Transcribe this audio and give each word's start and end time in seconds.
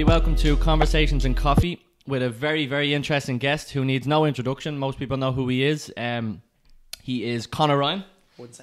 everybody. 0.00 0.16
Welcome 0.16 0.36
to 0.36 0.56
Conversations 0.58 1.24
and 1.24 1.36
Coffee 1.36 1.84
with 2.06 2.22
a 2.22 2.30
very, 2.30 2.66
very 2.66 2.94
interesting 2.94 3.38
guest 3.38 3.72
who 3.72 3.84
needs 3.84 4.06
no 4.06 4.26
introduction. 4.26 4.78
Most 4.78 4.96
people 4.96 5.16
know 5.16 5.32
who 5.32 5.48
he 5.48 5.64
is. 5.64 5.92
Um, 5.96 6.40
he 7.02 7.24
is 7.24 7.48
Conor 7.48 7.76
Ryan. 7.78 8.04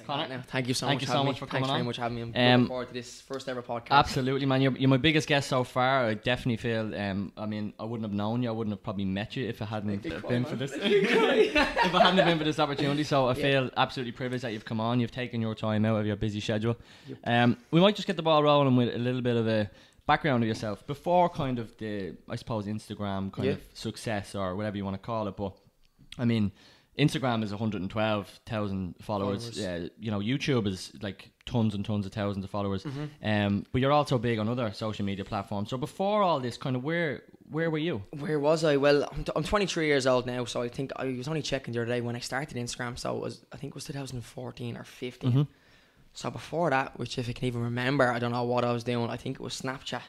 Conor, 0.06 0.28
now. 0.28 0.42
Thank 0.46 0.68
you 0.68 0.72
so 0.72 0.86
thank 0.86 1.02
much 1.02 1.08
you 1.08 1.12
so 1.12 1.22
much 1.22 1.38
for 1.38 1.44
Thanks 1.44 1.52
coming 1.52 1.66
very 1.68 1.80
on. 1.80 1.86
much 1.86 1.96
for 1.96 2.02
having 2.02 2.16
me. 2.16 2.22
I'm 2.22 2.34
Um, 2.34 2.60
looking 2.62 2.68
forward 2.68 2.88
to 2.88 2.94
this 2.94 3.20
first 3.20 3.46
ever 3.50 3.60
podcast. 3.62 3.90
Absolutely, 3.90 4.46
man. 4.46 4.62
You're, 4.62 4.74
you're 4.78 4.88
my 4.88 4.96
biggest 4.96 5.28
guest 5.28 5.50
so 5.50 5.62
far. 5.64 6.06
I 6.06 6.14
definitely 6.14 6.56
feel. 6.56 6.94
Um, 6.98 7.32
I 7.36 7.44
mean, 7.44 7.74
I 7.78 7.84
wouldn't 7.84 8.08
have 8.08 8.16
known 8.16 8.42
you. 8.42 8.48
I 8.48 8.52
wouldn't 8.52 8.72
have 8.72 8.82
probably 8.82 9.04
met 9.04 9.36
you 9.36 9.46
if 9.46 9.60
it 9.60 9.66
hadn't 9.66 10.02
been 10.26 10.44
for 10.46 10.56
this. 10.56 10.72
If 10.80 11.94
it 11.94 12.02
hadn't 12.02 12.24
been 12.24 12.38
for 12.38 12.44
this 12.44 12.58
opportunity, 12.58 13.04
so 13.04 13.26
I 13.26 13.34
Yeah. 13.34 13.42
feel 13.42 13.70
absolutely 13.76 14.12
privileged 14.12 14.44
that 14.44 14.54
you've 14.54 14.64
come 14.64 14.80
on. 14.80 14.98
You've 15.00 15.10
taken 15.12 15.42
your 15.42 15.54
time 15.54 15.84
out 15.84 16.00
of 16.00 16.06
your 16.06 16.16
busy 16.16 16.40
schedule. 16.40 16.76
Yep. 17.06 17.18
Um, 17.24 17.56
we 17.70 17.80
might 17.82 17.94
just 17.96 18.06
get 18.06 18.16
the 18.16 18.22
ball 18.22 18.42
rolling 18.42 18.76
with 18.76 18.94
a 18.94 18.98
little 18.98 19.20
bit 19.20 19.36
of 19.36 19.46
a 19.46 19.70
background 20.06 20.42
of 20.44 20.48
yourself 20.48 20.86
before 20.86 21.28
kind 21.28 21.58
of 21.58 21.76
the, 21.78 22.14
I 22.28 22.36
suppose, 22.36 22.66
Instagram 22.66 23.32
kind 23.32 23.46
Yeah. 23.46 23.52
of 23.54 23.60
success 23.74 24.34
or 24.34 24.54
whatever 24.56 24.76
you 24.76 24.84
want 24.84 24.94
to 24.94 25.04
call 25.04 25.26
it. 25.28 25.36
But 25.36 25.52
I 26.18 26.24
mean, 26.24 26.52
Instagram 26.98 27.42
is 27.44 27.50
112,000 27.52 28.94
followers. 29.02 29.42
Followers. 29.50 29.58
Yeah, 29.58 29.88
you 29.98 30.10
know, 30.10 30.20
YouTube 30.20 30.66
is 30.66 30.92
like 31.02 31.30
tons 31.44 31.74
and 31.74 31.84
tons 31.84 32.06
of 32.06 32.12
thousands 32.12 32.44
of 32.44 32.50
followers. 32.50 32.84
Mhm. 32.84 33.08
Um, 33.22 33.66
but 33.72 33.80
you're 33.80 33.92
also 33.92 34.18
big 34.18 34.38
on 34.38 34.48
other 34.48 34.72
social 34.72 35.04
media 35.04 35.24
platforms. 35.24 35.70
So 35.70 35.76
before 35.76 36.22
all 36.22 36.40
this, 36.40 36.56
kind 36.56 36.76
of 36.76 36.84
where 36.84 37.22
where 37.48 37.70
were 37.70 37.78
you? 37.78 38.02
Where 38.18 38.40
was 38.40 38.64
I? 38.64 38.76
Well, 38.76 39.08
I'm, 39.12 39.22
t- 39.22 39.30
I'm 39.36 39.44
23 39.44 39.86
years 39.86 40.04
old 40.04 40.26
now, 40.26 40.44
so 40.46 40.62
I 40.62 40.68
think 40.68 40.90
I 40.96 41.04
was 41.16 41.28
only 41.28 41.42
checking 41.42 41.72
the 41.74 41.80
other 41.82 41.86
day 41.92 42.00
when 42.00 42.16
I 42.16 42.18
started 42.18 42.56
Instagram. 42.58 42.98
So 42.98 43.16
it 43.16 43.22
was 43.22 43.44
I 43.52 43.56
think 43.56 43.70
it 43.72 43.74
was 43.76 43.84
2014 43.84 44.76
or 44.76 44.82
15. 44.84 45.32
Mhm. 45.32 45.46
So 46.16 46.30
before 46.30 46.70
that, 46.70 46.98
which 46.98 47.18
if 47.18 47.28
I 47.28 47.32
can 47.32 47.44
even 47.44 47.62
remember, 47.62 48.10
I 48.10 48.18
don't 48.18 48.32
know 48.32 48.44
what 48.44 48.64
I 48.64 48.72
was 48.72 48.82
doing. 48.84 49.10
I 49.10 49.18
think 49.18 49.36
it 49.36 49.42
was 49.42 49.60
Snapchat. 49.60 50.00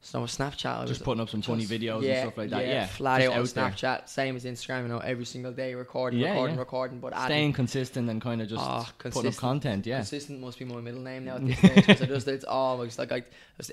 So 0.00 0.22
with 0.22 0.30
Snapchat, 0.30 0.64
I 0.78 0.80
was 0.82 0.90
Just 0.90 1.02
putting 1.04 1.20
up 1.20 1.28
some 1.28 1.42
funny 1.42 1.66
just- 1.66 1.72
videos 1.72 2.08
and 2.08 2.20
stuff 2.22 2.38
like 2.38 2.50
that. 2.50 2.64
Yeah, 2.66 2.86
flat 2.86 3.18
just 3.20 3.30
out 3.30 3.34
on 3.34 3.40
out 3.42 3.54
there. 3.54 3.64
Snapchat, 3.70 4.08
same 4.08 4.36
as 4.36 4.44
Instagram. 4.44 4.82
You 4.82 4.88
know, 4.88 4.98
every 5.00 5.24
single 5.24 5.52
day 5.52 5.74
recording, 5.74 6.20
Yeah, 6.20 6.30
recording, 6.30 6.54
yeah. 6.54 6.60
recording. 6.60 7.00
But 7.00 7.12
adding 7.14 7.26
Staying 7.26 7.52
consistent 7.54 8.08
and 8.08 8.22
kind 8.22 8.40
of 8.40 8.48
just 8.48 8.62
Ah, 8.62 8.88
putting 8.98 9.26
up 9.26 9.36
content. 9.36 9.86
Yeah. 9.86 9.96
Consistent 9.98 10.40
must 10.40 10.58
be 10.58 10.64
my 10.66 10.80
middle 10.80 11.02
name 11.02 11.24
now 11.24 11.34
at 11.34 11.44
this 11.46 11.58
stage. 11.84 12.00
I 12.02 12.06
just, 12.06 12.28
it's 12.28 12.44
almost 12.44 12.98
like 13.00 13.10
I, 13.10 13.24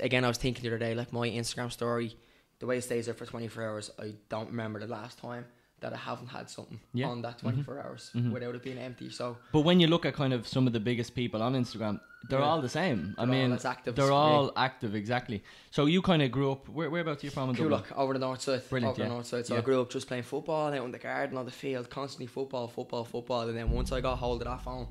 again, 0.02 0.26
I 0.26 0.28
was 0.30 0.38
thinking 0.38 0.64
the 0.64 0.70
other 0.70 0.80
day, 0.80 0.96
like 0.96 1.14
my 1.14 1.30
Instagram 1.30 1.72
story, 1.72 2.18
the 2.60 2.66
way 2.66 2.80
it 2.80 2.84
stays 2.84 3.06
there 3.06 3.14
for 3.14 3.28
24 3.28 3.64
hours, 3.64 3.92
I 4.00 4.16
don't 4.30 4.50
remember 4.50 4.80
the 4.80 4.88
last 4.88 5.20
time 5.20 5.46
that 5.80 5.94
I 5.94 5.98
haven't 5.98 6.28
had 6.28 6.50
something 6.50 6.80
Yeah. 6.94 7.08
on 7.08 7.22
that 7.22 7.38
24 7.40 7.80
hours 7.80 8.10
Mhm. 8.16 8.32
without 8.32 8.56
it 8.56 8.64
being 8.64 8.80
empty. 8.80 9.10
So 9.12 9.38
But 9.52 9.62
when 9.62 9.80
you 9.80 9.88
look 9.88 10.06
at 10.08 10.14
kind 10.16 10.34
of 10.34 10.48
some 10.48 10.66
of 10.66 10.74
the 10.74 10.80
biggest 10.80 11.14
people 11.14 11.44
on 11.44 11.54
Instagram, 11.54 12.00
they're 12.30 12.40
Yeah. 12.40 12.46
all 12.46 12.62
the 12.62 12.70
same. 12.70 13.14
I 13.18 13.26
They're 13.26 13.48
mean, 13.48 13.60
active 13.64 13.96
they're 13.96 14.12
all 14.12 14.52
active 14.56 14.96
exactly. 14.96 15.44
So 15.70 15.86
you 15.86 16.02
kind 16.02 16.22
of 16.24 16.32
grew 16.32 16.52
up. 16.52 16.68
Where 16.68 16.90
whereabouts 16.90 17.24
are 17.24 17.28
you 17.28 17.32
from? 17.32 17.50
In? 17.52 17.56
Coolock, 17.56 17.92
over 17.96 18.14
the 18.14 18.20
north 18.20 18.42
side. 18.42 18.68
Brilliant, 18.70 18.94
over 18.94 19.02
yeah. 19.04 19.08
the 19.10 19.14
north 19.14 19.28
side. 19.28 19.46
So 19.46 19.54
Yeah. 19.54 19.60
I 19.60 19.64
grew 19.64 19.80
up 19.82 19.90
just 19.92 20.08
playing 20.08 20.24
football 20.24 20.74
out 20.74 20.84
in 20.84 20.92
the 20.92 20.98
garden, 20.98 21.38
on 21.38 21.46
the 21.46 21.52
field, 21.52 21.90
constantly 21.92 22.26
football, 22.28 22.68
football, 22.68 23.04
football. 23.06 23.48
And 23.48 23.56
then 23.56 23.70
once 23.70 23.92
I 23.92 24.02
got 24.02 24.16
hold 24.18 24.42
of 24.42 24.48
that 24.48 24.62
phone, 24.64 24.88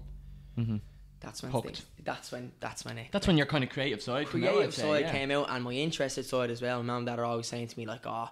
hmm 0.55 0.77
that's 1.19 1.43
when 1.43 1.51
things, 1.51 1.83
that's 2.05 2.31
when 2.31 2.53
that's 2.61 2.85
when 2.85 2.99
it 2.99 3.09
That's 3.11 3.27
when 3.27 3.37
your 3.39 3.47
kind 3.47 3.65
of 3.65 3.71
creative 3.71 4.03
side. 4.03 4.27
out, 4.27 4.31
creative 4.31 4.73
side 4.75 5.11
came 5.11 5.31
out 5.33 5.49
and 5.51 5.65
my 5.65 5.73
interested 5.73 6.25
side 6.27 6.51
as 6.51 6.63
well. 6.63 6.83
Mum 6.85 6.99
and 6.99 7.07
dad 7.07 7.19
are 7.19 7.25
always 7.25 7.47
saying 7.49 7.69
to 7.69 7.79
me 7.79 7.87
like, 7.87 8.07
"Oh, 8.07 8.29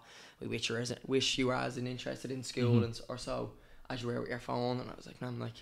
wish 0.49 0.69
you 0.69 0.77
as 0.77 0.95
wish 1.07 1.39
you 1.39 1.47
were 1.49 1.55
as 1.55 1.77
an 1.77 1.87
interested 1.87 2.31
in 2.31 2.43
school 2.43 2.81
Mhm. 2.81 2.85
and 2.85 3.01
or 3.09 3.19
so 3.19 3.53
as 3.91 4.03
you 4.03 4.09
were 4.09 4.21
with 4.21 4.29
your 4.31 4.39
phone." 4.41 4.81
And 4.81 4.91
I 4.91 4.95
was 4.95 5.07
like, 5.07 5.21
"Mum, 5.21 5.39
like 5.41 5.55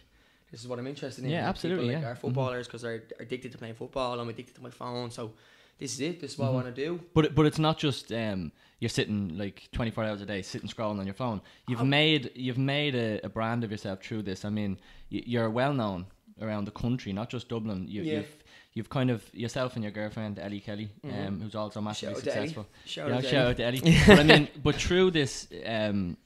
this 0.51 0.61
is 0.61 0.69
what 0.69 0.79
I'm 0.79 0.87
interested 0.87 1.25
in." 1.25 1.31
Yeah, 1.31 1.49
absolutely, 1.49 1.85
People 1.87 1.95
like 1.97 2.03
yeah. 2.05 2.11
are 2.13 2.17
footballers 2.17 2.67
because 2.67 2.83
they're 2.83 3.05
addicted 3.21 3.53
to 3.53 3.59
playing 3.59 3.75
football. 3.75 4.19
I'm 4.21 4.29
addicted 4.29 4.55
to 4.57 4.63
my 4.63 4.71
phone, 4.71 5.11
so 5.11 5.33
this 5.79 5.95
is 5.95 6.01
it. 6.01 6.21
This 6.21 6.33
is 6.33 6.39
what 6.39 6.47
Mhm. 6.47 6.51
I 6.51 6.55
want 6.55 6.67
to 6.75 6.85
do. 6.85 7.01
But 7.15 7.35
but 7.35 7.47
it's 7.47 7.59
not 7.59 7.79
just 7.79 8.13
um, 8.13 8.53
you're 8.79 8.89
sitting 8.89 9.37
like 9.39 9.69
24 9.73 10.05
hours 10.05 10.21
a 10.21 10.27
day 10.27 10.43
sitting 10.43 10.69
scrolling 10.69 10.99
on 10.99 11.07
your 11.07 11.15
phone. 11.15 11.41
You've 11.69 11.81
Oh. 11.81 11.85
made 11.85 12.31
you've 12.35 12.59
made 12.59 12.95
a, 12.95 13.21
a 13.25 13.29
brand 13.29 13.65
of 13.65 13.71
yourself 13.71 14.03
through 14.03 14.23
this. 14.23 14.45
I 14.45 14.51
mean, 14.51 14.79
you're 15.09 15.51
well 15.51 15.73
known 15.75 16.07
around 16.41 16.65
the 16.65 16.71
country, 16.73 17.13
not 17.13 17.31
just 17.31 17.49
Dublin. 17.49 17.87
You, 17.89 18.03
Yeah. 18.03 18.13
You've 18.19 18.42
you've 18.75 18.89
kind 18.91 19.11
of 19.11 19.23
yourself 19.35 19.75
and 19.75 19.83
your 19.85 19.93
girlfriend 19.93 20.39
Ellie 20.39 20.61
Kelly, 20.61 20.89
Mhm. 21.05 21.27
um, 21.29 21.41
who's 21.41 21.55
also 21.55 21.81
massively 21.81 22.15
Shout 22.15 22.19
out 22.19 22.25
to 22.25 22.37
Ellie. 22.39 22.49
successful. 22.49 22.67
Shout 22.87 23.09
yeah, 23.09 23.17
out 23.17 23.23
to 23.23 23.29
shout 23.29 23.47
out 23.49 23.57
to 23.59 23.65
Ellie. 23.65 23.81
but 24.07 24.19
I 24.19 24.23
mean, 24.23 24.49
but 24.63 24.75
through 24.77 25.11
this 25.11 25.49
um, 25.67 26.17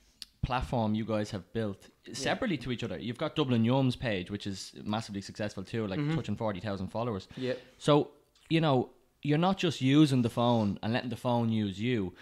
platform 0.43 0.95
you 0.95 1.05
guys 1.05 1.31
have 1.33 1.53
built 1.53 1.89
separately 2.13 2.57
to 2.59 2.71
each 2.73 2.85
other, 2.85 2.99
you've 2.99 3.19
got 3.19 3.35
Dublin 3.35 3.65
Yums 3.65 3.99
page, 3.99 4.31
which 4.31 4.47
is 4.47 4.73
massively 4.85 5.21
successful 5.21 5.65
too, 5.65 5.87
like 5.87 5.99
Mhm. 5.99 6.15
touching 6.15 6.37
40,000 6.37 6.89
followers. 6.89 7.27
Yeah, 7.37 7.55
So, 7.79 8.11
you 8.49 8.61
know, 8.61 8.91
you're 9.23 9.39
not 9.39 9.59
just 9.59 9.81
using 9.81 10.23
the 10.23 10.31
phone 10.31 10.79
and 10.83 10.93
letting 10.93 11.11
the 11.11 11.17
phone 11.17 11.51
use 11.51 11.81
you. 11.81 12.15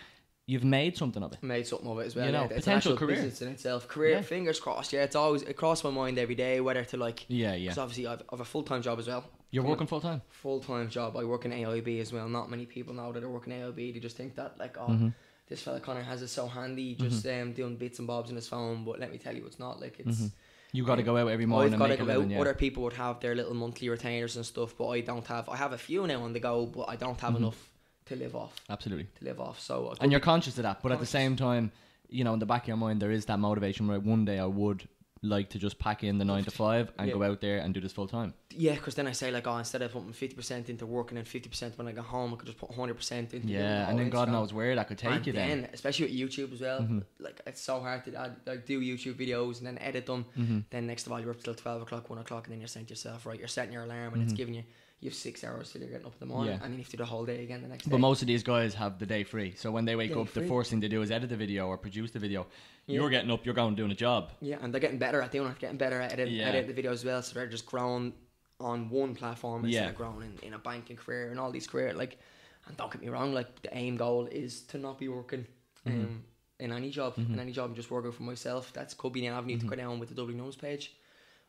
You've 0.47 0.65
made 0.65 0.97
something 0.97 1.23
of 1.23 1.33
it. 1.33 1.43
made 1.43 1.67
something 1.67 1.89
of 1.91 1.99
it 2.01 2.07
as 2.07 2.15
well. 2.17 2.27
You 2.27 2.33
know, 2.33 2.43
yeah. 2.45 2.57
It's 2.57 2.65
potential 2.67 2.97
career. 2.97 3.17
business 3.17 3.41
in 3.43 3.49
itself. 3.49 3.89
Career, 3.89 4.17
Yeah. 4.17 4.21
fingers 4.23 4.61
crossed. 4.61 4.93
Yeah, 4.93 5.03
it's 5.05 5.17
always 5.17 5.43
it 5.43 5.55
crosses 5.57 5.85
my 5.85 5.91
mind 5.91 6.19
every 6.19 6.35
day 6.35 6.61
whether 6.61 6.85
to 6.85 6.97
like. 6.99 7.25
Yeah, 7.29 7.55
yeah. 7.55 7.65
Because 7.71 7.79
obviously 7.79 8.07
I've, 8.07 8.23
I've 8.31 8.41
a 8.41 8.45
full 8.45 8.63
time 8.63 8.83
job 8.83 8.99
as 8.99 9.07
well. 9.09 9.25
You're 9.55 9.65
working 9.65 9.87
full 9.87 10.01
time. 10.01 10.21
full 10.29 10.61
time 10.61 10.89
job. 10.89 11.17
I 11.17 11.25
work 11.25 11.45
in 11.45 11.53
AIB 11.53 12.01
as 12.01 12.13
well. 12.13 12.29
Not 12.29 12.51
many 12.51 12.67
people 12.67 12.95
know 12.95 13.13
that 13.13 13.23
I 13.23 13.27
work 13.27 13.47
in 13.47 13.53
AIB. 13.53 13.95
They 13.95 14.01
just 14.01 14.17
think 14.17 14.35
that 14.37 14.59
like, 14.59 14.77
oh, 14.79 14.89
Mm-hmm. 14.89 15.09
this 15.49 15.63
fella 15.63 15.81
Conor 15.81 16.03
has 16.03 16.23
it 16.23 16.29
so 16.29 16.47
handy, 16.49 16.95
just 16.95 17.27
um, 17.27 17.53
doing 17.53 17.77
bits 17.77 17.99
and 17.99 18.09
bobs 18.09 18.31
on 18.31 18.37
his 18.37 18.49
phone. 18.49 18.85
But 18.85 18.99
let 19.01 19.11
me 19.13 19.19
tell 19.19 19.35
you, 19.35 19.47
it's 19.47 19.59
not 19.59 19.81
like 19.81 20.01
it's. 20.01 20.31
You 20.73 20.85
got 20.85 20.97
to 20.97 21.05
go 21.05 21.17
out 21.17 21.29
every 21.29 21.47
morning 21.47 21.73
I've 21.75 21.79
got 21.79 21.87
to 21.97 21.97
go 22.05 22.21
out. 22.23 22.29
Yeah. 22.29 22.41
Other 22.41 22.53
people 22.55 22.83
would 22.83 22.95
have 22.95 23.21
their 23.21 23.37
little 23.37 23.55
monthly 23.55 23.89
retainers 23.89 24.35
and 24.37 24.45
stuff, 24.45 24.75
but 24.77 24.89
I 24.89 25.01
don't 25.03 25.25
have. 25.29 25.49
I 25.49 25.57
have 25.57 25.73
a 25.73 25.79
few 25.79 26.05
now 26.07 26.21
on 26.23 26.33
the 26.33 26.41
go, 26.41 26.67
but 26.67 26.89
I 26.89 26.97
don't 26.97 27.21
have 27.21 27.37
enough 27.37 27.71
to 28.07 28.17
live 28.17 28.35
off. 28.35 28.53
Absolutely. 28.69 29.07
To 29.21 29.25
live 29.25 29.41
off, 29.41 29.61
so 29.61 29.95
And 30.01 30.11
you're 30.11 30.21
conscious 30.21 30.57
of 30.59 30.65
that, 30.65 30.83
but 30.83 30.91
at 30.91 30.99
the 30.99 31.07
same 31.07 31.37
time, 31.37 31.71
you 32.11 32.25
know, 32.25 32.33
in 32.35 32.39
the 32.41 32.47
back 32.47 32.63
of 32.63 32.69
your 32.69 32.77
mind, 32.77 33.01
there 33.01 33.13
is 33.13 33.25
that 33.27 33.39
motivation 33.39 33.87
where 33.87 34.01
one 34.01 34.25
day 34.25 34.39
I 34.41 34.47
would 34.47 34.89
like 35.25 35.49
to 35.51 35.59
just 35.59 35.79
pack 35.79 36.05
in 36.05 36.19
the 36.19 36.25
nine 36.25 36.45
to 36.45 36.51
five 36.51 36.93
and 36.99 37.09
Yeah. 37.09 37.15
go 37.15 37.23
out 37.23 37.41
there 37.41 37.59
and 37.59 37.73
do 37.75 37.81
this 37.81 37.93
full 37.93 38.07
time. 38.07 38.35
yeah, 38.57 38.75
because 38.75 38.95
then 38.95 39.07
I 39.09 39.13
say 39.13 39.31
like, 39.33 39.47
oh, 39.49 39.57
instead 39.57 39.83
of 39.83 39.91
putting 39.93 40.13
fifty 40.13 40.37
percent 40.37 40.69
into 40.71 40.87
working 40.87 41.19
and 41.19 41.27
fifty 41.27 41.49
percent 41.49 41.77
when 41.79 41.89
I 41.89 41.93
go 41.93 42.03
home, 42.03 42.33
I 42.33 42.37
could 42.37 42.47
just 42.47 42.59
put 42.59 42.71
hundred 42.73 42.95
percent 42.95 43.35
into. 43.35 43.49
Yeah, 43.49 43.89
and 43.89 43.99
then 43.99 44.11
God 44.11 44.29
knows 44.29 44.53
where 44.53 44.75
that 44.77 44.87
could 44.89 44.99
take 44.99 45.11
and 45.13 45.27
you 45.27 45.33
then, 45.33 45.63
then. 45.63 45.71
especially 45.73 46.07
with 46.07 46.15
YouTube 46.15 46.53
as 46.53 46.61
well, 46.61 46.81
Mhm. 46.83 47.03
like 47.19 47.41
it's 47.47 47.61
so 47.61 47.81
hard 47.81 48.05
to 48.05 48.15
add, 48.15 48.37
like 48.47 48.67
do 48.67 48.81
YouTube 48.81 49.15
videos 49.15 49.59
and 49.59 49.67
then 49.67 49.79
edit 49.79 50.07
them. 50.07 50.25
hmm 50.37 50.59
Then 50.71 50.87
next 50.87 51.07
of 51.07 51.13
all, 51.13 51.21
you're 51.21 51.31
up 51.31 51.43
till 51.43 51.55
twelve 51.55 51.83
o'clock, 51.83 52.09
one 52.11 52.19
o'clock, 52.19 52.47
and 52.47 52.53
then 52.53 52.61
you're 52.61 52.69
saying 52.69 52.87
to 52.87 52.91
yourself, 52.91 53.27
right, 53.27 53.39
you're 53.39 53.49
setting 53.49 53.73
your 53.73 53.83
alarm, 53.85 54.15
and 54.15 54.23
it's 54.23 54.33
Mhm. 54.33 54.37
giving 54.37 54.55
you 54.55 54.65
you 55.01 55.11
have 55.11 55.15
six 55.17 55.45
hours 55.45 55.71
till 55.71 55.81
you're 55.83 55.91
getting 55.91 56.07
up 56.07 56.15
in 56.15 56.21
the 56.29 56.33
morning, 56.35 56.55
Yeah. 56.55 56.63
and 56.63 56.73
then 56.73 56.73
you 56.73 56.79
have 56.79 56.87
to 56.91 56.97
do 56.97 57.03
the 57.03 57.05
whole 57.07 57.25
day 57.27 57.43
again 57.43 57.63
the 57.63 57.69
next 57.69 57.85
But 57.85 57.91
day. 57.91 57.95
But 57.97 58.01
most 58.01 58.23
of 58.23 58.29
these 58.29 58.43
guys 58.43 58.75
have 58.75 58.99
the 58.99 59.07
day 59.07 59.23
free, 59.25 59.53
so 59.57 59.71
when 59.71 59.85
they 59.85 59.97
wake 59.97 60.15
Day 60.15 60.21
up, 60.21 60.33
the 60.33 60.47
first 60.47 60.71
thing 60.71 60.81
they 60.81 60.89
do 60.89 61.03
is 61.03 61.11
edit 61.11 61.29
the 61.29 61.37
video 61.37 61.67
or 61.67 61.77
produce 61.77 62.11
the 62.13 62.19
video. 62.19 62.47
Yeah. 62.87 63.01
You're 63.01 63.11
getting 63.11 63.31
up, 63.31 63.45
you're 63.45 63.55
going 63.55 63.75
doing 63.75 63.91
a 63.91 63.95
job. 63.95 64.31
yeah, 64.41 64.59
and 64.63 64.73
they're 64.73 64.81
getting 64.81 64.99
better 64.99 65.21
at 65.21 65.31
doing 65.33 65.51
it, 65.51 65.59
getting 65.59 65.77
better 65.79 66.01
at 66.01 66.13
editing, 66.13 66.35
Yeah. 66.37 66.49
editing 66.49 66.69
the 66.69 66.75
video 66.75 66.93
as 66.93 67.05
well. 67.05 67.23
So 67.23 67.35
they're 67.35 67.47
just 67.47 67.67
growing 67.67 68.13
on 68.61 68.89
one 68.89 69.15
platform 69.15 69.65
instead 69.65 69.83
Yeah. 69.85 69.89
of 69.91 69.97
growing 69.97 70.23
in, 70.43 70.49
in 70.49 70.55
a 70.55 70.59
banking 70.59 70.97
career 70.97 71.31
and 71.31 71.39
all 71.41 71.51
these 71.51 71.67
career 71.67 71.93
like. 71.93 72.19
And 72.67 72.75
don't 72.79 72.91
get 72.91 73.03
me 73.03 73.09
wrong, 73.09 73.35
like 73.35 73.61
the 73.61 73.77
aim 73.77 73.99
goal 73.99 74.25
is 74.27 74.63
to 74.69 74.79
not 74.79 74.99
be 74.99 75.09
working. 75.09 75.47
Um, 75.85 75.93
Mhm. 75.93 76.65
in 76.65 76.73
any 76.73 76.89
job, 76.89 77.15
Mhm. 77.17 77.35
in 77.35 77.39
any 77.39 77.53
job, 77.53 77.67
and 77.67 77.77
just 77.77 77.91
working 77.91 78.11
for 78.13 78.23
myself. 78.23 78.73
That's 78.73 78.95
could 78.95 79.13
be 79.13 79.27
an 79.27 79.35
avenue 79.35 79.57
Mhm. 79.59 79.61
to 79.61 79.67
go 79.67 79.77
down 79.77 79.99
with 79.99 80.09
the 80.09 80.15
Dublin 80.15 80.39
Yums 80.41 80.57
page, 80.59 80.95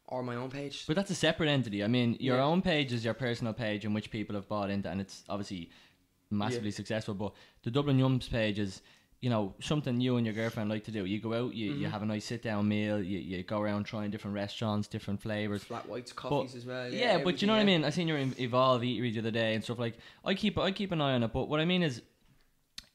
or 0.08 0.22
my 0.24 0.36
own 0.36 0.50
page. 0.52 0.86
But 0.88 0.96
that's 0.96 1.10
a 1.12 1.16
separate 1.16 1.50
entity. 1.50 1.84
I 1.84 1.88
mean, 1.88 2.18
your 2.20 2.38
Yeah. 2.38 2.44
own 2.46 2.62
page 2.62 2.94
is 2.94 3.04
your 3.04 3.14
personal 3.16 3.54
page 3.54 3.86
in 3.86 3.94
which 3.94 4.12
people 4.12 4.36
have 4.36 4.48
bought 4.48 4.70
into, 4.70 4.90
and 4.90 5.02
it's 5.02 5.24
obviously 5.30 5.70
massively 6.30 6.72
successful. 6.72 7.14
But 7.14 7.34
the 7.64 7.72
Dublin 7.72 7.98
Yums 7.98 8.30
page 8.30 8.60
is, 8.60 8.82
you 9.22 9.30
know, 9.30 9.56
something 9.62 10.00
you 10.00 10.18
and 10.18 10.26
your 10.26 10.36
girlfriend 10.36 10.70
like 10.70 10.84
to 10.84 10.92
do. 10.92 11.06
You 11.06 11.20
go 11.20 11.34
out, 11.34 11.56
you, 11.56 11.74
you 11.74 11.88
Mhm. 11.88 11.92
have 11.92 12.04
a 12.04 12.06
nice 12.06 12.26
sit 12.26 12.44
down 12.44 12.68
meal, 12.68 13.02
you, 13.02 13.18
you 13.18 13.42
go 13.44 13.60
around 13.60 13.86
trying 13.86 14.12
different 14.12 14.36
restaurants, 14.36 14.88
different 14.88 15.22
flavors. 15.22 15.64
Flat 15.64 15.88
whites, 15.90 16.14
coffees 16.14 16.54
as 16.56 16.66
well. 16.66 16.92
Yeah, 16.92 17.18
but 17.24 17.42
you 17.42 17.48
know 17.48 17.54
what 17.54 17.62
I 17.62 17.66
mean. 17.66 17.84
I 17.84 17.90
seen 17.90 18.08
your 18.08 18.18
Ev- 18.18 18.40
Evolve 18.40 18.82
Eatery 18.84 19.12
the 19.14 19.20
other 19.20 19.32
day 19.32 19.56
and 19.56 19.64
stuff 19.64 19.80
like. 19.80 19.98
I 20.24 20.36
keep 20.36 20.58
I 20.60 20.72
keep 20.72 20.92
an 20.92 21.02
eye 21.02 21.14
on 21.14 21.24
it, 21.24 21.34
but 21.34 21.48
what 21.50 21.60
I 21.60 21.66
mean 21.66 21.82
is, 21.82 22.02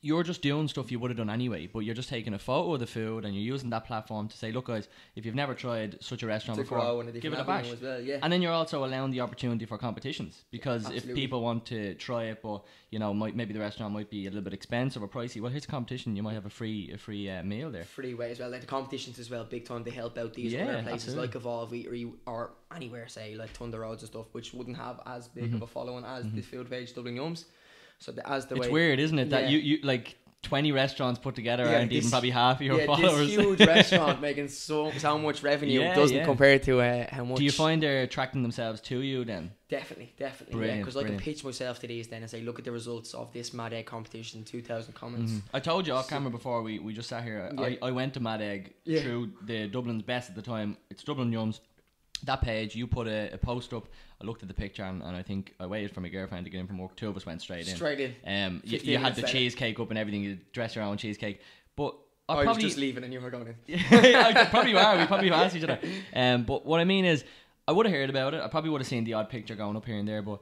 you're 0.03 0.23
just 0.23 0.41
doing 0.41 0.67
stuff 0.69 0.91
you 0.91 0.99
would 0.99 1.11
have 1.11 1.19
done 1.19 1.29
anyway. 1.31 1.67
But 1.67 1.81
you're 1.81 1.95
just 1.95 2.09
taking 2.09 2.33
a 2.35 2.39
photo 2.39 2.75
of 2.75 2.81
the 2.81 2.87
food 2.87 3.25
and 3.25 3.35
you're 3.35 3.43
using 3.55 3.71
that 3.71 3.85
platform 3.87 4.29
to 4.29 4.37
say, 4.37 4.51
look, 4.51 4.67
guys, 4.67 4.89
if 5.15 5.27
you've 5.27 5.35
never 5.35 5.55
tried 5.55 5.99
such 6.03 6.23
a 6.23 6.27
restaurant 6.27 6.57
To 6.59 6.63
before, 6.65 7.05
give 7.05 7.33
it 7.35 7.39
a 7.39 7.45
bash. 7.45 7.67
well. 7.83 8.01
Yeah. 8.01 8.19
And 8.23 8.33
then 8.33 8.41
you're 8.41 8.53
also 8.53 8.85
allowing 8.85 9.11
the 9.11 9.21
opportunity 9.21 9.67
for 9.67 9.77
competitions 9.79 10.45
because 10.51 10.89
if 10.91 11.05
people 11.15 11.43
want 11.43 11.67
to 11.67 11.95
try 11.97 12.25
it, 12.25 12.41
but 12.43 12.65
you 12.91 12.99
know, 12.99 13.13
might, 13.15 13.37
maybe 13.37 13.53
the 13.53 13.61
restaurant 13.61 13.93
might 13.93 14.11
be 14.11 14.27
a 14.27 14.31
little 14.31 14.43
bit 14.43 14.55
expensive 14.55 15.03
or 15.03 15.09
pricey. 15.09 15.41
Well, 15.41 15.51
here's 15.51 15.65
a 15.65 15.69
competition. 15.69 16.17
You 16.17 16.23
might 16.23 16.35
have 16.35 16.47
a 16.47 16.51
free 16.51 16.91
a 16.93 16.99
free 16.99 17.29
uh, 17.31 17.43
meal 17.45 17.71
there. 17.71 17.85
free 17.85 18.15
way 18.15 18.31
as 18.33 18.39
well. 18.41 18.51
Like 18.51 18.63
the 18.63 18.67
competitions 18.67 19.19
as 19.19 19.31
well, 19.31 19.45
big 19.45 19.65
time. 19.67 19.85
They 19.85 19.91
help 19.91 20.17
out 20.19 20.35
these 20.35 20.53
Yeah, 20.53 20.63
other 20.65 20.83
places 20.83 20.93
absolutely. 21.15 21.27
like 21.27 21.35
Evolve 21.37 21.71
Eatery 21.73 22.13
or 22.27 22.53
anywhere, 22.75 23.07
say 23.09 23.35
like 23.37 23.51
Thunder 23.51 23.81
Roads 23.81 24.03
and 24.03 24.11
stuff, 24.11 24.27
which 24.33 24.53
wouldn't 24.55 24.77
have 24.77 25.01
as 25.07 25.29
big 25.29 25.51
Mhm. 25.53 25.57
of 25.57 25.63
a 25.63 25.67
following 25.67 26.05
as 26.05 26.25
Mhm. 26.25 26.35
the 26.37 26.43
Field 26.43 26.71
page 26.71 26.95
Dublin 26.95 27.17
Yums. 27.17 27.45
So 28.01 28.13
the, 28.13 28.29
as 28.29 28.47
the 28.47 28.57
it's 28.57 28.67
way 28.67 28.73
weird, 28.73 28.99
isn't 28.99 29.19
it? 29.19 29.31
That 29.31 29.45
Yeah. 29.45 29.49
you, 29.51 29.59
you 29.59 29.79
like 29.85 30.17
twenty 30.43 30.73
restaurants 30.73 31.21
put 31.21 31.35
together 31.35 31.65
Yeah, 31.65 31.81
aren't 31.81 31.93
even 31.93 32.09
probably 32.11 32.31
half 32.31 32.57
of 32.57 32.63
your 32.63 32.79
yeah, 32.81 32.87
followers. 32.87 33.29
this 33.29 33.37
huge 33.37 33.61
restaurant 33.77 34.23
making 34.23 34.49
so 34.49 34.91
so 34.97 35.19
much 35.19 35.43
revenue 35.43 35.81
Yeah, 35.81 35.95
doesn't 35.95 36.17
yeah. 36.17 36.25
compare 36.25 36.59
to 36.61 36.81
uh, 36.81 37.07
how 37.15 37.25
much. 37.25 37.37
Do 37.37 37.45
you 37.45 37.53
find 37.53 37.83
they're 37.83 38.03
attracting 38.05 38.41
themselves 38.41 38.81
to 38.83 39.01
you 39.03 39.27
then? 39.27 39.53
Definitely, 39.69 40.15
definitely. 40.19 40.55
yeah, 40.55 40.59
Brilliant, 40.59 40.81
because 40.87 40.97
I 40.97 41.05
can 41.05 41.19
pitch 41.19 41.45
myself 41.45 41.79
to 41.81 41.87
these 41.87 42.09
then 42.09 42.23
and 42.23 42.31
say, 42.31 42.41
look 42.41 42.59
at 42.59 42.65
the 42.65 42.73
results 42.73 43.13
of 43.13 43.31
this 43.35 43.53
Mad 43.53 43.75
Egg 43.75 43.85
competition, 43.87 44.43
2,000 44.45 44.95
comments. 44.95 45.31
Mhm. 45.33 45.43
I 45.53 45.61
told 45.61 45.87
you 45.87 45.93
off 45.93 46.09
camera 46.09 46.31
before 46.31 46.63
we, 46.63 46.79
we 46.79 46.95
just 46.95 47.09
sat 47.11 47.23
here. 47.23 47.53
I, 47.59 47.79
I 47.83 47.91
went 47.91 48.15
to 48.15 48.21
Mad 48.21 48.41
Egg 48.41 48.73
through 48.87 49.33
the 49.45 49.69
Dublin's 49.69 50.03
best 50.03 50.31
at 50.31 50.37
the 50.37 50.43
time. 50.43 50.79
It's 50.91 51.05
Dublin 51.05 51.31
Yums. 51.31 51.61
That 52.25 52.43
page, 52.43 52.75
you 52.75 52.87
put 52.87 53.07
a, 53.07 53.33
a 53.33 53.39
post 53.39 53.73
up. 53.73 53.89
I 54.21 54.27
looked 54.27 54.43
at 54.43 54.49
the 54.49 54.55
picture 54.55 54.83
and, 54.83 55.03
and 55.03 55.17
I 55.17 55.23
think 55.23 55.55
I 55.59 55.67
waited 55.67 55.93
for 55.93 56.01
my 56.01 56.09
girlfriend 56.09 56.45
to 56.45 56.51
get 56.51 56.61
in 56.61 56.67
from 56.67 56.79
work. 56.79 56.95
Two 56.97 57.09
of 57.09 57.17
us 57.17 57.25
went 57.25 57.41
straight 57.41 57.67
in. 57.67 57.75
Straight 57.75 58.01
in. 58.01 58.15
Um, 58.27 58.63
you, 58.65 58.79
you 58.83 58.99
had 58.99 59.15
the 59.15 59.23
later. 59.23 59.33
cheesecake 59.33 59.81
up 59.81 59.91
and 59.91 59.99
everything. 59.99 60.23
You 60.23 60.39
dressed 60.53 60.77
your 60.77 60.85
own 60.85 60.99
cheesecake, 60.99 61.41
but 61.77 61.95
I, 62.29 62.35
I, 62.35 62.45
was 62.45 62.59
just 62.59 62.77
leaving 62.77 63.03
and 63.03 63.13
you 63.13 63.21
were 63.21 63.31
going 63.31 63.55
in. 63.67 63.81
I 63.91 64.45
probably 64.47 64.77
are. 64.77 64.99
We 64.99 65.07
probably 65.07 65.31
asked 65.31 65.57
each 65.57 65.65
other. 65.65 65.79
Um, 66.15 66.45
but 66.45 66.65
what 66.65 66.81
I 66.81 66.85
mean 66.85 67.05
is, 67.05 67.25
I 67.67 67.73
would 67.73 67.87
have 67.87 67.95
heard 67.95 68.11
about 68.11 68.35
it. 68.35 68.43
I 68.43 68.49
probably 68.49 68.71
would 68.71 68.81
have 68.81 68.89
seen 68.89 69.05
the 69.05 69.15
odd 69.15 69.29
picture 69.29 69.55
going 69.55 69.77
up 69.77 69.85
here 69.85 69.97
and 69.97 70.07
there. 70.07 70.23
But 70.23 70.41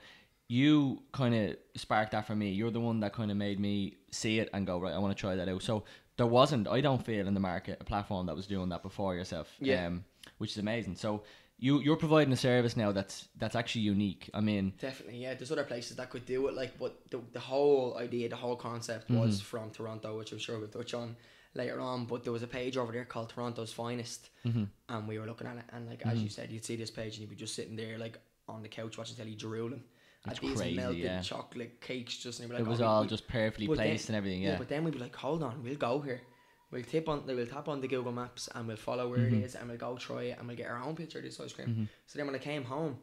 you 0.49 1.03
kind 1.13 1.35
of 1.35 1.57
sparked 1.77 2.13
that 2.13 2.27
for 2.27 2.35
me. 2.35 2.51
You're 2.51 2.71
the 2.71 2.81
one 2.81 3.01
that 3.01 3.13
kind 3.13 3.31
of 3.31 3.37
made 3.37 3.61
me 3.61 3.97
see 4.11 4.39
it 4.39 4.49
and 4.53 4.67
go 4.67 4.79
right. 4.79 4.95
I 4.95 4.99
want 4.99 5.17
to 5.17 5.21
try 5.21 5.35
that 5.37 5.49
out. 5.49 5.63
So 5.63 5.85
there 6.17 6.27
wasn't. 6.27 6.69
I 6.69 6.81
don't 6.81 7.05
feel 7.05 7.27
in 7.27 7.35
the 7.35 7.41
market 7.41 7.79
a 7.81 7.85
platform 7.85 8.27
that 8.27 8.37
was 8.37 8.47
doing 8.47 8.69
that 8.71 8.83
before 8.83 9.15
yourself. 9.15 9.49
Yeah. 9.61 9.87
Um, 9.87 10.05
which 10.39 10.53
is 10.53 10.59
amazing. 10.59 10.97
So 10.97 11.23
you 11.59 11.81
you're 11.81 11.97
providing 11.97 12.33
a 12.33 12.37
service 12.37 12.77
now 12.77 12.93
that's 12.93 13.29
that's 13.37 13.57
actually 13.57 13.83
unique. 13.83 14.31
I 14.33 14.41
mean, 14.41 14.73
Definitely, 14.81 15.23
yeah. 15.23 15.35
There's 15.35 15.51
other 15.53 15.65
places 15.65 15.97
that 15.97 16.09
could 16.11 16.25
do 16.25 16.47
it, 16.49 16.55
like, 16.55 16.79
but 16.79 16.93
the, 17.11 17.21
the 17.33 17.41
whole 17.41 17.97
idea, 17.99 18.29
the 18.29 18.37
whole 18.37 18.57
concept 18.57 19.09
Mm-hmm. 19.11 19.21
was 19.21 19.41
from 19.41 19.71
Toronto, 19.71 20.17
which 20.19 20.33
I'm 20.33 20.39
sure 20.39 20.59
we'll 20.59 20.69
touch 20.69 20.95
on 20.95 21.17
later 21.55 21.81
on. 21.81 22.05
But 22.05 22.23
there 22.25 22.33
was 22.33 22.43
a 22.43 22.47
page 22.47 22.77
over 22.77 22.93
there 22.93 23.05
called 23.05 23.31
Toronto's 23.31 23.73
Finest, 23.73 24.31
Mm-hmm. 24.47 24.65
and 24.89 25.09
we 25.09 25.19
were 25.19 25.27
looking 25.27 25.47
at 25.47 25.57
it, 25.57 25.65
and 25.73 25.89
like 25.89 26.07
as 26.07 26.23
you 26.23 26.29
said, 26.29 26.51
you'd 26.53 26.65
see 26.65 26.77
this 26.77 26.91
page 26.91 27.15
and 27.15 27.21
you'd 27.23 27.31
be 27.31 27.37
just 27.37 27.55
sitting 27.55 27.77
there, 27.77 27.99
like 27.99 28.19
on 28.49 28.63
the 28.63 28.69
couch 28.69 28.97
watching 28.97 29.17
telly, 29.17 29.35
drooling 29.35 29.83
It's 30.27 30.37
at 30.37 30.41
these 30.41 30.57
crazy, 30.57 30.77
melted 30.77 30.99
yeah. 30.99 31.21
chocolate 31.21 31.81
cakes, 31.81 32.17
just 32.19 32.41
and 32.41 32.49
be 32.51 32.57
it 32.57 32.67
was 32.67 32.81
oh, 32.81 32.87
all 32.87 33.03
we- 33.03 33.09
just 33.09 33.27
perfectly 33.29 33.67
but 33.67 33.77
then- 33.79 33.89
placed 33.89 34.09
and 34.09 34.17
everything. 34.17 34.43
Yeah. 34.43 34.57
but 34.59 34.69
then 34.69 34.85
we'd 34.85 34.95
be 34.95 35.01
like, 35.01 35.17
hold 35.17 35.43
on, 35.43 35.63
we'll 35.65 35.75
go 35.75 36.01
here. 36.01 36.21
We'll 36.71 36.83
tip 36.83 37.09
on, 37.09 37.25
we'll 37.27 37.47
tap 37.47 37.69
on 37.69 37.81
the 37.81 37.89
Google 37.89 38.13
Maps 38.13 38.49
and 38.55 38.69
we'll 38.69 38.77
follow 38.77 39.09
where 39.09 39.19
Mm-hmm. 39.21 39.37
it 39.43 39.45
is 39.45 39.55
and 39.55 39.69
we'll 39.69 39.79
go 39.79 39.97
try 39.97 40.25
it 40.25 40.39
and 40.39 40.47
we'll 40.47 40.57
get 40.57 40.69
our 40.69 40.83
own 40.83 40.95
picture 40.97 41.19
of 41.19 41.25
this 41.25 41.41
ice 41.41 41.53
cream. 41.53 41.89
So 42.07 42.19
then 42.19 42.27
when 42.27 42.35
I 42.35 42.39
came 42.39 42.65
home, 42.65 42.99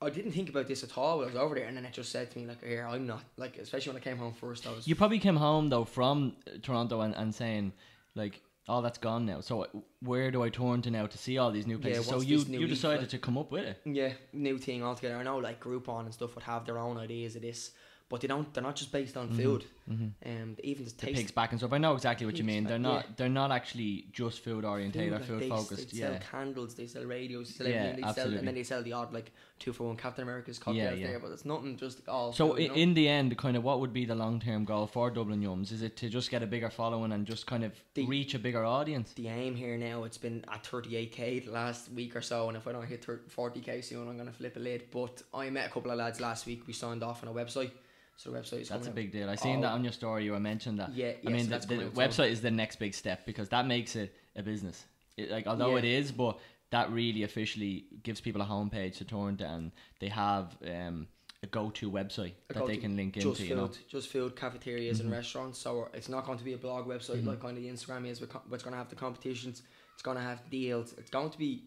I 0.00 0.10
didn't 0.10 0.30
think 0.32 0.48
about 0.48 0.68
this 0.68 0.84
at 0.84 0.96
all 0.96 1.18
when 1.18 1.28
I 1.28 1.32
was 1.32 1.36
over 1.40 1.54
there, 1.56 1.64
and 1.64 1.76
then 1.76 1.84
it 1.84 1.92
just 1.92 2.12
said 2.12 2.30
to 2.30 2.38
me 2.38 2.46
like, 2.46 2.62
"Here, 2.64 2.86
I'm 2.88 3.04
not 3.04 3.24
like." 3.36 3.58
Especially 3.58 3.92
when 3.92 4.00
I 4.00 4.04
came 4.04 4.16
home 4.16 4.32
first, 4.32 4.64
I 4.64 4.70
was. 4.70 4.86
You 4.86 4.94
probably 4.94 5.18
came 5.18 5.34
home 5.34 5.70
though 5.70 5.84
from 5.84 6.36
uh, 6.46 6.50
Toronto 6.62 7.00
and, 7.00 7.16
and 7.16 7.34
saying 7.34 7.72
like, 8.14 8.40
"Oh, 8.68 8.80
that's 8.80 8.98
gone 8.98 9.26
now." 9.26 9.40
So 9.40 9.62
uh, 9.62 9.66
where 10.00 10.30
do 10.30 10.44
I 10.44 10.50
turn 10.50 10.82
to 10.82 10.90
now 10.92 11.06
to 11.08 11.18
see 11.18 11.36
all 11.38 11.50
these 11.50 11.66
new 11.66 11.78
places? 11.80 12.06
so 12.06 12.20
you 12.20 12.38
you 12.38 12.68
decided 12.68 13.00
like? 13.00 13.08
to 13.08 13.18
come 13.18 13.36
up 13.36 13.50
with 13.50 13.64
it. 13.64 13.80
yeah, 13.84 14.12
new 14.32 14.56
thing 14.56 14.84
altogether. 14.84 15.16
I 15.16 15.24
know 15.24 15.38
like 15.38 15.58
Groupon 15.58 16.04
and 16.04 16.14
stuff 16.14 16.36
would 16.36 16.44
have 16.44 16.64
their 16.64 16.78
own 16.78 16.96
ideas 16.96 17.34
of 17.34 17.42
this, 17.42 17.72
but 18.08 18.20
they 18.20 18.28
don't. 18.28 18.54
They're 18.54 18.62
not 18.62 18.76
just 18.76 18.92
based 18.92 19.16
on 19.16 19.30
food. 19.30 19.64
Um, 19.90 20.56
even 20.62 20.84
the 20.84 20.90
The 20.90 21.12
pigs 21.12 21.30
back 21.30 21.52
and 21.52 21.60
stuff. 21.60 21.72
I 21.72 21.78
know 21.78 21.94
exactly 21.94 22.26
what 22.26 22.36
you 22.36 22.44
mean. 22.44 22.64
back, 22.64 22.68
They're 22.70 22.78
not 22.78 23.04
yeah. 23.06 23.12
they're 23.16 23.28
not 23.28 23.50
actually 23.52 24.06
just 24.12 24.40
food 24.44 24.64
orientated 24.64 25.12
or 25.12 25.16
like, 25.16 25.24
food 25.24 25.40
they, 25.42 25.48
focused. 25.48 25.90
They 25.92 25.98
Yeah. 25.98 26.18
sell 26.18 26.20
candles, 26.30 26.74
they 26.74 26.86
sell 26.86 27.04
radios, 27.04 27.48
they 27.48 27.64
sell 27.64 27.66
Yeah. 27.72 27.92
They 27.92 28.00
sell, 28.00 28.08
absolutely. 28.10 28.38
and 28.38 28.48
then 28.48 28.54
they 28.54 28.62
sell 28.64 28.82
the 28.82 28.92
odd 28.92 29.12
like 29.12 29.32
two 29.58 29.72
for 29.72 29.88
one 29.88 29.96
Captain 29.96 30.22
America's 30.22 30.58
cocktails 30.58 30.98
yeah. 30.98 31.06
there, 31.08 31.18
but 31.18 31.32
it's 31.32 31.44
nothing 31.44 31.76
just 31.76 32.06
all. 32.08 32.32
So 32.32 32.50
food, 32.50 32.62
you 32.62 32.68
know? 32.68 32.74
in 32.74 32.94
the 32.94 33.08
end, 33.08 33.36
kind 33.38 33.56
of 33.56 33.64
what 33.64 33.80
would 33.80 33.92
be 33.92 34.04
the 34.04 34.14
long 34.14 34.40
term 34.40 34.64
goal 34.64 34.86
for 34.86 35.10
Dublin 35.10 35.40
Yums? 35.42 35.72
Is 35.72 35.82
it 35.82 35.96
to 35.96 36.08
just 36.08 36.30
get 36.30 36.42
a 36.42 36.46
bigger 36.46 36.70
following 36.70 37.12
and 37.12 37.26
just 37.26 37.46
kind 37.46 37.64
of 37.64 37.72
The- 37.94 38.06
reach 38.06 38.34
a 38.34 38.38
bigger 38.38 38.64
audience? 38.64 39.12
the 39.14 39.28
aim 39.28 39.54
here 39.56 39.76
now 39.78 40.04
it's 40.04 40.18
been 40.18 40.44
at 40.52 40.62
38k 40.64 41.44
the 41.46 41.50
last 41.50 41.90
week 41.92 42.14
or 42.14 42.20
so 42.20 42.48
and 42.48 42.56
if 42.56 42.66
I 42.68 42.72
don't 42.72 42.86
hit 42.86 43.04
30 43.04 43.28
40k 43.30 43.82
soon 43.84 44.08
I'm 44.08 44.16
gonna 44.16 44.32
flip 44.32 44.56
a 44.56 44.60
lid 44.60 44.84
but 44.90 45.22
I 45.34 45.50
met 45.50 45.66
a 45.66 45.70
couple 45.70 45.90
of 45.90 45.98
lads 45.98 46.20
last 46.20 46.46
week 46.46 46.66
we 46.66 46.72
signed 46.72 47.02
off 47.02 47.22
on 47.22 47.28
a 47.28 47.32
website 47.32 47.70
so 48.18 48.30
the 48.30 48.38
website 48.38 48.60
is 48.62 48.68
That's 48.68 48.88
a 48.88 48.90
big 48.90 49.12
deal. 49.12 49.30
I 49.30 49.36
seen 49.36 49.58
Oh. 49.58 49.62
that 49.62 49.72
on 49.72 49.82
your 49.84 49.92
story. 49.92 50.24
You 50.24 50.32
were 50.32 50.40
mentioning 50.40 50.76
that. 50.78 50.90
Yeah, 50.92 51.06
I 51.06 51.16
yeah, 51.22 51.30
mean, 51.30 51.38
so 51.40 51.44
the, 51.44 51.50
that's 51.50 51.66
the 51.66 51.76
website 52.02 52.30
is 52.30 52.40
the 52.42 52.50
next 52.50 52.76
big 52.84 52.92
step 52.94 53.24
because 53.24 53.48
that 53.50 53.66
makes 53.66 53.94
it 53.96 54.14
a 54.36 54.42
business. 54.42 54.84
It, 55.16 55.30
like 55.30 55.46
although 55.46 55.72
Yeah. 55.72 55.78
it 55.78 55.84
is, 55.84 56.12
but 56.12 56.38
that 56.70 56.90
really 56.92 57.22
officially 57.22 57.86
gives 58.02 58.20
people 58.20 58.42
a 58.42 58.44
homepage 58.44 58.96
to 58.98 59.04
turn 59.04 59.36
to, 59.38 59.44
and 59.46 59.70
they 60.00 60.08
have 60.08 60.56
um, 60.66 61.06
a 61.42 61.46
go-to 61.46 61.90
website 61.90 62.32
A 62.50 62.54
that 62.54 62.66
they 62.66 62.74
go-to 62.76 62.80
can 62.86 62.96
link 62.96 63.14
just 63.14 63.26
into. 63.26 63.38
food 63.38 63.48
You 63.48 63.54
know, 63.56 63.70
just 63.88 64.08
food 64.08 64.34
cafeterias 64.36 64.98
Mm-hmm. 64.98 65.06
and 65.06 65.16
restaurants 65.16 65.58
so 65.58 65.88
it's 65.94 66.08
not 66.08 66.26
going 66.26 66.38
to 66.38 66.44
be 66.44 66.54
a 66.54 66.58
blog 66.58 66.86
website 66.88 67.24
like 67.24 67.40
kind 67.40 67.56
of 67.56 67.62
the 67.62 67.68
Instagram 67.70 68.06
is 68.10 68.18
but 68.18 68.30
it's 68.52 68.62
going 68.64 68.72
to 68.72 68.78
have 68.78 68.88
the 68.90 68.96
competitions 68.96 69.62
it's 69.94 70.02
going 70.02 70.16
to 70.16 70.22
have 70.22 70.40
deals 70.50 70.92
it's 70.98 71.10
going 71.10 71.30
to 71.30 71.38
be 71.38 71.62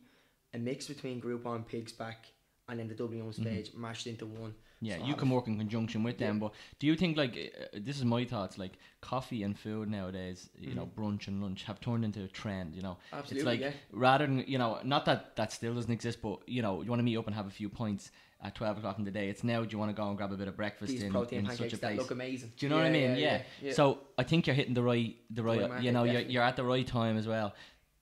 a 0.54 0.58
mix 0.58 0.88
between 0.88 1.22
Groupon 1.22 1.66
Pigs 1.66 1.94
Back 1.94 2.26
and 2.68 2.78
then 2.80 2.90
the 2.90 2.94
WM's 2.96 3.40
page 3.40 3.72
mashed 3.76 4.08
into 4.08 4.26
one 4.26 4.52
Mm-hmm. 4.52 4.68
Yeah, 4.82 4.98
So 4.98 5.06
you 5.06 5.16
can 5.16 5.30
work 5.30 5.48
in 5.48 5.58
conjunction 5.58 6.04
with 6.04 6.18
them. 6.18 6.40
But 6.40 6.54
do 6.80 6.88
you 6.88 6.96
think 6.96 7.16
like 7.18 7.34
uh, 7.38 7.78
this 7.80 7.98
is 7.98 8.06
my 8.06 8.26
thoughts? 8.26 8.58
Like 8.58 8.74
coffee 9.00 9.44
and 9.44 9.58
food 9.58 9.90
nowadays, 9.90 10.50
you 10.60 10.74
know, 10.74 10.90
brunch 10.98 11.28
and 11.28 11.42
lunch 11.42 11.64
have 11.64 11.80
turned 11.80 12.04
into 12.04 12.24
a 12.24 12.28
trend. 12.28 12.76
You 12.76 12.82
know, 12.82 12.98
Mm-hmm. 13.12 13.16
Absolutely, 13.20 13.54
it's 13.54 13.62
like 13.64 13.74
yeah. 13.74 13.80
rather 13.92 14.26
than 14.26 14.44
you 14.48 14.58
know, 14.58 14.80
not 14.84 15.06
that 15.06 15.36
that 15.36 15.52
still 15.52 15.74
doesn't 15.76 15.92
exist, 15.92 16.22
but 16.22 16.40
you 16.48 16.62
know, 16.62 16.82
you 16.82 16.90
want 16.90 17.00
to 17.00 17.04
meet 17.04 17.18
up 17.18 17.28
and 17.28 17.36
have 17.36 17.48
a 17.48 17.52
few 17.52 17.70
points 17.70 18.12
at 18.44 18.56
twelve 18.56 18.78
o'clock 18.80 18.98
in 18.98 19.04
the 19.06 19.12
day. 19.12 19.30
It's 19.30 19.44
now. 19.44 19.64
Do 19.64 19.70
you 19.72 19.78
want 19.78 19.92
to 19.96 20.02
go 20.02 20.08
and 20.08 20.18
grab 20.18 20.32
a 20.32 20.38
bit 20.38 20.48
of 20.48 20.56
breakfast 20.58 20.92
these 20.92 21.04
in, 21.04 21.12
protein 21.12 21.46
in 21.48 21.56
such 21.56 21.74
a 21.74 21.78
place? 21.78 21.98
look 21.98 22.10
amazing 22.12 22.52
Do 22.58 22.66
you 22.66 22.70
know 22.72 22.78
what 22.78 22.86
I 22.86 22.90
mean? 22.92 23.16
Yeah. 23.18 23.44
yeah. 23.62 23.74
So 23.74 24.00
I 24.18 24.24
think 24.24 24.48
you're 24.48 24.56
hitting 24.56 24.74
the 24.74 24.82
right, 24.82 25.16
the 25.30 25.44
right, 25.44 25.84
you 25.84 25.92
know, 25.92 26.04
you're, 26.06 26.22
you're 26.22 26.44
at 26.44 26.56
the 26.56 26.64
right 26.64 26.88
time 26.88 27.18
as 27.18 27.28
well. 27.28 27.54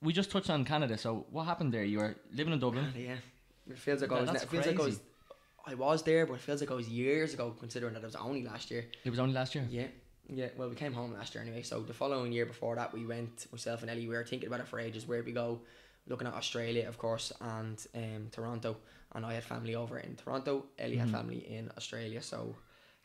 We 0.02 0.14
just 0.14 0.32
touched 0.32 0.50
on 0.50 0.64
Canada. 0.64 0.98
So 0.98 1.26
what 1.30 1.44
happened 1.44 1.74
there? 1.74 1.84
You 1.84 1.98
were 2.00 2.16
living 2.32 2.54
in 2.54 2.60
Dublin. 2.60 2.88
Yeah, 2.96 3.16
it 3.70 3.78
feels 3.78 4.02
like 4.02 4.12
I 4.14 4.16
That- 4.16 4.22
was. 4.22 4.32
that's 4.32 4.44
It 4.46 4.50
feels 4.50 4.66
like 4.66 4.80
I 4.80 4.84
was. 4.84 5.00
I 5.70 5.76
was 5.76 6.02
there, 6.04 6.26
but 6.26 6.34
it 6.34 6.40
feels 6.42 6.62
like 6.62 6.72
it 6.72 6.76
was 6.84 6.90
years 6.90 7.34
ago, 7.36 7.56
considering 7.60 7.94
that 7.94 8.02
it 8.04 8.06
was 8.06 8.16
only 8.16 8.44
last 8.44 8.72
year. 8.72 8.84
It 9.04 9.10
was 9.10 9.20
only 9.20 9.34
last 9.34 9.54
year. 9.56 9.66
Yeah, 9.70 9.88
yeah. 10.28 10.48
Well, 10.58 10.70
we 10.70 10.76
came 10.76 10.94
home 10.94 11.14
last 11.14 11.36
year 11.36 11.44
anyway. 11.44 11.62
So 11.62 11.82
the 11.82 11.94
following 11.94 12.32
year 12.32 12.46
before 12.46 12.76
that, 12.76 12.94
we 12.94 13.06
went 13.06 13.46
myself 13.52 13.82
and 13.84 13.90
Ellie. 13.92 14.08
We 14.08 14.16
were 14.16 14.24
thinking 14.26 14.48
about 14.48 14.62
it 14.62 14.68
for 14.68 14.80
ages. 14.80 15.08
Where 15.08 15.22
we 15.24 15.32
go, 15.32 15.62
looking 16.08 16.28
at 16.28 16.34
Australia, 16.34 16.88
of 16.88 16.98
course, 16.98 17.32
and 17.42 17.78
um, 17.96 18.28
Toronto. 18.32 18.78
And 19.14 19.26
I 19.26 19.34
had 19.34 19.44
family 19.44 19.76
over 19.76 20.00
in 20.00 20.16
Toronto. 20.16 20.66
Ellie 20.80 20.96
Mm-hmm. 20.98 21.00
had 21.02 21.12
family 21.12 21.40
in 21.58 21.70
Australia. 21.78 22.22
So. 22.22 22.56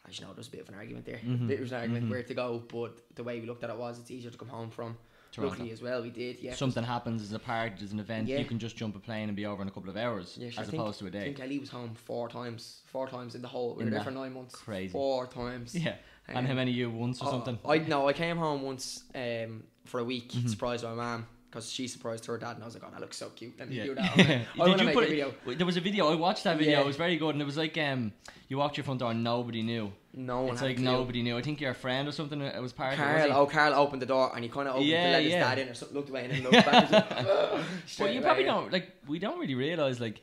As 0.06 0.18
you 0.18 0.26
know, 0.26 0.32
there 0.32 0.42
was 0.44 0.48
a 0.48 0.50
bit 0.50 0.60
of 0.60 0.68
an 0.68 0.74
argument 0.74 1.06
there. 1.06 1.20
Mhm, 1.24 1.48
There 1.48 1.62
was 1.62 1.72
an 1.72 1.80
argument 1.80 2.10
where 2.10 2.22
to 2.22 2.34
go, 2.34 2.62
but 2.68 2.92
the 3.14 3.24
way 3.24 3.40
we 3.40 3.46
looked 3.46 3.64
at 3.64 3.70
it 3.70 3.76
was 3.78 3.98
it's 3.98 4.10
easier 4.10 4.30
to 4.30 4.36
come 4.36 4.50
home 4.50 4.68
from. 4.68 4.98
Toronto. 5.34 5.50
Luckily 5.54 5.72
as 5.72 5.82
well, 5.82 6.02
we 6.02 6.10
did. 6.10 6.38
Yeah, 6.40 6.54
Something 6.54 6.84
happens 6.84 7.20
as 7.22 7.32
a 7.32 7.38
party, 7.38 7.84
as 7.84 7.92
an 7.92 7.98
event, 8.00 8.28
Yeah. 8.28 8.38
you 8.38 8.44
can 8.44 8.58
just 8.58 8.76
jump 8.76 8.94
a 8.94 8.98
plane 9.00 9.28
and 9.28 9.36
be 9.36 9.46
over 9.46 9.62
in 9.62 9.68
a 9.68 9.70
couple 9.70 9.90
of 9.90 9.96
hours, 9.96 10.38
Yeah, 10.40 10.50
sure, 10.50 10.62
as 10.62 10.70
think- 10.70 10.80
opposed 10.80 10.98
to 11.00 11.06
a 11.06 11.10
day. 11.10 11.20
I 11.22 11.24
think 11.24 11.40
Ellie 11.40 11.58
was 11.58 11.70
home 11.70 11.94
four 11.94 12.28
times, 12.28 12.82
four 12.86 13.08
times 13.08 13.34
in 13.34 13.42
the 13.42 13.48
whole. 13.48 13.74
We 13.74 13.82
In 13.82 13.86
were 13.90 13.96
there 13.96 14.04
for 14.04 14.10
nine 14.12 14.32
months. 14.34 14.54
crazy. 14.54 14.92
Four 14.92 15.26
times. 15.26 15.74
Yeah. 15.74 15.96
and 16.26 16.46
how 16.46 16.52
Um, 16.52 16.56
many 16.56 16.70
you 16.70 16.90
once 16.90 17.20
or 17.20 17.26
Oh, 17.28 17.30
something? 17.32 17.58
I 17.68 17.76
no, 17.78 18.08
I 18.08 18.14
came 18.14 18.38
home 18.38 18.62
once 18.62 19.02
um, 19.14 19.64
for 19.84 20.00
a 20.00 20.04
week, 20.04 20.30
Mm-hmm. 20.32 20.48
surprised 20.48 20.82
my 20.82 20.94
mum 20.94 21.26
because 21.54 21.70
she 21.70 21.86
surprised 21.86 22.26
her 22.26 22.36
dad, 22.36 22.54
and 22.56 22.62
I 22.62 22.66
was 22.66 22.74
like, 22.74 22.82
"Oh, 22.84 22.90
that 22.90 23.00
looks 23.00 23.16
so 23.16 23.28
cute." 23.30 23.56
Let 23.58 23.68
me 23.68 23.76
Yeah. 23.76 23.84
do 23.84 23.94
that. 23.94 24.16
Like, 24.18 24.28
I 24.60 24.70
Did 24.70 24.80
you 24.80 24.86
make 24.86 24.94
put 24.94 25.04
a 25.04 25.06
video. 25.06 25.34
There 25.46 25.64
was 25.66 25.76
a 25.76 25.80
video. 25.80 26.10
I 26.10 26.16
watched 26.16 26.42
that 26.44 26.58
video. 26.58 26.72
Yeah. 26.72 26.80
It 26.80 26.86
was 26.86 26.96
very 26.96 27.16
good, 27.16 27.34
and 27.36 27.40
it 27.42 27.44
was 27.44 27.56
like 27.56 27.78
um, 27.78 28.12
you 28.48 28.58
walked 28.58 28.76
your 28.76 28.84
front 28.84 28.98
door, 29.00 29.12
and 29.12 29.22
nobody 29.22 29.62
knew. 29.62 29.92
No 30.12 30.42
one. 30.42 30.52
it's 30.54 30.62
like 30.62 30.78
nobody 30.78 31.22
knew. 31.22 31.36
I 31.38 31.42
think 31.42 31.60
your 31.60 31.74
friend 31.74 32.08
or 32.08 32.12
something 32.12 32.40
uh, 32.42 32.58
was 32.60 32.72
part 32.72 32.92
of 32.94 32.98
Carl, 32.98 33.24
it. 33.24 33.30
oh, 33.32 33.46
Carl 33.46 33.74
opened 33.74 34.02
the 34.02 34.06
door 34.06 34.30
and 34.34 34.44
he 34.44 34.50
kind 34.50 34.68
of 34.68 34.74
opened 34.74 34.88
Yeah, 34.88 35.06
to 35.06 35.12
let 35.12 35.22
his 35.24 35.32
yeah. 35.32 35.40
dad 35.54 35.58
in 35.58 35.68
or 35.68 35.74
something. 35.74 35.96
Looked 35.96 36.10
away 36.10 36.24
and 36.24 36.32
then 36.32 36.42
looked 36.44 36.66
back. 36.70 36.92
and 36.92 37.26
like, 37.26 37.64
But 37.98 38.14
you 38.14 38.20
probably 38.20 38.44
don't 38.44 38.72
like. 38.72 38.90
We 39.08 39.18
don't 39.18 39.38
really 39.40 39.56
realize 39.56 39.98
like 40.00 40.20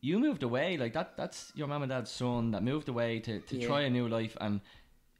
you 0.00 0.18
moved 0.20 0.42
away. 0.44 0.76
Like 0.76 0.92
that. 0.94 1.16
That's 1.16 1.52
your 1.54 1.66
mom 1.68 1.82
and 1.82 1.90
dad's 1.90 2.10
son 2.10 2.50
that 2.52 2.62
moved 2.62 2.88
away 2.88 3.18
to, 3.20 3.40
to 3.40 3.56
Yeah. 3.56 3.66
try 3.68 3.80
a 3.82 3.90
new 3.90 4.08
life 4.08 4.36
and. 4.40 4.60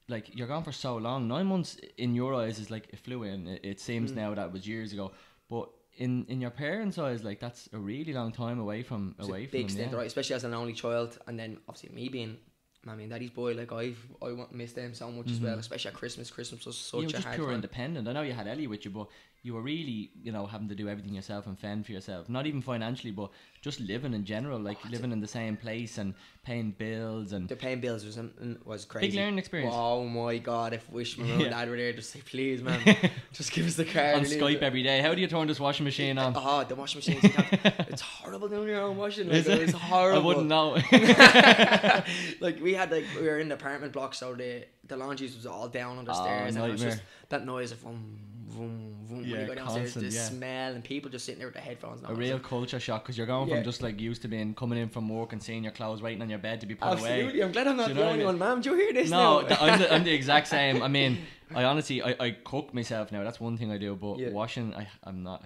Like 0.09 0.37
you're 0.37 0.49
gone 0.49 0.64
for 0.64 0.73
so 0.73 0.97
long, 0.97 1.28
nine 1.28 1.47
months 1.47 1.78
in 1.97 2.14
your 2.14 2.35
eyes 2.35 2.59
is 2.59 2.71
like 2.71 2.88
it 2.92 2.99
flew 2.99 3.23
in. 3.23 3.47
It, 3.47 3.61
it 3.64 3.81
seems 3.81 4.11
Mm. 4.11 4.16
now 4.16 4.35
that 4.35 4.47
it 4.49 4.52
was 4.52 4.66
years 4.66 4.92
ago, 4.92 5.12
but 5.52 5.68
in 6.04 6.12
in 6.32 6.40
your 6.40 6.50
parents' 6.64 6.99
eyes, 7.06 7.21
like 7.28 7.38
that's 7.44 7.68
a 7.73 7.78
really 7.92 8.14
long 8.21 8.30
time 8.32 8.59
away 8.66 8.80
from 8.82 9.02
It's 9.18 9.28
away 9.28 9.42
from 9.47 9.59
big 9.59 9.66
them. 9.68 9.75
stint, 9.76 9.90
yeah. 9.92 9.99
right? 9.99 10.06
Especially 10.06 10.37
as 10.40 10.44
an 10.44 10.54
only 10.54 10.73
child, 10.73 11.11
and 11.26 11.38
then 11.40 11.50
obviously 11.68 11.90
me 12.00 12.09
being 12.09 12.38
mommy 12.85 13.04
and 13.04 13.12
daddy's 13.12 13.30
boy, 13.30 13.52
like 13.54 13.71
I've 13.82 14.00
I 14.26 14.32
want 14.32 14.50
miss 14.52 14.73
them 14.73 14.94
so 14.94 15.11
much 15.18 15.30
as 15.30 15.40
well. 15.40 15.52
Mm-hmm. 15.52 15.61
Especially 15.61 15.90
at 15.90 15.94
Christmas. 16.02 16.30
Christmas 16.30 16.64
was 16.66 16.90
you 16.94 16.99
were 16.99 17.02
such 17.04 17.11
a 17.11 17.12
just 17.16 17.25
hard 17.26 17.37
pure 17.37 17.49
time. 17.49 17.54
independent. 17.56 18.09
I 18.09 18.12
know 18.12 18.23
you 18.23 18.32
had 18.32 18.49
Ellie 18.49 18.66
with 18.66 18.85
you, 18.87 18.90
but 18.90 19.06
you 19.44 19.54
were 19.54 19.61
really 19.62 20.11
you 20.22 20.30
know 20.30 20.46
having 20.46 20.68
to 20.68 20.75
do 20.75 20.88
everything 20.88 21.14
yourself 21.14 21.46
and 21.46 21.58
fend 21.58 21.84
for 21.87 21.92
yourself. 21.92 22.28
Not 22.28 22.46
even 22.46 22.62
financially, 22.62 23.11
but 23.11 23.30
just 23.61 23.80
living 23.80 24.14
in 24.14 24.25
general, 24.25 24.58
like 24.61 24.78
Oh, 24.84 24.88
living 24.90 25.11
in 25.12 25.20
the 25.20 25.26
same 25.26 25.56
place 25.56 25.99
and 25.99 26.14
paying 26.44 26.70
bills 26.72 27.32
and 27.32 27.49
The 27.49 27.56
paying 27.56 27.80
bills 27.80 28.04
was 28.04 28.18
um, 28.18 28.30
mm, 28.42 28.64
was 28.64 28.84
crazy. 28.84 29.08
Big 29.08 29.16
learning 29.16 29.38
experience. 29.38 29.75
Oh 29.76 30.04
my 30.04 30.38
god! 30.38 30.72
If 30.75 30.88
wish 30.90 31.18
my 31.18 31.26
Yeah. 31.26 31.34
and 31.42 31.50
dad 31.50 31.68
were 31.68 31.76
there, 31.76 31.92
just 31.92 32.11
say 32.11 32.20
please, 32.25 32.62
man, 32.62 32.80
just 33.32 33.52
give 33.52 33.66
us 33.66 33.75
the 33.76 33.84
card. 33.84 34.16
on 34.16 34.25
Skype 34.25 34.56
it." 34.56 34.62
every 34.62 34.82
day. 34.84 35.00
How 35.00 35.14
do 35.14 35.20
you 35.20 35.26
turn 35.26 35.46
this 35.49 35.58
washing 35.61 35.84
machine 35.84 36.18
on? 36.18 36.34
Oh, 36.37 36.62
the 36.64 36.75
washing 36.76 36.99
machine. 36.99 37.18
it's 37.90 38.02
horrible 38.02 38.49
doing 38.49 38.68
your 38.68 38.80
own 38.82 38.96
washing. 38.96 39.28
Like? 39.28 39.44
It's 39.46 39.72
horrible. 39.72 40.22
I 40.22 40.25
wouldn't 40.25 40.46
know. 40.49 40.76
like 42.40 42.61
we 42.61 42.75
had 42.75 42.90
like 42.90 43.04
we 43.16 43.22
were 43.26 43.38
in 43.38 43.49
the 43.49 43.54
apartment 43.54 43.92
block, 43.92 44.14
so 44.14 44.34
the 44.34 44.64
the 44.87 44.96
laundries 44.96 45.34
was 45.34 45.46
all 45.46 45.68
down 45.68 45.99
on 45.99 46.04
the 46.04 46.12
Oh, 46.12 46.22
stairs, 46.22 46.56
and 46.56 46.64
it 46.64 46.70
was 46.70 46.80
just 46.82 47.02
that 47.28 47.44
noise 47.46 47.72
of 47.72 47.84
um, 47.87 48.18
vroom, 48.52 48.94
vroom, 49.06 49.06
vroom 49.09 49.30
when 49.30 49.40
you 49.40 49.47
go 49.47 49.54
downstairs. 49.54 49.92
constant, 49.92 50.11
the 50.11 50.14
yeah. 50.16 50.25
smell 50.25 50.75
and 50.75 50.85
people 50.85 51.11
just 51.11 51.25
sitting 51.25 51.38
there 51.38 51.49
with 51.49 51.54
their 51.54 51.62
headphones. 51.62 52.02
and 52.02 52.11
a 52.11 52.14
real 52.14 52.38
culture 52.38 52.78
shock 52.80 53.02
because 53.04 53.16
you're 53.18 53.26
going 53.26 53.49
Yeah. 53.49 53.56
from 53.56 53.64
just 53.64 53.82
like 53.82 54.00
used 54.00 54.23
to 54.23 54.28
being 54.28 54.54
coming 54.54 54.78
in 54.78 54.88
from 54.88 55.09
work 55.09 55.32
and 55.32 55.42
seeing 55.42 55.62
your 55.64 55.73
clothes 55.73 56.02
waiting 56.02 56.23
on 56.23 56.30
your 56.30 56.38
bed 56.38 56.61
to 56.61 56.66
be 56.66 56.75
put 56.75 56.88
Absolutely, 56.88 57.38
away. 57.40 57.42
I'm 57.47 57.52
glad 57.52 57.66
I'm 57.68 57.76
not 57.76 57.94
the 57.94 58.00
I 58.02 58.04
only 58.06 58.18
mean? 58.18 58.26
one, 58.26 58.38
ma'am. 58.38 58.61
Do 58.61 58.71
you 58.71 58.76
hear 58.76 58.92
this 58.92 59.11
No, 59.11 59.42
th- 59.47 59.61
I'm, 59.61 59.78
the, 59.80 59.92
I'm 59.94 60.04
the 60.04 60.12
exact 60.12 60.47
same. 60.56 60.82
I 60.82 60.88
mean, 60.88 61.18
I 61.54 61.64
honestly, 61.64 62.02
I, 62.02 62.14
I 62.21 62.30
cook 62.44 62.73
myself 62.73 63.11
now. 63.12 63.25
That's 63.25 63.40
one 63.40 63.56
thing 63.59 63.71
I 63.71 63.78
do, 63.78 63.94
but 63.97 64.18
Yeah. 64.18 64.30
washing, 64.30 64.75
I, 64.75 64.88
I'm 65.04 65.23
not. 65.23 65.44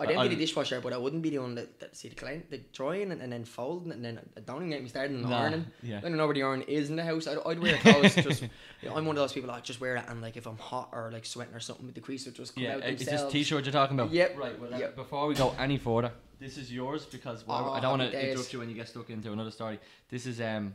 I 0.00 0.06
didn't 0.06 0.18
I- 0.22 0.28
be 0.28 0.34
the 0.34 0.40
dishwasher, 0.40 0.80
but 0.80 0.92
I 0.92 0.96
wouldn't 0.98 1.22
be 1.22 1.30
the 1.30 1.38
one 1.38 1.54
that, 1.54 1.78
that 1.80 1.96
see 1.96 2.08
the 2.08 2.16
clean, 2.16 2.42
the 2.50 2.58
drying 2.72 3.12
and, 3.12 3.22
and 3.22 3.32
then 3.32 3.44
folding 3.44 3.92
and 3.92 4.04
then 4.04 4.18
I 4.36 4.40
don't 4.40 4.56
even 4.56 4.70
get 4.70 4.82
me 4.82 4.88
started 4.88 5.14
on 5.14 5.22
the 5.22 5.28
Nah, 5.28 5.42
ironing. 5.42 5.66
yeah. 5.82 5.98
I 5.98 6.00
don't 6.00 6.16
know 6.16 6.26
where 6.26 6.34
the 6.34 6.42
iron 6.42 6.62
is 6.62 6.90
in 6.90 6.96
the 6.96 7.04
house. 7.04 7.26
I'd, 7.28 7.38
I'd 7.46 7.60
wear 7.60 7.76
clothes 7.78 8.14
just. 8.16 8.42
You 8.82 8.90
know, 8.90 8.96
I'm 8.96 9.06
one 9.06 9.16
of 9.16 9.22
those 9.22 9.32
people. 9.32 9.50
I 9.50 9.60
just 9.60 9.80
wear 9.80 9.96
it 9.96 10.04
and 10.08 10.20
like 10.20 10.36
if 10.36 10.46
I'm 10.46 10.58
hot 10.58 10.90
or 10.92 11.10
like 11.12 11.24
sweating 11.24 11.54
or 11.54 11.60
something, 11.60 11.90
the 11.94 12.00
crease 12.00 12.26
would 12.26 12.34
just 12.34 12.54
come 12.54 12.64
Yeah, 12.64 12.74
out 12.74 12.82
it's 12.82 13.04
themselves. 13.04 13.32
this 13.32 13.44
t-shirt 13.44 13.64
you're 13.64 13.72
talking 13.72 13.98
about. 13.98 14.12
Yep, 14.12 14.36
Right. 14.36 14.60
Well, 14.60 14.74
uh, 14.74 14.78
yep. 14.78 14.96
before 14.96 15.26
we 15.26 15.34
go 15.34 15.54
any 15.58 15.78
further, 15.78 16.10
this 16.38 16.58
is 16.58 16.70
yours 16.72 17.06
because 17.06 17.46
well, 17.46 17.68
Oh, 17.70 17.72
I 17.72 17.80
don't 17.80 17.98
want 17.98 18.10
to 18.12 18.30
interrupt 18.30 18.52
you 18.52 18.58
when 18.58 18.68
you 18.68 18.74
get 18.74 18.88
stuck 18.88 19.08
into 19.10 19.32
another 19.32 19.50
story. 19.52 19.78
This 20.10 20.26
is 20.26 20.40
um. 20.40 20.74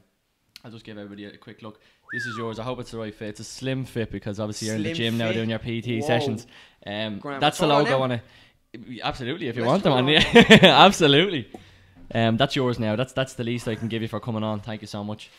I'll 0.65 0.71
just 0.71 0.83
give 0.83 0.97
everybody 0.97 1.23
a 1.23 1.37
quick 1.37 1.61
look. 1.61 1.79
This 2.11 2.25
is 2.25 2.35
yours. 2.37 2.59
I 2.59 2.63
hope 2.63 2.79
it's 2.81 2.91
the 2.91 2.97
right 2.97 3.15
fit. 3.15 3.29
It's 3.29 3.39
a 3.39 3.43
slim 3.45 3.85
fit 3.85 4.11
because 4.11 4.41
obviously 4.41 4.67
you're 4.67 4.75
in 4.75 4.83
the 4.83 4.93
Slim 4.93 5.11
gym 5.13 5.17
now 5.17 5.31
doing 5.31 5.49
your 5.49 5.59
PT 5.59 6.01
Whoa. 6.01 6.07
sessions. 6.07 6.47
Um, 6.85 7.19
Graham, 7.19 7.39
that's 7.39 7.57
the 7.59 7.65
throw 7.67 7.75
on 7.77 7.83
logo 7.85 8.01
on 8.01 8.11
it. 8.11 8.21
Absolutely, 9.03 9.47
if 9.47 9.55
you 9.55 9.63
Let's 9.63 9.71
want 9.71 9.83
them 9.83 9.93
on, 9.93 10.07
yeah, 10.07 10.23
absolutely. 10.63 11.47
Um, 12.13 12.37
that's 12.37 12.55
yours 12.55 12.77
now. 12.79 12.95
That's 12.95 13.13
that's 13.13 13.33
the 13.33 13.43
least 13.43 13.67
I 13.67 13.75
can 13.75 13.87
give 13.87 14.01
you 14.01 14.07
for 14.07 14.19
coming 14.19 14.43
on. 14.43 14.59
Thank 14.59 14.81
you 14.81 14.87
so 14.87 15.03
much. 15.03 15.29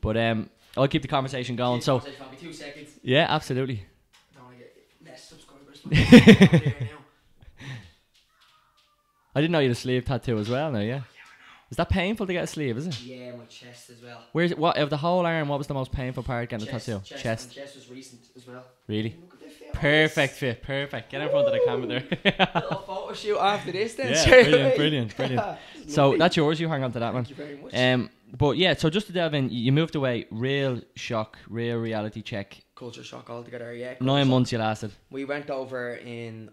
But 0.00 0.16
um, 0.16 0.48
I'll 0.76 0.88
keep 0.88 1.02
the 1.02 1.08
conversation 1.08 1.56
going. 1.56 1.80
So 1.82 1.98
Take 2.00 2.18
probably 2.18 2.38
two 2.38 2.52
seconds. 2.52 2.90
yeah, 3.02 3.26
absolutely. 3.28 3.84
Don't 4.34 4.44
want 4.44 4.56
to 4.56 4.64
get 4.64 4.74
less 5.04 5.24
subscribers. 5.28 5.82
There 5.84 6.74
now. 6.80 6.98
I 9.34 9.40
didn't 9.40 9.52
know 9.52 9.58
you 9.58 9.68
had 9.68 9.76
a 9.76 9.80
sleeve 9.80 10.04
tattoo 10.04 10.38
as 10.38 10.48
well. 10.48 10.72
Now, 10.72 10.80
yeah. 10.80 11.02
Is 11.70 11.76
that 11.76 11.90
painful 11.90 12.26
to 12.26 12.32
get 12.32 12.44
a 12.44 12.46
sleeve? 12.46 12.78
Is 12.78 12.86
it? 12.86 13.00
yeah, 13.02 13.32
my 13.36 13.44
chest 13.44 13.90
as 13.90 14.02
well. 14.02 14.22
Where's 14.32 14.54
what 14.54 14.78
of 14.78 14.88
the 14.88 14.96
whole 14.96 15.26
arm? 15.26 15.48
What 15.48 15.58
was 15.58 15.66
the 15.66 15.74
most 15.74 15.92
painful 15.92 16.22
part 16.22 16.48
getting 16.48 16.66
chest, 16.66 16.88
a 16.88 16.92
tattoo? 16.92 17.04
Chest, 17.04 17.22
Chest. 17.22 17.54
chest 17.54 17.74
was 17.76 17.90
recent 17.90 18.22
as 18.36 18.46
well. 18.46 18.64
Really? 18.86 19.16
Look 19.20 19.34
at 19.34 19.40
the 19.40 19.48
fit. 19.50 19.72
Perfect 19.74 20.34
fit. 20.34 20.62
Perfect. 20.62 21.10
Get 21.10 21.20
in 21.20 21.28
front 21.28 21.46
of 21.46 21.52
the 21.52 21.60
camera 21.66 21.86
there. 21.86 22.52
Little 22.62 22.78
photo 22.86 23.12
shoot 23.12 23.38
after 23.38 23.72
this 23.72 23.94
then. 23.94 24.12
yeah, 24.12 24.24
brilliant, 24.42 24.76
brilliant, 24.76 25.16
brilliant. 25.16 25.58
so 25.88 26.16
that's 26.16 26.36
yours. 26.38 26.58
You 26.58 26.68
hang 26.68 26.82
on 26.84 26.92
to 26.92 27.00
that 27.00 27.12
one. 27.12 27.26
Thank 27.26 27.38
you. 27.72 27.78
Um, 27.78 28.08
but 28.38 28.56
yeah. 28.56 28.72
So 28.74 28.88
just 28.88 29.06
to 29.08 29.12
delve 29.12 29.34
in, 29.34 29.50
you 29.50 29.70
moved 29.70 29.94
away. 29.94 30.24
Real 30.30 30.80
shock. 30.96 31.36
Real 31.50 31.76
reality 31.76 32.22
check. 32.22 32.56
Culture 32.76 33.04
shock 33.04 33.28
altogether. 33.28 33.74
Yeah. 33.74 33.94
Nine 34.00 34.24
shock. 34.24 34.30
months 34.30 34.52
you 34.52 34.58
lasted. 34.58 34.92
We 35.10 35.26
went 35.26 35.50
over 35.50 35.96
in 35.96 36.50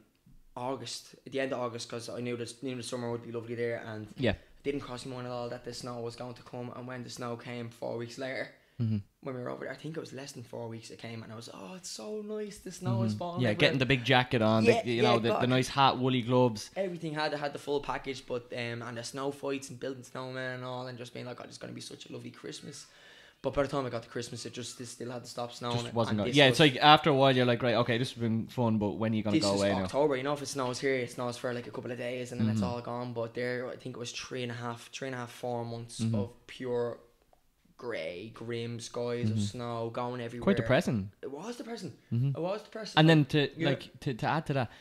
August, 0.58 1.16
at 1.26 1.32
the 1.32 1.40
end 1.40 1.54
of 1.54 1.60
August, 1.60 1.90
because 1.90 2.10
I 2.10 2.20
knew 2.20 2.36
the 2.36 2.54
knew 2.62 2.76
the 2.76 2.84
summer 2.84 3.10
would 3.12 3.24
be 3.24 3.32
lovely 3.32 3.56
there, 3.56 3.82
and 3.86 4.08
Yeah. 4.18 4.34
Didn't 4.66 4.82
cross 4.82 5.06
my 5.06 5.16
mind 5.16 5.28
at 5.28 5.32
all 5.32 5.48
that 5.50 5.64
the 5.64 5.74
snow 5.74 6.00
was 6.02 6.16
going 6.18 6.34
to 6.34 6.44
come. 6.44 6.72
And 6.76 6.86
when 6.88 7.04
the 7.04 7.10
snow 7.10 7.38
came 7.38 7.70
four 7.70 7.96
weeks 7.98 8.18
later, 8.18 8.50
Mhm. 8.82 9.02
when 9.22 9.36
we 9.36 9.42
were 9.42 9.50
over 9.50 9.64
there, 9.64 9.74
I 9.74 9.78
think 9.78 9.96
it 9.96 10.02
was 10.02 10.12
less 10.12 10.34
than 10.34 10.44
four 10.44 10.68
weeks 10.68 10.90
it 10.92 11.00
came, 11.00 11.24
and 11.24 11.32
I 11.32 11.36
was, 11.38 11.50
oh, 11.54 11.76
it's 11.76 11.90
so 11.90 12.22
nice. 12.22 12.58
The 12.58 12.74
snow 12.74 13.04
is 13.04 13.14
falling. 13.14 13.36
Mm-hmm. 13.36 13.42
Yeah, 13.44 13.50
everywhere." 13.52 13.60
getting 13.62 13.80
the 13.80 13.86
big 13.86 14.04
jacket 14.04 14.42
on. 14.42 14.66
Yeah, 14.66 14.82
the, 14.84 14.90
you 14.90 14.96
yeah, 15.02 15.02
know 15.14 15.20
the, 15.20 15.38
the 15.40 15.48
nice 15.48 15.70
hat, 15.70 15.98
woolly 15.98 16.22
gloves. 16.22 16.72
everything 16.76 17.14
had 17.14 17.32
had 17.34 17.54
the 17.54 17.60
full 17.60 17.80
package, 17.80 18.26
but 18.26 18.52
um, 18.52 18.82
and 18.82 18.98
the 18.98 19.04
snow 19.04 19.32
fights 19.32 19.70
and 19.70 19.80
building 19.80 20.04
snowmen 20.04 20.56
and 20.56 20.64
all, 20.66 20.88
and 20.88 20.98
just 20.98 21.14
being 21.14 21.26
like, 21.26 21.40
oh, 21.40 21.46
it's 21.46 21.58
gonna 21.58 21.72
be 21.72 21.80
such 21.94 22.10
a 22.10 22.12
lovely 22.14 22.32
Christmas. 22.32 22.88
But 23.42 23.54
by 23.54 23.62
the 23.62 23.68
time 23.68 23.86
I 23.86 23.90
got 23.90 24.02
to 24.02 24.10
Christmas, 24.10 24.46
it 24.48 24.54
just 24.54 24.82
it 24.82 24.88
still 24.88 25.12
had 25.12 25.24
to 25.24 25.30
stop 25.30 25.52
snowing. 25.54 25.78
Just 25.84 25.94
wasn't 25.94 26.18
going. 26.18 26.34
Yeah, 26.34 26.46
was- 26.50 26.54
it's 26.54 26.60
like 26.60 26.78
after 26.78 27.12
a 27.12 27.14
while 27.14 27.36
you're 27.36 27.46
like, 27.46 27.62
right, 27.62 27.76
okay, 27.76 27.98
this 28.00 28.12
has 28.12 28.20
been 28.20 28.48
fun, 28.48 28.80
but 28.80 28.92
when 28.94 29.12
are 29.14 29.16
you 29.16 29.22
gonna 29.24 29.40
go 29.40 29.54
away 29.54 29.70
now? 29.72 29.84
October. 29.84 30.16
You 30.18 30.24
know, 30.24 30.34
if 30.34 30.42
it 30.42 30.48
snows 30.48 30.80
here, 30.80 30.96
it 30.96 31.12
snows 31.12 31.38
for 31.38 31.54
like 31.54 31.68
a 31.68 31.72
couple 31.72 31.92
of 31.92 31.98
days, 32.00 32.32
and 32.32 32.42
then 32.42 32.50
it's 32.50 32.62
Mhm. 32.62 32.66
all 32.66 32.82
gone. 32.82 33.14
But 33.14 33.36
there, 33.36 33.68
I 33.70 33.76
think 33.76 33.96
it 33.96 34.00
was 34.00 34.12
three 34.12 34.42
and 34.42 34.52
a 34.52 34.56
half, 34.56 34.90
three 34.92 35.10
and 35.10 35.16
a 35.16 35.20
half, 35.20 35.32
four 35.32 35.64
months 35.64 36.00
Mhm. 36.02 36.16
of 36.16 36.32
pure 36.48 36.98
grey, 37.78 38.32
grim 38.34 38.80
skies 38.80 39.30
of 39.30 39.38
Mhm. 39.38 39.42
snow 39.42 39.90
going 39.94 40.22
everywhere. 40.22 40.44
Quite 40.46 40.58
depressing. 40.58 41.12
It 41.22 41.30
was 41.30 41.58
depressing. 41.58 41.94
hmm 42.10 42.30
It 42.30 42.40
was 42.40 42.64
depressing. 42.64 42.98
And 42.98 43.08
then 43.08 43.26
to 43.26 43.52
Yeah. 43.58 43.70
like 43.70 44.00
to, 44.00 44.14
to 44.16 44.26
add 44.26 44.46
to 44.48 44.54
that, 44.54 44.72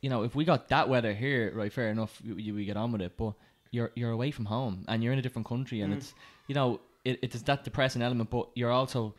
you 0.00 0.10
know, 0.10 0.22
if 0.24 0.34
we 0.34 0.44
got 0.44 0.68
that 0.70 0.88
weather 0.88 1.12
here, 1.14 1.52
right, 1.54 1.72
fair 1.72 1.90
enough, 1.90 2.20
you 2.24 2.54
we 2.54 2.64
get 2.64 2.76
on 2.76 2.90
with 2.90 3.02
it. 3.02 3.16
But 3.16 3.34
you're 3.70 3.92
you're 3.94 4.10
away 4.10 4.30
from 4.32 4.46
home 4.46 4.84
and 4.88 5.04
you're 5.04 5.12
in 5.12 5.18
a 5.18 5.22
different 5.22 5.46
country, 5.46 5.82
and 5.82 5.92
Mm. 5.92 5.96
it's 5.98 6.14
you 6.48 6.54
know 6.54 6.80
it, 7.04 7.18
it 7.22 7.34
is 7.34 7.42
that 7.44 7.64
depressing 7.64 8.02
element, 8.02 8.30
but 8.30 8.48
you're 8.54 8.70
also 8.70 9.14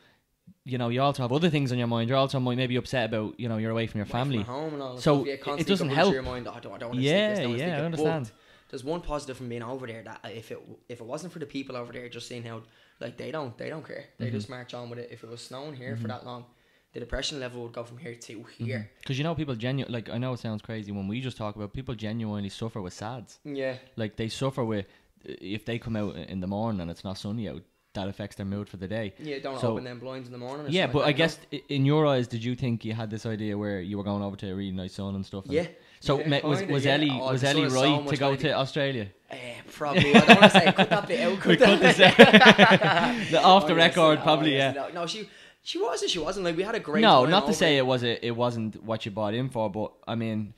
you 0.66 0.78
know 0.78 0.90
you 0.90 1.02
also 1.02 1.22
have 1.24 1.32
other 1.32 1.50
things 1.50 1.72
on 1.72 1.78
your 1.78 1.88
mind. 1.88 2.10
You're 2.10 2.18
also 2.18 2.40
maybe 2.40 2.76
upset 2.76 3.06
about 3.06 3.40
you 3.40 3.50
know 3.50 3.58
you're 3.58 3.72
away 3.72 3.88
from 3.88 4.00
your 4.00 4.06
away 4.06 4.12
from 4.12 4.20
family. 4.20 4.44
home 4.44 4.74
and 4.74 4.82
all 4.82 4.98
So 4.98 5.26
yeah, 5.26 5.34
it- 5.34 5.68
doesn't 5.68 5.90
help. 5.90 6.14
Your 6.14 6.24
mind, 6.24 6.48
oh, 6.48 6.54
I 6.54 6.60
don't, 6.60 6.74
I 6.74 6.78
don't 6.78 6.90
want 6.90 7.02
to 7.02 7.06
Yeah, 7.06 7.30
this, 7.30 7.40
yeah, 7.40 7.46
I 7.46 7.48
don't 7.48 7.60
wanna 7.60 7.86
understand. 7.86 8.26
But 8.26 8.34
there's 8.70 8.84
one 8.84 9.02
positive 9.02 9.38
from 9.38 9.50
being 9.50 9.64
over 9.64 9.88
there 9.88 10.04
that 10.04 10.20
uh, 10.24 10.30
if 10.30 10.52
it 10.52 10.60
if 10.88 11.02
it 11.02 11.06
wasn't 11.06 11.34
for 11.34 11.40
the 11.40 11.46
people 11.46 11.76
over 11.76 11.92
there, 11.92 12.08
just 12.10 12.28
seeing 12.28 12.44
how 12.44 12.62
like 13.00 13.18
they 13.18 13.32
don't 13.32 13.58
they 13.58 13.70
don't 13.70 13.86
care. 13.86 14.06
They 14.18 14.26
Mm-hmm. 14.26 14.36
just 14.36 14.50
march 14.50 14.74
on 14.74 14.90
with 14.90 15.00
it. 15.00 15.10
If 15.12 15.24
it 15.24 15.30
was 15.30 15.42
snowing 15.42 15.76
here 15.76 15.96
for 15.96 16.04
mm-hmm. 16.04 16.10
that 16.10 16.26
long, 16.26 16.46
the 16.94 17.00
depression 17.00 17.40
level 17.40 17.64
would 17.64 17.74
go 17.74 17.84
from 17.84 17.98
here 17.98 18.16
to 18.16 18.34
mm-hmm. 18.40 18.66
here. 18.66 18.90
Because 19.00 19.18
you 19.18 19.24
know 19.24 19.36
people 19.36 19.56
genuine 19.56 19.92
like 19.92 20.10
I 20.10 20.18
know 20.18 20.34
it 20.34 20.40
sounds 20.40 20.62
crazy 20.62 20.92
when 20.92 21.08
we 21.08 21.22
just 21.22 21.38
talk 21.38 21.56
about 21.56 21.74
people 21.74 21.96
genuinely 21.96 22.50
suffer 22.50 22.82
with 22.82 22.94
SADS. 22.94 23.40
Yeah. 23.44 23.76
Like 23.96 24.18
they 24.18 24.30
suffer 24.30 24.64
with 24.64 24.86
if 25.24 25.66
they 25.66 25.80
come 25.80 25.96
out 25.96 26.16
in 26.16 26.40
the 26.40 26.48
morning 26.48 26.82
and 26.82 26.90
it's 26.92 27.04
not 27.04 27.18
sunny 27.18 27.50
out, 27.50 27.62
that 27.96 28.08
affects 28.08 28.36
their 28.36 28.46
mood 28.46 28.70
for 28.70 28.78
the 28.78 28.88
day. 28.88 29.14
Yeah, 29.20 29.40
don't 29.40 29.60
So- 29.60 29.72
open 29.72 29.84
them 29.84 30.00
blinds 30.00 30.28
in 30.28 30.32
the 30.32 30.38
morning. 30.38 30.68
or 30.68 30.70
Yeah, 30.70 30.86
but 30.88 31.00
like 31.00 31.08
I 31.08 31.12
guess 31.14 31.40
in 31.70 31.86
your 31.86 32.06
eyes, 32.06 32.28
did 32.28 32.44
you 32.44 32.56
think 32.56 32.86
you 32.86 32.94
had 32.94 33.10
this 33.10 33.26
idea 33.26 33.58
where 33.58 33.82
you 33.82 33.98
were 33.98 34.04
going 34.04 34.22
over 34.22 34.36
to 34.38 34.52
a 34.52 34.56
really 34.56 34.72
nice 34.72 34.94
sun 34.94 35.16
and 35.16 35.26
stuff? 35.26 35.46
and- 35.46 35.54
Yeah. 35.54 35.68
So 36.02 36.20
Yeah, 36.20 36.46
was 36.46 36.64
was 36.64 36.86
yeah. 36.86 36.94
Ellie 36.94 37.10
Oh, 37.12 37.32
was 37.32 37.44
Ellie 37.44 37.64
is 37.64 37.74
so 37.74 37.82
right 37.82 38.08
to 38.08 38.16
go 38.18 38.36
to 38.36 38.52
Australia? 38.54 39.08
Eh, 39.32 39.36
probably. 39.74 40.16
I 40.16 40.20
don't 40.20 40.40
want 40.42 40.54
to 40.54 40.60
say 40.60 40.72
cut 40.72 40.90
that 40.90 41.08
bit 41.08 41.20
out. 41.20 41.40
Cut 41.40 41.60
that 41.60 41.80
this 41.82 41.98
The 43.32 43.42
off 43.44 43.64
Oh, 43.64 43.68
the 43.68 43.74
yes, 43.76 43.88
record, 43.98 44.20
oh, 44.20 44.24
probably 44.24 44.56
yeah. 44.56 44.72
No, 44.72 44.90
no, 44.90 45.08
she 45.08 45.28
she 45.62 45.78
was 45.78 46.02
and 46.02 46.10
she 46.10 46.20
wasn't. 46.20 46.46
Like 46.46 46.56
we 46.56 46.64
had 46.64 46.76
a 46.76 46.80
great. 46.80 47.02
No, 47.02 47.26
not 47.26 47.48
to 47.48 47.54
say 47.54 47.72
there. 47.72 47.80
it 47.80 47.86
was 47.86 48.04
a, 48.04 48.26
it 48.26 48.32
wasn't 48.36 48.82
what 48.84 49.06
you 49.06 49.12
bought 49.12 49.34
in 49.34 49.50
for, 49.50 49.70
but 49.70 49.92
I 50.08 50.16
mean, 50.16 50.54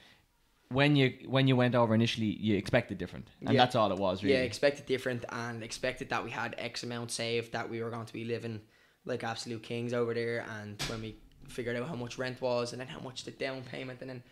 when 0.72 0.96
you 0.96 1.14
when 1.28 1.48
you 1.48 1.56
went 1.56 1.76
over 1.76 1.94
initially, 1.96 2.28
you 2.28 2.56
expected 2.58 2.98
different, 2.98 3.28
and 3.42 3.54
Yeah. 3.54 3.62
that's 3.62 3.76
all 3.76 3.92
it 3.92 3.98
was 4.00 4.24
really. 4.24 4.36
Yeah, 4.36 4.42
expected 4.44 4.86
different 4.86 5.26
and 5.30 5.64
expected 5.64 6.10
that 6.10 6.24
we 6.24 6.32
had 6.32 6.56
X 6.58 6.84
amount 6.84 7.12
saved, 7.12 7.52
that 7.54 7.70
we 7.70 7.82
were 7.84 7.90
going 7.90 8.06
to 8.06 8.14
be 8.14 8.24
living 8.26 8.62
like 9.06 9.24
absolute 9.24 9.64
kings 9.64 9.94
over 9.94 10.14
there. 10.14 10.46
And 10.60 10.82
when 10.84 11.02
we 11.02 11.16
figured 11.48 11.76
out 11.78 11.88
how 11.88 11.96
much 11.96 12.18
rent 12.18 12.40
was 12.42 12.72
and 12.72 12.80
then 12.80 12.88
how 12.88 13.00
much 13.00 13.24
the 13.24 13.32
down 13.32 13.64
payment, 13.64 14.02
and 14.02 14.10
then 14.10 14.24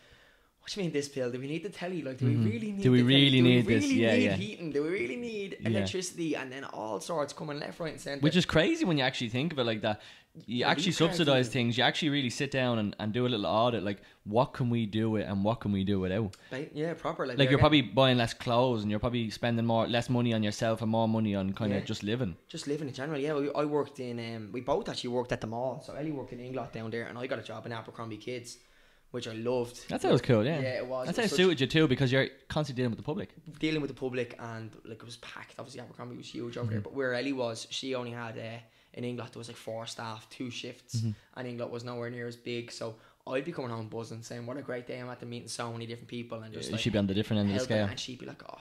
what 0.61 0.71
do 0.71 0.79
you 0.79 0.83
mean 0.85 0.93
this 0.93 1.07
bill? 1.07 1.31
Do 1.31 1.39
we 1.39 1.47
need 1.47 1.63
the 1.63 1.69
telly? 1.69 2.01
Like, 2.01 2.17
do 2.17 2.25
Mhm. 2.25 2.43
we 2.43 2.51
really 2.51 2.71
need? 2.73 2.83
Do 2.83 2.91
we 2.91 3.01
really 3.01 3.37
do 3.37 3.43
need 3.43 3.65
we 3.65 3.73
this? 3.75 3.83
really 3.83 4.01
Yeah, 4.01 4.13
need 4.15 4.23
yeah. 4.25 4.35
heating? 4.35 4.71
Do 4.71 4.83
we 4.83 4.89
really 4.89 5.15
need 5.15 5.57
electricity? 5.61 5.63
Yeah. 5.63 5.69
electricity? 5.79 6.35
And 6.35 6.51
then 6.51 6.63
all 6.65 6.99
sorts 6.99 7.33
coming 7.33 7.59
left, 7.59 7.79
right, 7.79 7.93
and 7.93 8.01
centre. 8.01 8.21
Which 8.21 8.35
is 8.35 8.45
crazy 8.45 8.85
when 8.85 8.97
you 8.97 9.03
actually 9.03 9.29
think 9.29 9.53
of 9.53 9.59
it 9.59 9.63
like 9.63 9.81
that. 9.81 10.01
You 10.45 10.59
Yeah, 10.59 10.69
actually 10.69 10.91
subsidize 10.93 11.45
even- 11.47 11.53
things. 11.53 11.77
You 11.77 11.83
actually 11.83 12.09
really 12.09 12.29
sit 12.29 12.51
down 12.51 12.79
and, 12.79 12.95
and 12.99 13.11
do 13.13 13.25
a 13.25 13.29
little 13.29 13.45
audit. 13.45 13.83
Like, 13.83 14.01
what 14.23 14.53
can 14.53 14.69
we 14.69 14.85
do 14.85 15.15
it 15.17 15.23
and 15.23 15.43
what 15.43 15.59
can 15.61 15.71
we 15.71 15.83
do 15.83 15.99
without? 15.99 16.35
Yeah, 16.73 16.93
proper. 16.93 17.25
Like, 17.27 17.37
Like, 17.37 17.49
you're 17.49 17.57
getting- 17.57 17.59
probably 17.59 17.81
buying 17.81 18.17
less 18.17 18.33
clothes 18.33 18.81
and 18.83 18.91
you're 18.91 18.99
probably 18.99 19.29
spending 19.29 19.65
more 19.65 19.87
less 19.87 20.09
money 20.09 20.33
on 20.33 20.43
yourself 20.43 20.81
and 20.81 20.89
more 20.91 21.07
money 21.07 21.35
on 21.35 21.53
kind 21.53 21.71
Yeah. 21.71 21.77
of 21.79 21.85
just 21.85 22.03
living. 22.03 22.35
just 22.47 22.67
living 22.67 22.87
in 22.87 22.93
general. 22.93 23.19
Yeah, 23.19 23.33
we, 23.35 23.51
I 23.53 23.65
worked 23.65 23.99
in. 23.99 24.19
Um, 24.35 24.51
we 24.51 24.61
both 24.61 24.89
actually 24.89 25.09
worked 25.11 25.31
at 25.31 25.41
the 25.41 25.47
mall. 25.47 25.81
So 25.85 25.93
Ellie 25.93 26.11
worked 26.11 26.33
in 26.33 26.39
Inglot 26.39 26.71
down 26.71 26.89
there, 26.91 27.05
and 27.07 27.17
I 27.17 27.27
got 27.27 27.39
a 27.39 27.43
job 27.43 27.65
in 27.65 27.71
Abercrombie 27.71 28.17
Kids, 28.17 28.57
which 29.11 29.27
I 29.27 29.33
loved. 29.33 29.89
That 29.89 30.01
sounds 30.03 30.21
cool, 30.21 30.45
yeah. 30.45 30.59
Yeah, 30.59 30.77
it 30.81 30.85
was. 30.87 31.15
How 31.15 31.23
it 31.23 31.29
suited 31.31 31.59
you 31.61 31.67
too 31.67 31.87
because 31.87 32.11
you're 32.11 32.27
constantly 32.47 32.81
dealing 32.83 32.91
with 32.91 32.99
the 32.99 33.03
public. 33.03 33.29
dealing 33.59 33.81
with 33.81 33.89
the 33.89 33.95
public 33.99 34.35
and 34.39 34.69
like 34.85 34.99
it 34.99 35.05
was 35.05 35.17
packed. 35.17 35.55
Obviously, 35.57 35.81
Abercrombie 35.81 36.15
was 36.15 36.27
huge 36.27 36.57
over 36.57 36.65
Mm-hmm. 36.65 36.71
there, 36.73 36.81
but 36.81 36.93
where 36.93 37.13
Ellie 37.15 37.33
was, 37.33 37.65
she 37.71 37.95
only 37.95 38.11
had 38.11 38.37
uh, 38.37 38.59
in 38.99 39.03
Inglot 39.09 39.31
there 39.31 39.39
was 39.43 39.47
like 39.47 39.57
four 39.69 39.85
staff, 39.95 40.21
two 40.29 40.49
shifts, 40.61 40.95
Mm-hmm. 40.97 41.11
and 41.37 41.43
Inglot 41.51 41.69
was 41.75 41.83
nowhere 41.83 42.09
near 42.09 42.27
as 42.27 42.35
big. 42.51 42.71
So 42.79 42.85
I'd 43.27 43.45
be 43.45 43.51
coming 43.51 43.71
home 43.77 43.87
buzzing, 43.95 44.23
saying, 44.29 44.45
"What 44.47 44.57
a 44.57 44.61
great 44.69 44.85
day! 44.87 44.97
I'm 45.01 45.09
at 45.09 45.19
the 45.19 45.25
meeting 45.33 45.47
so 45.49 45.71
many 45.71 45.85
different 45.91 46.07
people," 46.17 46.37
and 46.43 46.53
just 46.53 46.71
like 46.71 46.81
should 46.81 46.93
be 46.93 46.99
on 46.99 47.07
the 47.07 47.13
different 47.19 47.39
end 47.41 47.49
of 47.51 47.57
the 47.59 47.63
scale. 47.69 47.85
and 47.87 47.99
she'd 47.99 48.19
be 48.19 48.25
like, 48.25 48.43
"Oh," 48.51 48.59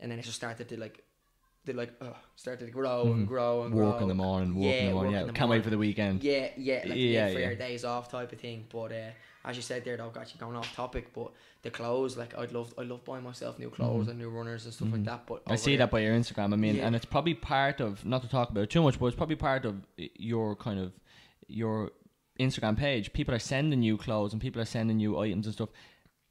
and 0.00 0.10
then 0.10 0.18
it 0.18 0.22
just 0.22 0.36
started 0.36 0.68
to 0.70 0.76
like. 0.80 0.96
they 1.64 1.74
like 1.74 1.92
uh, 2.00 2.14
started 2.36 2.64
to 2.66 2.72
grow 2.72 3.12
and 3.12 3.26
grow 3.28 3.54
and 3.64 3.72
grow. 3.72 3.98
In 3.98 4.08
the 4.08 4.14
morning, 4.14 4.50
in 4.56 4.62
Yeah, 4.62 4.86
the 4.86 4.92
morning. 4.94 5.12
Yeah, 5.14 5.22
in 5.28 5.34
can't 5.34 5.50
wait 5.50 5.64
for 5.64 5.70
the 5.76 5.82
weekend. 5.86 6.22
Yeah, 6.24 6.48
yeah, 6.56 6.76
like 6.88 6.96
Yeah, 6.96 7.16
yeah, 7.16 7.26
for 7.34 7.40
yeah. 7.40 7.46
your 7.48 7.56
days 7.66 7.84
off 7.84 8.08
type 8.16 8.32
of 8.32 8.40
thing. 8.40 8.66
But 8.76 8.90
uh, 8.92 9.10
as 9.48 9.56
you 9.56 9.62
said 9.62 9.84
there, 9.84 9.96
though, 9.96 10.12
actually 10.20 10.38
going 10.40 10.56
off 10.56 10.72
topic, 10.76 11.12
but 11.14 11.32
the 11.62 11.70
clothes, 11.70 12.16
like 12.16 12.36
I'd 12.38 12.52
love, 12.52 12.72
I 12.78 12.82
love 12.82 13.04
buying 13.04 13.24
myself 13.24 13.58
new 13.58 13.70
clothes 13.70 14.06
and 14.08 14.18
new 14.18 14.28
runners 14.28 14.64
and 14.66 14.74
stuff 14.74 14.92
like 14.92 15.04
that. 15.04 15.26
But 15.26 15.42
Mm-hmm. 15.44 15.52
I 15.52 15.56
see 15.56 15.76
that 15.76 15.90
by 15.90 16.00
your 16.00 16.14
Instagram. 16.14 16.52
I 16.52 16.56
mean, 16.56 16.76
Yeah. 16.76 16.86
and 16.86 16.94
it's 16.94 17.06
probably 17.06 17.34
part 17.34 17.80
of 17.80 18.04
not 18.04 18.22
to 18.22 18.28
talk 18.28 18.50
about 18.50 18.64
it 18.64 18.70
too 18.70 18.82
much, 18.82 18.98
but 19.00 19.06
it's 19.06 19.16
probably 19.16 19.36
part 19.36 19.64
of 19.64 19.74
your 19.96 20.54
kind 20.54 20.78
of 20.78 20.92
your 21.48 21.90
Instagram 22.38 22.76
page. 22.76 23.12
People 23.12 23.34
are 23.34 23.38
sending 23.40 23.82
you 23.82 23.96
clothes 23.96 24.32
and 24.32 24.40
people 24.42 24.60
are 24.60 24.66
sending 24.66 25.00
you 25.00 25.18
items 25.18 25.46
and 25.46 25.54
stuff. 25.54 25.70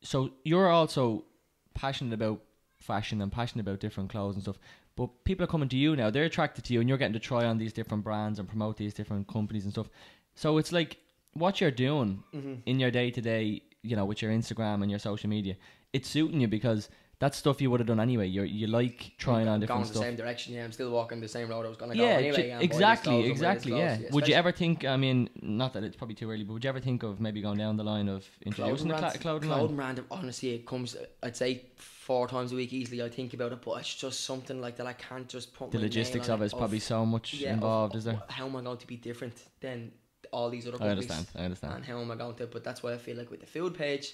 So 0.01 0.31
you're 0.43 0.69
also 0.69 1.25
passionate 1.74 2.13
about 2.13 2.41
fashion 2.79 3.21
and 3.21 3.31
passionate 3.31 3.63
about 3.67 3.79
different 3.79 4.09
clothes 4.12 4.36
and 4.36 4.43
stuff. 4.43 4.59
But 4.95 5.24
people 5.25 5.43
are 5.43 5.47
coming 5.47 5.69
to 5.69 5.77
you 5.77 5.95
now. 5.95 6.09
They're 6.09 6.24
attracted 6.24 6.63
to 6.65 6.74
you, 6.74 6.79
and 6.79 6.89
you're 6.89 6.97
getting 6.97 7.13
to 7.13 7.19
try 7.19 7.45
on 7.45 7.57
these 7.57 7.74
different 7.74 8.03
brands 8.03 8.39
and 8.39 8.47
promote 8.47 8.77
these 8.77 8.93
different 8.93 9.27
companies 9.27 9.63
and 9.63 9.74
stuff. 9.74 9.89
So 10.36 10.57
it's 10.57 10.71
like 10.71 10.97
what 11.38 11.60
you're 11.62 11.72
doing 11.72 12.24
Mm-hmm. 12.36 12.53
in 12.65 12.79
your 12.79 12.91
day 12.91 13.12
to 13.12 13.22
day, 13.22 13.62
you 13.84 13.96
know, 13.96 14.06
with 14.06 14.22
your 14.22 14.32
Instagram 14.32 14.82
and 14.82 14.89
your 14.89 15.00
social 15.00 15.29
media. 15.29 15.56
It's 15.94 16.10
suiting 16.10 16.41
you 16.41 16.48
because 16.48 16.89
that's 17.20 17.36
stuff 17.38 17.60
you 17.62 17.72
would 17.72 17.79
have 17.79 17.88
done 17.88 18.00
anyway. 18.00 18.27
You 18.27 18.44
you 18.44 18.67
like 18.67 19.13
trying 19.17 19.48
on 19.48 19.60
different 19.60 19.79
going 19.79 19.86
stuff. 19.86 20.01
the 20.03 20.08
same 20.10 20.15
direction. 20.15 20.53
Yeah, 20.53 20.65
I'm 20.65 20.72
still 20.72 20.91
walking 20.91 21.20
the 21.20 21.27
same 21.27 21.48
road 21.50 21.65
I 21.65 21.70
was 21.70 21.77
gonna 21.77 21.96
Yeah, 21.96 22.03
go 22.22 22.27
anyway. 22.27 22.36
ju- 22.36 22.41
and 22.44 22.51
buy 22.51 22.58
these 22.60 22.65
exactly, 22.70 23.25
exactly. 23.32 23.72
these 23.72 23.79
Yeah. 24.03 24.10
Would 24.12 24.27
you 24.27 24.36
ever 24.36 24.51
think? 24.51 24.86
I 24.86 24.98
mean, 24.98 25.29
not 25.41 25.74
that 25.74 25.84
it's 25.84 25.96
probably 25.96 26.13
too 26.15 26.29
early, 26.29 26.44
but 26.44 26.53
would 26.53 26.63
you 26.63 26.70
ever 26.70 26.79
think 26.79 27.01
of 27.03 27.20
maybe 27.20 27.41
going 27.41 27.58
down 27.58 27.75
the 27.77 27.84
line 27.84 28.08
of 28.08 28.22
introducing 28.46 28.88
clothing 28.89 29.01
brand? 29.10 29.22
clothing 29.22 29.50
Clothing 29.50 29.77
line? 29.77 29.96
brand. 29.96 30.03
Honestly, 30.12 30.50
it 30.58 30.67
comes. 30.67 30.96
I'd 31.24 31.36
say 31.36 31.51
four 31.77 32.27
times 32.27 32.51
a 32.51 32.56
week 32.56 32.72
easily. 32.74 33.01
I 33.01 33.10
think 33.10 33.34
about 33.34 33.51
it, 33.51 33.62
but 33.65 33.79
it's 33.79 33.96
just 33.96 34.20
something 34.25 34.62
like 34.62 34.75
that. 34.75 34.86
I 34.86 34.94
can't 34.94 35.27
just 35.27 35.53
put 35.56 35.72
The 35.72 35.79
logistics 35.79 36.29
of 36.29 36.41
it 36.44 36.46
is 36.46 36.53
probably 36.53 36.79
so 36.79 37.03
much 37.03 37.34
yeah, 37.34 37.53
involved, 37.53 37.96
of 37.96 38.00
is 38.00 38.03
there? 38.06 38.22
How 38.29 38.46
am 38.46 38.56
I 38.58 38.62
going 38.62 38.77
to 38.77 38.88
be 38.88 38.96
different 38.98 39.34
than 39.60 39.91
all 40.31 40.50
these 40.50 40.67
other 40.67 40.77
I 40.77 40.79
companies? 40.79 41.03
understand. 41.12 41.27
I 41.41 41.46
understand. 41.46 41.74
and 41.75 41.86
how 41.86 42.00
am 42.00 42.12
I 42.12 42.15
going 42.15 42.36
to? 42.36 42.48
But 42.48 42.63
that's 42.63 42.81
why 42.84 42.93
I 42.93 42.98
feel 42.98 43.17
like 43.17 43.29
with 43.31 43.39
the 43.41 43.46
food 43.46 43.74
page, 43.75 44.13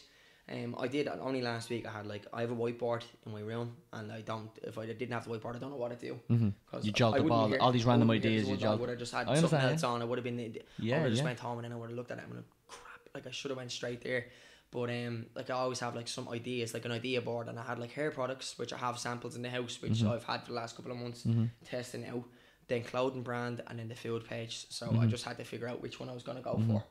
um, 0.52 0.76
I 0.78 0.88
did 0.88 1.08
only 1.08 1.42
last 1.42 1.70
week. 1.70 1.86
I 1.88 1.92
had 1.92 2.06
like 2.06 2.26
I 2.34 2.42
have 2.42 2.52
a 2.52 2.56
whiteboard 2.56 3.04
in 3.26 3.32
my 3.32 3.40
room, 3.42 3.76
and 3.94 4.12
I 4.12 4.22
don't. 4.22 4.50
If 4.64 4.78
I 4.78 4.86
didn't 4.86 5.12
have 5.12 5.26
the 5.26 5.32
whiteboard, 5.32 5.56
I 5.56 5.60
don't 5.60 5.70
know 5.72 5.78
what 5.78 5.98
to 5.98 6.06
do. 6.08 6.20
hmm 6.28 6.50
Cause 6.70 6.86
You 6.86 6.92
I- 6.92 7.00
jolt 7.00 7.16
I 7.16 7.18
the 7.18 7.24
wouldn't 7.24 7.40
ball, 7.40 7.48
hear- 7.50 7.60
all 7.62 7.72
these 7.72 7.86
random 7.86 8.10
ideas 8.12 8.48
you 8.48 8.58
I 8.68 8.76
would 8.76 8.90
have 8.90 9.00
just 9.00 9.14
had 9.14 9.28
I 9.28 9.36
something 9.40 9.60
else 9.60 9.84
on. 9.84 10.02
I 10.02 10.06
would 10.06 10.18
have 10.18 10.24
been. 10.24 10.40
I 10.40 10.60
Yeah, 10.80 10.98
would 10.98 11.04
have 11.04 11.12
just 11.12 11.22
yeah. 11.22 11.26
went 11.26 11.40
home 11.40 11.58
and 11.60 11.66
then 11.66 11.72
I 11.72 11.76
would 11.76 11.90
have 11.90 11.98
looked 11.98 12.12
at 12.12 12.18
it 12.18 12.24
and 12.26 12.34
went, 12.34 12.46
crap. 12.68 13.00
Like 13.16 13.28
I 13.28 13.32
should 13.32 13.52
have 13.52 13.58
went 13.58 13.72
straight 13.72 14.02
there. 14.04 14.26
But 14.72 14.90
um, 14.90 15.28
like 15.36 15.50
I 15.52 15.54
always 15.54 15.80
have 15.82 15.96
like 15.96 16.08
some 16.08 16.28
ideas, 16.30 16.74
like 16.74 16.84
an 16.86 16.92
idea 16.92 17.22
board, 17.22 17.48
and 17.48 17.60
I 17.60 17.64
had 17.64 17.78
like 17.78 17.92
hair 17.92 18.10
products, 18.10 18.58
which 18.58 18.74
I 18.74 18.78
have 18.78 18.98
samples 18.98 19.36
in 19.36 19.44
the 19.44 19.50
house, 19.50 19.80
which 19.82 19.92
Mm-hmm. 20.00 20.10
I've 20.12 20.24
had 20.24 20.42
for 20.42 20.48
the 20.48 20.56
last 20.56 20.76
couple 20.76 20.92
of 20.92 20.98
months 20.98 21.26
testing 21.64 22.06
out. 22.08 22.24
Then 22.68 22.84
clothing 22.84 23.24
brand, 23.24 23.62
and 23.68 23.78
then 23.80 23.88
the 23.90 23.96
food 23.96 24.26
page. 24.26 24.66
So 24.70 24.88
Mm-hmm. 24.88 25.00
I 25.02 25.06
just 25.08 25.24
had 25.26 25.38
to 25.38 25.44
figure 25.44 25.68
out 25.68 25.82
which 25.82 26.00
one 26.00 26.10
I 26.10 26.14
was 26.14 26.24
gonna 26.24 26.42
go 26.42 26.60
for. 26.68 26.84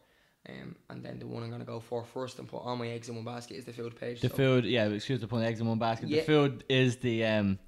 Um, 0.48 0.74
and 0.90 1.04
then 1.04 1.18
the 1.20 1.26
one 1.26 1.42
I'm 1.44 1.50
gonna 1.50 1.64
go 1.64 1.78
for 1.80 2.04
first 2.04 2.38
and 2.40 2.48
put 2.48 2.58
all 2.58 2.76
my 2.76 2.88
eggs 2.88 3.08
in 3.08 3.14
one 3.14 3.24
basket 3.24 3.56
is 3.56 3.64
the 3.64 3.72
food 3.72 3.94
page. 3.98 4.20
The 4.20 4.28
so 4.28 4.34
food, 4.34 4.64
yeah. 4.64 4.86
Excuse 4.88 5.20
the 5.20 5.28
putting 5.28 5.46
eggs 5.46 5.60
in 5.60 5.66
one 5.68 5.78
basket. 5.78 6.08
Yeah. 6.08 6.20
The 6.20 6.26
food 6.26 6.64
is 6.68 6.96
the 6.96 7.24
um 7.24 7.58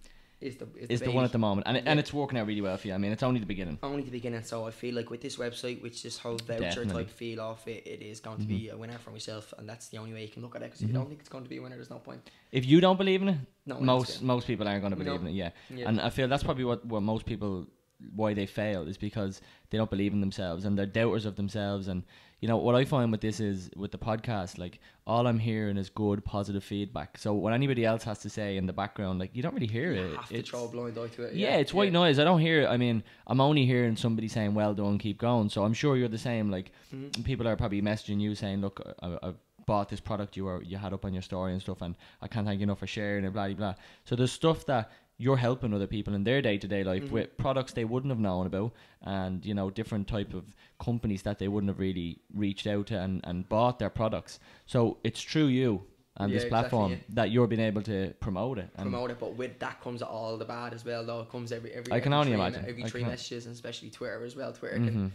is 0.41 0.57
the 0.57 0.67
is, 0.77 0.89
is 0.91 1.01
the 1.01 1.07
baby. 1.07 1.15
one 1.17 1.25
at 1.25 1.33
the 1.33 1.39
moment, 1.39 1.67
and 1.69 1.77
it, 1.79 1.85
and 1.87 1.99
it's 1.99 2.13
working 2.13 2.37
out 2.39 2.47
really 2.47 2.61
well 2.61 2.77
for 2.77 2.89
you. 2.89 2.93
I 2.95 2.99
mean, 2.99 3.13
it's 3.13 3.23
only 3.23 3.41
the 3.41 3.47
beginning. 3.47 3.79
only 3.83 4.03
the 4.03 4.11
beginning. 4.11 4.43
So 4.43 4.67
I 4.67 4.73
feel 4.73 4.95
like 4.95 5.09
with 5.09 5.23
this 5.23 5.37
website, 5.37 5.81
which 5.81 6.03
this 6.03 6.19
whole 6.19 6.37
voucher 6.37 6.61
Definitely. 6.61 6.87
Mm-hmm. 6.87 6.97
type 6.99 7.11
feel 7.11 7.41
off 7.41 7.67
it, 7.69 7.87
it 7.87 8.03
is 8.03 8.21
going 8.21 8.39
to 8.39 8.45
be 8.45 8.69
a 8.69 8.77
winner 8.77 8.99
for 8.99 9.11
myself, 9.13 9.55
and 9.57 9.67
that's 9.69 9.89
the 9.89 9.97
only 9.99 10.13
way 10.13 10.23
you 10.23 10.29
can 10.29 10.43
look 10.43 10.55
at 10.57 10.61
it. 10.63 10.67
Because 10.67 10.83
if 10.83 10.89
you 10.89 10.95
don't 10.95 11.09
think 11.09 11.21
it's 11.21 11.29
going 11.31 11.45
to 11.45 11.49
be 11.51 11.57
a 11.59 11.63
winner, 11.63 11.77
there's 11.77 11.89
no 11.91 11.99
point. 11.99 12.29
If 12.53 12.67
you 12.67 12.81
don't 12.81 12.99
believe 12.99 13.23
in 13.23 13.29
it, 13.29 13.39
No, 13.67 13.81
most 13.81 14.21
most 14.21 14.47
people 14.49 14.67
aren't 14.69 14.83
going 14.83 14.93
to 14.93 14.99
No. 14.99 15.05
believe 15.05 15.21
in 15.23 15.29
it. 15.29 15.35
Yeah. 15.35 15.51
Yeah. 15.75 15.89
and 15.89 16.01
I 16.01 16.11
feel 16.11 16.27
that's 16.29 16.43
probably 16.43 16.65
what 16.65 16.85
what 16.85 17.03
most 17.03 17.25
people 17.25 17.67
why 18.15 18.35
they 18.35 18.47
fail 18.47 18.87
is 18.89 18.97
because 18.97 19.41
they 19.71 19.79
don't 19.79 19.91
believe 19.91 20.13
in 20.13 20.21
themselves 20.21 20.65
and 20.65 20.79
they're 20.79 20.87
doubters 20.87 21.25
of 21.27 21.37
themselves. 21.37 21.89
And 21.89 22.03
you 22.41 22.49
know 22.49 22.57
what 22.59 22.75
I 22.75 22.85
find 22.85 23.11
with 23.11 23.21
this 23.23 23.41
is 23.41 23.71
with 23.77 23.91
the 23.93 23.99
podcast, 23.99 24.59
like 24.59 24.79
all 25.07 25.27
I'm 25.27 25.39
hearing 25.39 25.77
is 25.77 25.89
good, 25.89 26.25
positive 26.25 26.63
feedback. 26.63 27.17
So 27.19 27.33
what 27.33 27.53
anybody 27.53 27.85
else 27.85 28.05
has 28.05 28.19
to 28.21 28.29
say 28.31 28.57
in 28.57 28.67
the 28.67 28.73
background, 28.73 29.19
like 29.19 29.31
you 29.35 29.43
don't 29.43 29.55
really 29.55 29.67
hear 29.67 29.93
You 29.93 30.03
it. 30.03 30.17
have 30.17 30.29
to 30.29 30.35
It's- 30.35 30.49
throw 30.51 30.65
a 30.65 30.69
blind 30.69 30.99
eye 30.99 31.09
to 31.09 31.23
it. 31.25 31.35
yeah, 31.35 31.57
it's 31.57 31.73
white 31.73 31.93
noise. 31.93 32.19
I 32.19 32.25
don't 32.25 32.41
hear 32.41 32.63
it. 32.63 32.67
I 32.67 32.77
mean, 32.77 33.03
I'm 33.27 33.41
only 33.41 33.65
hearing 33.65 33.97
somebody 33.97 34.29
saying, 34.29 34.55
well 34.55 34.75
done, 34.75 34.99
keep 34.99 35.19
going. 35.19 35.49
So 35.49 35.65
I'm 35.65 35.75
sure 35.75 35.97
you're 35.97 36.09
the 36.09 36.19
same. 36.19 36.51
Like, 36.51 36.73
Mm-hmm. 36.95 37.23
people 37.23 37.49
are 37.49 37.57
probably 37.57 37.83
messaging 37.83 38.21
you 38.21 38.35
saying, 38.35 38.61
look, 38.61 38.81
I, 39.03 39.19
I've 39.23 39.37
bought 39.67 39.89
this 39.89 39.99
product 40.01 40.37
you 40.37 40.45
were 40.45 40.63
you 40.63 40.77
had 40.77 40.93
up 40.93 41.07
on 41.07 41.15
your 41.15 41.23
story 41.23 41.53
and 41.53 41.61
stuff, 41.63 41.81
and 41.81 41.97
I 42.21 42.29
can't 42.29 42.47
thank 42.47 42.61
you 42.61 42.65
enough 42.65 42.79
for 42.81 42.87
sharing 42.87 43.25
it, 43.25 43.33
blah, 43.33 43.47
blah, 43.47 43.55
blah. 43.57 43.75
So 44.05 44.15
there's 44.15 44.31
stuff 44.31 44.67
that 44.67 44.91
you're 45.17 45.37
helping 45.37 45.73
other 45.73 45.87
people 45.87 46.13
in 46.15 46.25
their 46.25 46.43
day 46.43 46.59
to 46.59 46.67
day 46.67 46.83
life 46.83 47.05
Mm-hmm. 47.05 47.15
with 47.15 47.37
products 47.37 47.73
they 47.73 47.85
wouldn't 47.85 48.11
have 48.11 48.19
known 48.19 48.47
about 48.47 48.73
and, 49.03 49.45
you 49.47 49.55
know, 49.55 49.71
different 49.71 50.09
type 50.09 50.35
of 50.35 50.45
companies 50.79 51.23
that 51.23 51.39
they 51.39 51.47
wouldn't 51.49 51.71
have 51.71 51.79
really 51.79 52.19
reached 52.35 52.67
out 52.67 52.89
to 52.89 52.99
and, 53.01 53.21
and 53.25 53.49
bought 53.49 53.79
their 53.79 53.91
products. 53.91 54.41
So 54.67 54.99
it's 55.05 55.23
through 55.23 55.47
you 55.47 55.83
and 56.17 56.31
Yeah, 56.31 56.37
this 56.37 56.45
exactly, 56.45 56.69
platform 56.69 56.91
yeah. 56.93 56.99
that 57.11 57.31
you're 57.31 57.47
being 57.47 57.61
able 57.61 57.83
to 57.83 58.13
promote 58.21 58.59
it. 58.59 58.71
And 58.77 58.91
promote 58.91 59.11
it, 59.13 59.19
but 59.21 59.37
with 59.37 59.59
that 59.61 59.81
comes 59.81 60.03
all 60.03 60.37
the 60.37 60.45
bad 60.45 60.73
as 60.75 60.85
well. 60.85 61.05
Though 61.05 61.21
it 61.21 61.31
comes 61.31 61.53
every 61.53 61.73
every. 61.73 61.93
I 61.93 62.01
can 62.01 62.13
every 62.13 62.21
only 62.21 62.33
three, 62.33 62.41
imagine. 62.41 62.65
every 62.69 62.83
three 62.85 63.05
messages, 63.05 63.47
and 63.47 63.55
especially 63.55 63.91
Twitter 63.91 64.25
as 64.25 64.35
well. 64.37 64.53
Twitter 64.53 64.79
Mhm. 64.79 64.87
can 64.87 65.13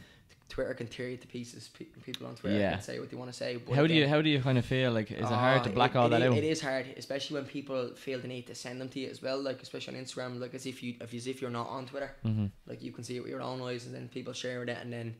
Twitter 0.50 0.74
can 0.74 0.88
tear 0.88 1.10
you 1.10 1.18
to 1.18 1.28
pieces. 1.28 1.70
Pe- 1.78 1.86
people 2.04 2.28
on 2.28 2.36
Twitter 2.36 2.58
Yeah. 2.58 2.72
can 2.74 2.82
say 2.82 3.00
what 3.00 3.10
they 3.10 3.16
want 3.16 3.32
to 3.32 3.38
say. 3.38 3.58
But 3.58 3.76
how 3.76 3.86
do 3.88 3.94
you 3.94 4.08
how 4.08 4.22
do 4.22 4.30
you 4.30 4.42
kind 4.42 4.58
of 4.58 4.66
feel 4.66 4.92
like 4.92 5.12
is 5.12 5.20
it 5.20 5.26
hard 5.26 5.64
to 5.66 5.70
Ah, 5.70 5.74
black 5.74 5.92
it- 5.92 5.98
all 5.98 6.08
it 6.08 6.10
that 6.10 6.22
out? 6.24 6.36
It 6.38 6.44
is 6.44 6.60
hard, 6.62 6.86
especially 6.98 7.36
when 7.36 7.46
people 7.46 7.94
feel 7.96 8.20
the 8.20 8.28
need 8.28 8.48
to 8.48 8.56
send 8.56 8.82
them 8.82 8.90
to 8.90 9.00
you 9.00 9.10
as 9.10 9.22
well. 9.22 9.40
Like 9.42 9.62
especially 9.62 9.98
on 9.98 10.04
Instagram, 10.04 10.40
like 10.40 10.54
as 10.56 10.66
if 10.66 10.82
you, 10.84 10.96
if 11.02 11.14
as 11.14 11.28
if 11.28 11.42
you're 11.42 11.52
not 11.52 11.68
on 11.70 11.86
Twitter, 11.86 12.12
Mm-hmm. 12.26 12.48
like 12.68 12.82
you 12.84 12.92
can 12.92 13.04
see 13.04 13.16
it 13.18 13.22
with 13.22 13.30
your 13.32 13.42
own 13.42 13.62
eyes, 13.62 13.86
and 13.86 13.94
then 13.96 14.08
people 14.10 14.34
sharing 14.34 14.70
it, 14.70 14.78
and 14.82 14.92
then 14.92 15.16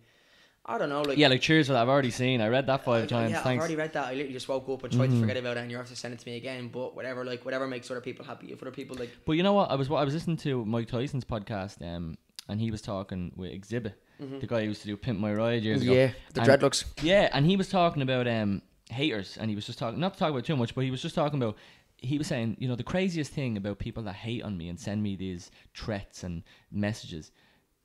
I 0.66 0.78
don't 0.78 0.90
know, 0.90 1.02
like 1.02 1.18
Yeah, 1.18 1.30
like 1.30 1.42
cheers 1.42 1.66
for 1.68 1.74
that. 1.74 1.82
I've 1.82 1.90
already 1.90 2.12
seen. 2.12 2.42
I 2.42 2.48
read 2.48 2.68
that 2.68 2.84
five 2.84 3.04
I- 3.04 3.08
times. 3.08 3.32
Yeah, 3.32 3.42
I've 3.44 3.58
already 3.58 3.76
read 3.76 3.94
that. 3.94 4.06
I 4.08 4.12
literally 4.12 4.34
just 4.34 4.48
woke 4.50 4.68
up 4.70 4.84
and 4.84 4.94
tried 4.94 5.10
Mhm. 5.10 5.14
to 5.16 5.20
forget 5.22 5.38
about 5.38 5.58
it, 5.58 5.62
and 5.62 5.72
you 5.72 5.78
have 5.78 5.88
to 5.88 5.96
send 5.96 6.14
it 6.14 6.20
to 6.20 6.28
me 6.30 6.36
again. 6.38 6.68
But 6.68 6.96
whatever, 6.96 7.24
like 7.26 7.44
whatever 7.46 7.66
makes 7.68 7.90
other 7.90 8.02
people 8.02 8.24
happy. 8.26 8.52
If 8.52 8.62
other 8.62 8.70
people 8.72 8.96
like, 8.98 9.10
But 9.26 9.34
you 9.34 9.44
know 9.44 9.54
what? 9.54 9.72
I 9.72 9.76
was 9.76 9.90
I 9.90 10.04
was 10.04 10.14
listening 10.14 10.38
to 10.38 10.66
Mike 10.66 10.88
Tyson's 10.88 11.26
podcast, 11.26 11.82
um, 11.82 12.18
and 12.50 12.60
he 12.60 12.72
was 12.72 12.82
talking 12.82 13.32
with 13.36 13.52
Xzibit, 13.52 13.94
the 14.20 14.46
guy 14.48 14.62
who 14.62 14.68
used 14.68 14.82
to 14.82 14.88
do 14.88 14.98
Pimp 14.98 15.20
My 15.20 15.34
Ride 15.34 15.64
years 15.64 15.82
ago. 15.82 15.94
Mm-hmm. 15.94 16.14
the 16.34 16.42
And- 16.42 16.50
dreadlocks. 16.50 16.84
Yeah, 17.02 17.30
and 17.32 17.46
he 17.46 17.56
was 17.56 17.70
talking 17.70 18.02
about 18.02 18.28
um 18.28 18.62
haters, 18.90 19.38
and 19.40 19.50
he 19.50 19.56
was 19.56 19.66
just 19.66 19.80
talking 19.80 20.00
not 20.00 20.14
to 20.14 20.20
talk 20.20 20.32
about 20.32 20.44
too 20.46 20.58
much, 20.58 20.76
but 20.76 20.84
he 20.84 20.92
was 20.92 21.02
just 21.02 21.16
talking 21.16 21.42
about. 21.42 21.56
He 22.02 22.18
was 22.18 22.28
saying, 22.28 22.56
you 22.60 22.68
know, 22.70 22.76
the 22.78 22.84
craziest 22.84 23.34
thing 23.34 23.58
about 23.58 23.78
people 23.78 24.04
that 24.04 24.16
hate 24.16 24.42
on 24.44 24.58
me 24.58 24.70
and 24.70 24.80
send 24.80 25.04
me 25.04 25.18
these 25.18 25.52
threats 25.76 26.24
and 26.24 26.44
messages, 26.72 27.32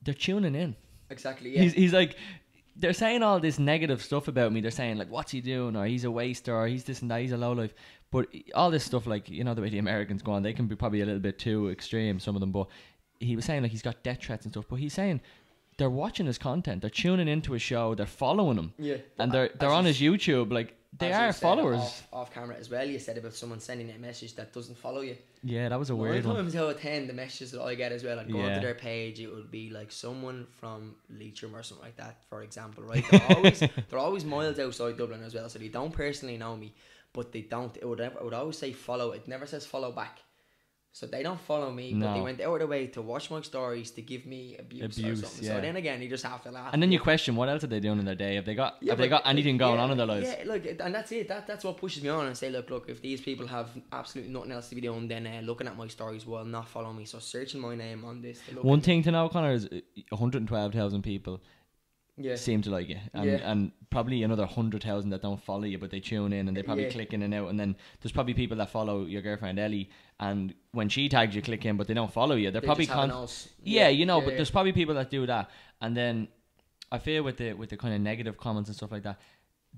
they're 0.02 0.14
tuning 0.14 0.54
in. 0.54 0.76
Exactly. 1.10 1.50
Yeah. 1.52 1.62
He's, 1.62 1.72
he's 1.72 1.92
like, 1.92 2.16
they're 2.76 2.92
saying 2.92 3.24
all 3.24 3.40
this 3.40 3.58
negative 3.58 4.00
stuff 4.00 4.28
about 4.28 4.52
me. 4.52 4.60
They're 4.60 4.70
saying 4.70 4.98
like, 4.98 5.10
what's 5.10 5.32
he 5.32 5.40
doing? 5.40 5.74
Or 5.74 5.84
he's 5.84 6.04
a 6.04 6.12
waster. 6.12 6.54
Or 6.54 6.68
he's 6.68 6.84
this 6.84 7.02
and 7.02 7.10
that. 7.10 7.22
He's 7.22 7.32
a 7.32 7.36
lowlife. 7.36 7.74
But 8.12 8.28
all 8.54 8.70
this 8.70 8.84
stuff, 8.84 9.08
like 9.08 9.28
you 9.28 9.42
know, 9.42 9.52
the 9.52 9.62
way 9.62 9.68
the 9.68 9.78
Americans 9.78 10.22
go 10.22 10.30
on, 10.30 10.44
they 10.44 10.52
can 10.52 10.68
be 10.68 10.76
probably 10.76 11.00
a 11.00 11.06
little 11.06 11.20
bit 11.20 11.40
too 11.40 11.68
extreme. 11.70 12.20
Some 12.20 12.36
of 12.36 12.40
them, 12.40 12.52
but 12.52 12.68
he 13.24 13.36
was 13.36 13.44
saying 13.44 13.62
like 13.62 13.70
he's 13.72 13.82
got 13.82 14.02
death 14.02 14.20
threats 14.22 14.44
and 14.44 14.52
stuff. 14.54 14.66
But 14.68 14.76
he's 14.76 14.92
saying 14.94 15.20
they're 15.76 15.90
watching 15.90 16.26
his 16.26 16.38
content. 16.38 16.80
They're 16.82 16.90
tuning 16.90 17.28
into 17.28 17.52
his 17.52 17.62
show. 17.62 17.94
They're 17.94 18.06
following 18.06 18.56
him. 18.58 18.72
yeah. 18.78 18.96
And 19.18 19.32
they're 19.32 19.50
they're 19.58 19.70
on 19.70 19.84
his 19.84 20.00
YouTube. 20.00 20.52
Like 20.52 20.76
they 20.96 21.12
are 21.12 21.32
followers. 21.32 21.80
Off, 21.80 22.08
off 22.12 22.32
camera 22.34 22.56
as 22.56 22.70
well. 22.70 22.86
You 22.88 23.00
said 23.00 23.18
about 23.18 23.34
someone 23.34 23.58
sending 23.58 23.90
a 23.90 23.98
message 23.98 24.34
that 24.36 24.52
doesn't 24.52 24.78
follow 24.78 25.00
you. 25.00 25.16
Yeah, 25.42 25.68
that 25.68 25.78
was 25.78 25.90
a 25.90 25.92
Nine 25.94 26.02
weird 26.02 26.24
one. 26.24 26.36
times 26.36 26.54
out 26.54 26.70
of 26.70 26.80
ten, 26.80 27.08
the 27.08 27.12
messages 27.12 27.50
that 27.50 27.62
I 27.62 27.74
get 27.74 27.90
as 27.90 28.04
well, 28.04 28.20
I'd 28.20 28.30
go 28.30 28.38
Yeah. 28.38 28.46
onto 28.50 28.60
their 28.60 28.74
page. 28.76 29.18
It 29.18 29.26
would 29.34 29.50
be 29.50 29.70
like 29.70 29.90
someone 29.90 30.46
from 30.60 30.94
Leitrim 31.10 31.54
or 31.56 31.64
something 31.64 31.84
like 31.84 31.96
that, 31.96 32.22
for 32.28 32.42
example. 32.42 32.84
Right? 32.84 33.04
They're 33.10 33.36
always 33.36 33.58
they're 33.90 33.98
always 33.98 34.24
miles 34.24 34.58
outside 34.60 34.96
Dublin 34.96 35.22
as 35.24 35.34
well, 35.34 35.48
so 35.48 35.58
they 35.58 35.68
don't 35.68 35.92
personally 35.92 36.36
know 36.38 36.56
me, 36.56 36.72
but 37.12 37.32
they 37.32 37.42
don't. 37.42 37.76
It 37.76 37.88
would 37.88 38.00
ever- 38.00 38.18
it 38.20 38.24
would 38.24 38.32
always 38.34 38.56
say 38.58 38.72
follow. 38.72 39.10
It 39.10 39.26
never 39.26 39.46
says 39.46 39.66
follow 39.66 39.90
back. 39.90 40.20
So 40.94 41.06
they 41.06 41.24
don't 41.24 41.40
follow 41.40 41.72
me, 41.72 41.92
but 41.92 42.14
they 42.14 42.20
went 42.20 42.40
out 42.40 42.52
of 42.52 42.58
their 42.60 42.68
way 42.68 42.86
to 42.86 43.02
watch 43.02 43.28
my 43.28 43.40
stories 43.40 43.90
to 43.90 44.00
give 44.00 44.26
me 44.26 44.56
abuse, 44.56 44.96
Abuse, 44.96 45.22
or 45.24 45.26
something. 45.26 45.44
yeah. 45.44 45.56
So 45.56 45.60
then 45.60 45.74
again, 45.74 46.00
you 46.00 46.08
just 46.08 46.24
have 46.24 46.40
to 46.44 46.52
laugh. 46.52 46.72
And 46.72 46.80
then 46.80 46.92
you 46.92 47.00
question 47.00 47.34
what 47.34 47.48
else 47.48 47.64
are 47.64 47.66
they 47.66 47.80
doing 47.80 47.98
in 47.98 48.04
their 48.04 48.14
day? 48.14 48.36
Have 48.36 48.44
they 48.44 48.54
got 48.54 48.76
Yeah, 48.80 48.92
have 48.92 48.98
they 48.98 49.08
got 49.08 49.22
anything 49.26 49.56
going 49.56 49.78
yeah, 49.78 49.82
on 49.82 49.90
in 49.90 49.98
their 49.98 50.06
lives? 50.06 50.28
Yeah, 50.28 50.44
look, 50.46 50.64
and 50.64 50.94
that's 50.94 51.10
it. 51.10 51.26
That 51.26 51.48
that's 51.48 51.64
what 51.64 51.78
pushes 51.78 52.04
me 52.04 52.10
on 52.10 52.26
and 52.26 52.36
say, 52.36 52.48
look, 52.48 52.70
look, 52.70 52.88
if 52.88 53.02
these 53.02 53.20
people 53.20 53.44
have 53.48 53.70
absolutely 53.92 54.32
nothing 54.32 54.52
else 54.52 54.68
to 54.68 54.76
be 54.76 54.82
doing, 54.82 55.08
then 55.08 55.26
uh, 55.26 55.40
looking 55.42 55.66
at 55.66 55.76
my 55.76 55.88
stories 55.88 56.26
will 56.26 56.44
not 56.44 56.68
follow 56.68 56.92
me. 56.92 57.06
So 57.06 57.18
searching 57.18 57.60
my 57.60 57.74
name 57.74 58.04
on 58.04 58.22
this. 58.22 58.40
to 58.48 58.54
look 58.54 58.62
One 58.62 58.80
thing 58.80 59.02
to 59.02 59.10
know, 59.10 59.28
Conor, 59.28 59.52
is 59.52 59.64
uh, 59.66 59.80
112,000 60.10 61.02
people 61.02 61.42
yeah, 62.16 62.36
seem 62.36 62.62
to 62.62 62.70
like 62.70 62.88
you, 62.88 62.98
and 63.12 63.24
Yeah. 63.26 63.50
and 63.50 63.72
probably 63.90 64.22
another 64.22 64.46
hundred 64.46 64.82
thousand 64.82 65.10
that 65.10 65.22
don't 65.22 65.40
follow 65.42 65.64
you, 65.64 65.78
but 65.78 65.90
they 65.90 66.00
tune 66.00 66.32
in 66.32 66.48
and 66.48 66.56
they 66.56 66.62
probably 66.62 66.84
Yeah. 66.84 66.90
click 66.90 67.12
in 67.12 67.22
and 67.22 67.32
out. 67.34 67.48
And 67.48 67.58
then 67.58 67.76
there's 68.00 68.12
probably 68.12 68.34
people 68.34 68.56
that 68.58 68.70
follow 68.70 69.04
your 69.04 69.22
girlfriend 69.22 69.58
Ellie, 69.58 69.90
and 70.20 70.54
when 70.72 70.88
she 70.88 71.08
tags 71.08 71.34
you, 71.34 71.42
click 71.42 71.64
in, 71.64 71.76
but 71.76 71.86
they 71.86 71.94
don't 71.94 72.12
follow 72.12 72.36
you. 72.36 72.50
They're 72.50 72.60
They 72.60 72.66
probably 72.66 72.86
con- 72.86 73.08
nose. 73.08 73.48
yeah, 73.62 73.88
you 73.88 74.06
know. 74.06 74.18
yeah, 74.18 74.24
but 74.24 74.30
yeah. 74.30 74.36
there's 74.36 74.50
probably 74.50 74.72
people 74.72 74.94
that 74.96 75.10
do 75.10 75.26
that, 75.26 75.50
and 75.80 75.96
then 75.96 76.28
I 76.92 76.98
feel 76.98 77.22
with 77.24 77.36
the 77.38 77.52
with 77.54 77.70
the 77.70 77.76
kind 77.76 77.94
of 77.94 78.00
negative 78.00 78.36
comments 78.36 78.68
and 78.68 78.76
stuff 78.76 78.92
like 78.92 79.02
that. 79.02 79.18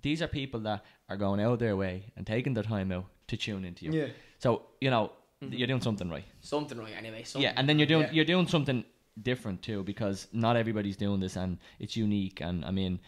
These 0.02 0.20
are 0.20 0.28
people 0.28 0.60
that 0.60 0.84
are 1.08 1.16
going 1.16 1.40
out 1.40 1.58
their 1.58 1.74
way 1.74 2.12
and 2.16 2.26
taking 2.26 2.52
their 2.52 2.62
time 2.64 2.92
out 2.92 3.06
to 3.28 3.36
tune 3.38 3.64
into 3.64 3.86
you. 3.86 3.92
yeah, 3.92 4.08
So 4.38 4.66
you 4.80 4.90
know, 4.90 5.12
mm-hmm. 5.42 5.54
you're 5.54 5.66
doing 5.66 5.80
something 5.80 6.10
right. 6.10 6.24
Something 6.40 6.78
right 6.78 6.92
anyway. 6.98 7.22
Something, 7.22 7.44
yeah, 7.48 7.54
and 7.56 7.66
then 7.66 7.78
you're 7.78 7.86
doing 7.86 8.02
yeah. 8.08 8.12
you're 8.12 8.26
doing 8.26 8.46
something 8.46 8.84
different 9.22 9.62
too 9.62 9.82
because 9.82 10.28
not 10.32 10.56
everybody's 10.56 10.96
doing 10.96 11.20
this 11.20 11.36
and 11.36 11.58
it's 11.78 11.96
unique 11.96 12.40
and 12.40 12.64
I 12.64 12.70
mean 12.70 13.00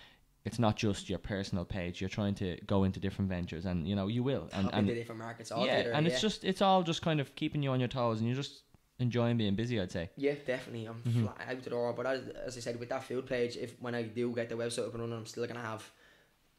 it's 0.44 0.58
not 0.58 0.76
just 0.76 1.10
your 1.10 1.18
personal 1.18 1.64
page. 1.66 2.00
You're 2.00 2.08
trying 2.08 2.34
to 2.36 2.56
go 2.66 2.84
into 2.84 2.98
different 3.00 3.28
ventures 3.28 3.66
and 3.66 3.86
you 3.86 3.94
know 3.94 4.06
you 4.08 4.22
will 4.22 4.48
and 4.54 4.70
and 4.72 4.86
different 4.86 5.20
markets 5.20 5.52
all 5.52 5.66
yeah, 5.66 5.76
together, 5.78 5.94
and 5.94 6.06
yeah. 6.06 6.12
it's 6.12 6.20
just 6.22 6.44
it's 6.44 6.62
all 6.62 6.82
just 6.82 7.02
kind 7.02 7.20
of 7.20 7.34
keeping 7.34 7.62
you 7.62 7.70
on 7.70 7.80
your 7.80 7.88
toes 7.88 8.18
and 8.20 8.26
you're 8.28 8.36
just 8.36 8.62
enjoying 8.98 9.36
being 9.36 9.54
busy. 9.56 9.78
I'd 9.80 9.92
say. 9.92 10.08
Yeah, 10.16 10.34
definitely. 10.46 10.86
I'm 10.86 10.94
Mm-hmm. 10.94 11.24
flat 11.24 11.36
out 11.50 11.62
the 11.62 11.70
door. 11.70 11.92
But 11.92 12.06
as, 12.06 12.28
as 12.46 12.56
I 12.56 12.60
said, 12.60 12.80
with 12.80 12.88
that 12.88 13.04
food 13.04 13.26
page, 13.26 13.56
if 13.56 13.74
when 13.80 13.94
I 13.94 14.02
do 14.02 14.32
get 14.34 14.48
the 14.48 14.54
website 14.54 14.86
up 14.86 14.94
and 14.94 15.02
running, 15.02 15.18
I'm 15.18 15.26
still 15.26 15.46
gonna 15.46 15.60
have 15.60 15.88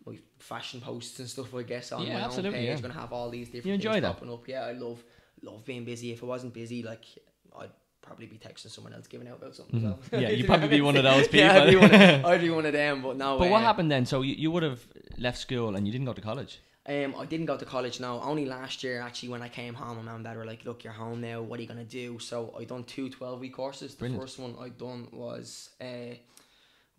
my 0.05 0.17
fashion 0.38 0.81
posts 0.81 1.17
and 1.19 1.27
stuff. 1.27 1.53
I 1.55 1.63
guess 1.63 1.91
on 1.91 2.05
Yeah, 2.05 2.13
my 2.13 2.19
absolutely, 2.25 2.59
own 2.59 2.65
page, 2.67 2.75
yeah. 2.77 2.81
gonna 2.81 2.93
have 2.99 3.12
all 3.12 3.29
these 3.31 3.47
different. 3.47 3.65
You 3.65 3.73
enjoy 3.73 3.93
things 3.93 4.03
that? 4.03 4.13
popping 4.13 4.31
up. 4.31 4.47
Yeah, 4.47 4.65
I 4.65 4.73
love 4.73 5.03
love 5.41 5.65
being 5.65 5.83
busy. 5.85 6.12
If 6.12 6.21
I 6.21 6.27
wasn't 6.27 6.53
busy, 6.53 6.83
like 6.83 7.05
probably 8.01 8.25
be 8.25 8.38
texting 8.38 8.69
someone 8.69 8.93
else 8.93 9.07
giving 9.07 9.27
out 9.27 9.38
about 9.38 9.55
something. 9.55 9.81
Mhm. 9.81 10.09
So. 10.09 10.17
Yeah, 10.17 10.29
you'd 10.29 10.45
probably 10.53 10.67
be 10.67 10.81
one 10.81 10.95
of 10.95 11.03
those 11.03 11.27
yeah, 11.33 11.53
I'd 11.62 11.65
be, 11.65 11.71
people. 11.73 11.89
one 11.89 12.01
of, 12.01 12.25
I'd 12.31 12.41
be 12.41 12.49
one 12.49 12.65
of 12.65 12.73
them. 12.73 13.01
But 13.01 13.17
no. 13.17 13.38
But 13.38 13.49
what 13.49 13.62
uh, 13.62 13.65
happened 13.65 13.91
then? 13.91 14.05
So 14.05 14.21
you, 14.21 14.35
you 14.35 14.51
would 14.51 14.63
have 14.63 14.85
left 15.17 15.38
school 15.38 15.75
and 15.75 15.85
you 15.85 15.91
didn't 15.91 16.05
go 16.05 16.13
to 16.13 16.21
college. 16.21 16.59
Um, 16.88 17.13
I 17.19 17.25
didn't 17.25 17.45
go 17.45 17.55
to 17.55 17.65
college 17.65 17.99
now. 17.99 18.19
Only 18.21 18.45
last 18.45 18.83
year, 18.83 18.99
actually, 19.01 19.29
when 19.29 19.43
I 19.43 19.49
came 19.49 19.75
home, 19.75 19.97
my 19.97 20.03
mum 20.03 20.15
and 20.15 20.23
dad 20.23 20.38
were 20.38 20.45
like, 20.45 20.65
"Look, 20.65 20.83
you're 20.83 20.93
home 20.93 21.21
now. 21.21 21.41
What 21.41 21.59
are 21.59 21.62
you 21.62 21.67
gonna 21.67 21.83
do?" 21.83 22.17
So 22.17 22.55
I 22.59 22.63
done 22.63 22.83
two 22.83 23.09
12 23.09 23.39
week 23.39 23.53
courses. 23.53 23.93
The 23.93 23.99
Brilliant. 23.99 24.21
first 24.23 24.39
one 24.39 24.55
I 24.59 24.69
done 24.69 25.07
was 25.12 25.69
uh, 25.79 26.15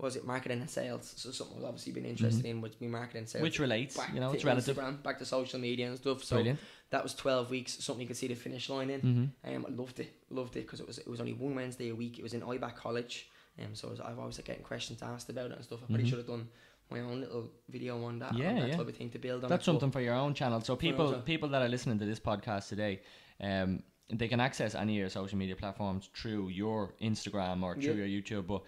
was 0.07 0.17
it 0.17 0.25
marketing 0.27 0.61
and 0.61 0.71
sales? 0.71 1.13
So 1.17 1.31
something 1.31 1.59
I've 1.59 1.65
obviously 1.65 1.93
been 1.93 2.05
interested 2.07 2.45
in 2.47 2.61
would 2.61 2.79
be 2.79 2.87
marketing 2.87 3.21
and 3.21 3.29
sales. 3.29 3.41
Mm-hmm. 3.41 3.45
Which 3.45 3.59
relates, 3.59 3.97
back 3.97 4.15
you 4.15 4.21
know, 4.21 4.33
it's 4.33 4.45
relative. 4.45 4.77
Instagram, 4.77 5.03
back 5.03 5.19
to 5.19 5.25
social 5.25 5.59
media 5.61 5.89
and 5.89 5.97
stuff. 5.99 6.25
So 6.25 6.37
Brilliant. 6.37 6.59
that 6.91 7.03
was 7.03 7.15
12 7.15 7.51
weeks. 7.51 7.83
Something 7.85 8.03
you 8.03 8.07
could 8.09 8.17
see 8.17 8.29
the 8.29 8.35
finish 8.35 8.69
line 8.69 8.91
in. 8.91 9.01
Mm-hmm. 9.01 9.55
Um, 9.57 9.67
I 9.69 9.73
loved 9.73 10.01
it, 10.01 10.13
loved 10.31 10.57
it 10.57 10.63
because 10.63 10.81
it 10.81 10.87
was 10.87 10.99
it 10.99 11.09
was 11.09 11.21
only 11.21 11.33
one 11.35 11.55
Wednesday 11.55 11.91
a 11.91 11.95
week. 11.95 12.19
It 12.19 12.23
was 12.23 12.35
in 12.35 12.41
IBAT 12.41 12.77
College, 12.77 13.29
um, 13.59 13.75
so 13.75 13.89
was, 13.89 14.01
I've 14.01 14.19
always 14.19 14.39
like 14.39 14.47
getting 14.47 14.63
questions 14.63 15.03
asked 15.03 15.29
about 15.29 15.51
it 15.51 15.57
and 15.57 15.65
stuff. 15.65 15.81
I 15.83 15.87
probably 15.87 16.05
Mhm. 16.05 16.09
should 16.09 16.19
have 16.19 16.27
done 16.27 16.49
my 16.91 17.01
own 17.01 17.21
little 17.21 17.51
video 17.69 18.03
on 18.05 18.19
that, 18.19 18.37
Yeah, 18.37 18.49
on 18.49 18.57
that 18.57 18.69
yeah. 18.71 18.77
type 18.77 18.89
of 18.89 18.97
thing 18.97 19.11
to 19.11 19.19
build 19.19 19.45
on. 19.45 19.51
That's 19.51 19.65
something 19.65 19.91
for 19.93 20.01
your 20.01 20.15
own 20.15 20.35
channel. 20.35 20.61
So 20.61 20.75
people 20.77 21.13
people 21.23 21.49
that 21.51 21.63
are 21.63 21.69
listening 21.69 21.99
to 21.99 22.05
this 22.07 22.19
podcast 22.21 22.69
today, 22.69 23.01
um, 23.41 23.83
they 24.13 24.27
can 24.27 24.41
access 24.41 24.75
any 24.75 24.95
of 24.97 24.99
your 25.01 25.09
social 25.09 25.39
media 25.39 25.55
platforms 25.55 26.09
through 26.13 26.49
your 26.49 26.95
Instagram 27.01 27.63
or 27.63 27.75
through 27.77 27.95
Yeah. 27.95 28.05
your 28.07 28.23
YouTube. 28.23 28.47
But 28.49 28.63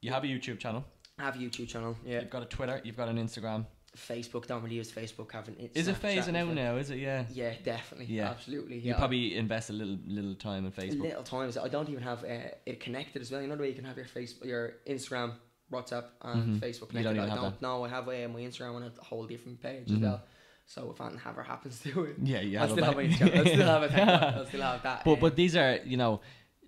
you 0.00 0.10
have 0.12 0.24
a 0.24 0.26
YouTube 0.26 0.58
channel. 0.58 0.84
I 1.18 1.24
have 1.24 1.36
a 1.36 1.38
YouTube 1.38 1.68
channel. 1.68 1.96
Yeah. 2.04 2.20
You've 2.20 2.30
got 2.30 2.42
a 2.42 2.46
Twitter. 2.46 2.80
You've 2.84 2.96
got 2.96 3.08
an 3.08 3.16
Instagram. 3.18 3.66
Facebook. 3.96 4.46
Don't 4.46 4.62
really 4.62 4.76
use 4.76 4.92
Facebook. 4.92 5.32
Haven't. 5.32 5.58
it- 5.58 5.72
Is 5.74 5.88
it 5.88 6.00
phasing 6.00 6.18
as 6.18 6.48
out 6.48 6.54
now? 6.54 6.76
Is 6.76 6.90
it? 6.90 6.98
Yeah. 6.98 7.24
Yeah, 7.32 7.54
definitely. 7.64 8.14
Yeah. 8.14 8.30
absolutely. 8.30 8.78
Yeah. 8.78 8.92
You 8.92 8.94
probably 8.94 9.36
invest 9.36 9.70
a 9.70 9.72
little 9.72 9.98
little 10.06 10.34
time 10.36 10.66
in 10.66 10.72
Facebook. 10.72 11.00
little 11.00 11.22
times. 11.24 11.56
I 11.56 11.68
don't 11.68 11.88
even 11.88 12.02
have 12.02 12.22
uh, 12.22 12.50
it 12.66 12.78
connected 12.80 13.22
as 13.22 13.30
well. 13.32 13.40
You 13.42 13.48
know 13.48 13.56
the 13.56 13.62
way 13.62 13.68
you 13.70 13.74
can 13.74 13.84
have 13.84 13.96
your 13.96 14.06
Facebook, 14.06 14.44
your 14.44 14.74
Instagram, 14.86 15.32
WhatsApp, 15.72 16.04
and 16.22 16.60
Mhm. 16.60 16.60
Facebook 16.60 16.92
You 16.94 17.02
don't 17.02 17.16
even 17.16 17.28
I 17.28 17.34
have 17.34 17.40
don't 17.42 17.62
know. 17.62 17.84
I 17.84 17.88
have 17.88 18.06
uh, 18.06 18.12
my 18.28 18.40
Instagram 18.40 18.76
on 18.76 18.82
a 18.84 18.92
whole 19.02 19.26
different 19.26 19.60
page 19.60 19.88
Mhm. 19.88 19.96
as 19.96 20.00
well. 20.02 20.22
So 20.66 20.90
if 20.92 21.00
anything 21.00 21.20
ever 21.26 21.42
happens 21.42 21.80
to 21.84 22.04
it, 22.04 22.16
Yeah, 22.22 22.40
yeah, 22.40 22.64
I 22.64 22.68
still 22.68 22.84
have 22.84 22.94
my 22.94 23.04
Instagram. 23.04 23.40
I 23.40 23.44
still 23.54 23.66
have 23.74 23.82
it. 23.82 23.92
I 23.92 24.44
still 24.46 24.62
have 24.62 24.82
that. 24.82 25.04
But 25.04 25.14
um, 25.14 25.20
but 25.20 25.34
these 25.34 25.56
are 25.56 25.78
you 25.84 25.96
know 25.96 26.20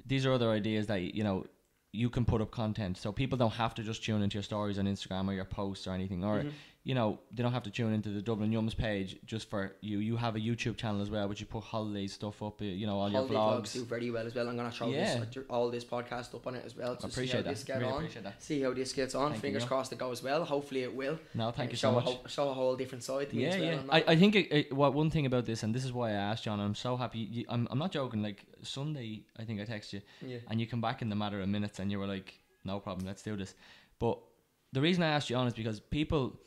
these 0.06 0.26
are 0.26 0.32
other 0.32 0.50
ideas 0.50 0.86
that 0.88 1.00
you 1.14 1.22
know 1.22 1.44
you 1.92 2.08
can 2.08 2.24
put 2.24 2.40
up 2.40 2.50
content 2.52 2.96
so 2.96 3.10
people 3.10 3.36
don't 3.36 3.54
have 3.54 3.74
to 3.74 3.82
just 3.82 4.04
tune 4.04 4.22
into 4.22 4.34
your 4.34 4.42
stories 4.42 4.78
on 4.78 4.86
Instagram 4.86 5.28
or 5.28 5.32
your 5.32 5.44
posts 5.44 5.86
or 5.86 5.92
anything 5.92 6.22
or 6.24 6.44
Mhm. 6.44 6.52
You 6.82 6.94
know 6.94 7.18
they 7.34 7.42
don't 7.42 7.52
have 7.52 7.62
to 7.62 7.70
tune 7.70 7.92
into 7.92 8.08
the 8.08 8.22
Dublin 8.22 8.50
Yums 8.50 8.74
page 8.74 9.18
just 9.26 9.50
for 9.50 9.76
you 9.82 9.98
you 9.98 10.16
have 10.16 10.34
a 10.34 10.38
YouTube 10.40 10.78
channel 10.78 11.02
as 11.02 11.10
well 11.10 11.28
which 11.28 11.38
you 11.40 11.46
put 11.46 11.62
holiday 11.62 12.06
stuff 12.06 12.42
up 12.42 12.62
uh, 12.62 12.64
you 12.64 12.86
know 12.86 12.98
all 12.98 13.10
holiday 13.10 13.34
your 13.34 13.40
vlogs 13.42 13.60
vlogs 13.60 13.72
do 13.74 13.84
very 13.84 14.10
well 14.10 14.26
as 14.26 14.34
well. 14.34 14.48
I'm 14.48 14.56
gonna 14.56 14.70
throw 14.70 14.88
Yeah. 14.88 15.18
this 15.24 15.38
all 15.50 15.70
this 15.70 15.84
podcast 15.84 16.34
up 16.34 16.46
on 16.46 16.54
it 16.54 16.64
as 16.64 16.74
well. 16.74 16.96
To 16.96 17.04
I 17.06 17.08
appreciate 17.10 17.30
see 17.32 17.36
how 17.36 17.42
that 17.42 17.50
this 17.50 17.64
get 17.64 17.80
really 17.80 17.92
on. 17.92 18.08
that 18.22 18.42
See 18.42 18.62
how 18.62 18.72
this 18.72 18.92
gets 18.94 19.14
on. 19.14 19.30
Thank 19.32 19.42
Fingers 19.42 19.62
you. 19.64 19.68
crossed 19.68 19.92
it 19.92 19.98
goes 19.98 20.22
well. 20.22 20.42
Hopefully 20.44 20.82
it 20.82 20.94
will. 20.94 21.18
no 21.34 21.50
thank 21.50 21.68
Uh, 21.68 21.72
you 21.72 21.76
show 21.76 21.92
so 21.92 21.98
a 21.98 22.00
whole, 22.00 22.20
show 22.28 22.48
a 22.48 22.54
whole 22.54 22.76
different 22.76 23.04
side 23.04 23.28
to 23.28 23.36
me 23.36 23.42
yeah 23.42 23.48
as 23.50 23.60
well. 23.60 23.72
yeah 23.74 23.80
I. 23.90 24.04
I 24.12 24.16
think 24.16 24.34
it, 24.36 24.46
it, 24.50 24.72
what 24.72 24.94
one 24.94 25.10
thing 25.10 25.26
about 25.26 25.44
this 25.44 25.62
and 25.62 25.74
this 25.74 25.84
is 25.84 25.92
why 25.92 26.08
I 26.10 26.14
asked 26.30 26.44
John 26.44 26.58
I'm 26.60 26.74
so 26.74 26.96
happy 26.96 27.18
you, 27.18 27.44
I'm, 27.50 27.68
I'm 27.70 27.78
not 27.78 27.92
joking 27.92 28.22
like 28.22 28.46
Sunday 28.62 29.24
I 29.38 29.44
think 29.44 29.60
I 29.60 29.64
text 29.64 29.92
you 29.92 30.00
yeah. 30.26 30.38
and 30.48 30.58
you 30.58 30.66
come 30.66 30.80
back 30.80 31.02
in 31.02 31.10
the 31.10 31.16
matter 31.16 31.40
of 31.42 31.48
minutes 31.50 31.78
and 31.78 31.90
you 31.92 31.98
were 31.98 32.06
like, 32.06 32.40
no 32.64 32.80
problem, 32.80 33.06
let's 33.06 33.22
do 33.22 33.36
this. 33.36 33.54
But 33.98 34.18
the 34.72 34.80
reason 34.80 35.02
I 35.02 35.08
asked 35.08 35.28
you 35.28 35.36
on 35.36 35.46
is 35.46 35.52
because 35.54 35.78
people 35.80 36.38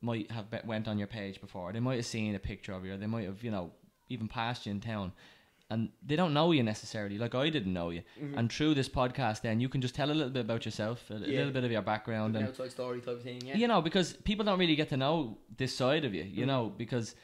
might 0.00 0.30
have 0.30 0.50
be- 0.50 0.58
went 0.64 0.86
on 0.88 0.98
your 0.98 1.08
page 1.08 1.40
before. 1.40 1.72
They 1.72 1.80
might 1.80 1.96
have 1.96 2.06
seen 2.06 2.34
a 2.34 2.38
picture 2.38 2.72
of 2.72 2.84
you. 2.84 2.94
Or 2.94 2.96
they 2.96 3.06
might 3.06 3.24
have, 3.26 3.42
you 3.42 3.50
know, 3.50 3.72
even 4.08 4.28
passed 4.28 4.66
you 4.66 4.72
in 4.72 4.80
town. 4.80 5.12
And 5.70 5.90
they 6.02 6.16
don't 6.16 6.32
know 6.32 6.52
you 6.52 6.62
necessarily, 6.62 7.18
like 7.18 7.34
I 7.34 7.50
didn't 7.50 7.74
know 7.74 7.90
you. 7.90 8.02
Mhm. 8.18 8.38
And 8.38 8.50
through 8.50 8.72
this 8.74 8.88
podcast, 8.88 9.42
then 9.42 9.60
you 9.60 9.68
can 9.68 9.82
just 9.82 9.94
tell 9.94 10.10
a 10.10 10.14
little 10.14 10.30
bit 10.32 10.40
about 10.40 10.64
yourself, 10.64 11.10
a, 11.10 11.14
Yeah. 11.14 11.26
little 11.38 11.52
bit 11.52 11.64
of 11.64 11.70
your 11.70 11.82
background, 11.82 12.36
An 12.36 12.42
and 12.42 12.48
outside 12.48 12.70
story 12.70 13.00
type 13.02 13.20
thing. 13.22 13.42
Yeah. 13.44 13.56
you 13.56 13.68
know, 13.68 13.82
because 13.82 14.14
people 14.14 14.46
don't 14.46 14.58
really 14.58 14.76
get 14.76 14.88
to 14.90 14.96
know 14.96 15.36
this 15.58 15.74
side 15.76 16.06
of 16.06 16.14
you, 16.14 16.22
you 16.22 16.44
Mhm. 16.44 16.46
know, 16.46 16.72
because 16.78 17.16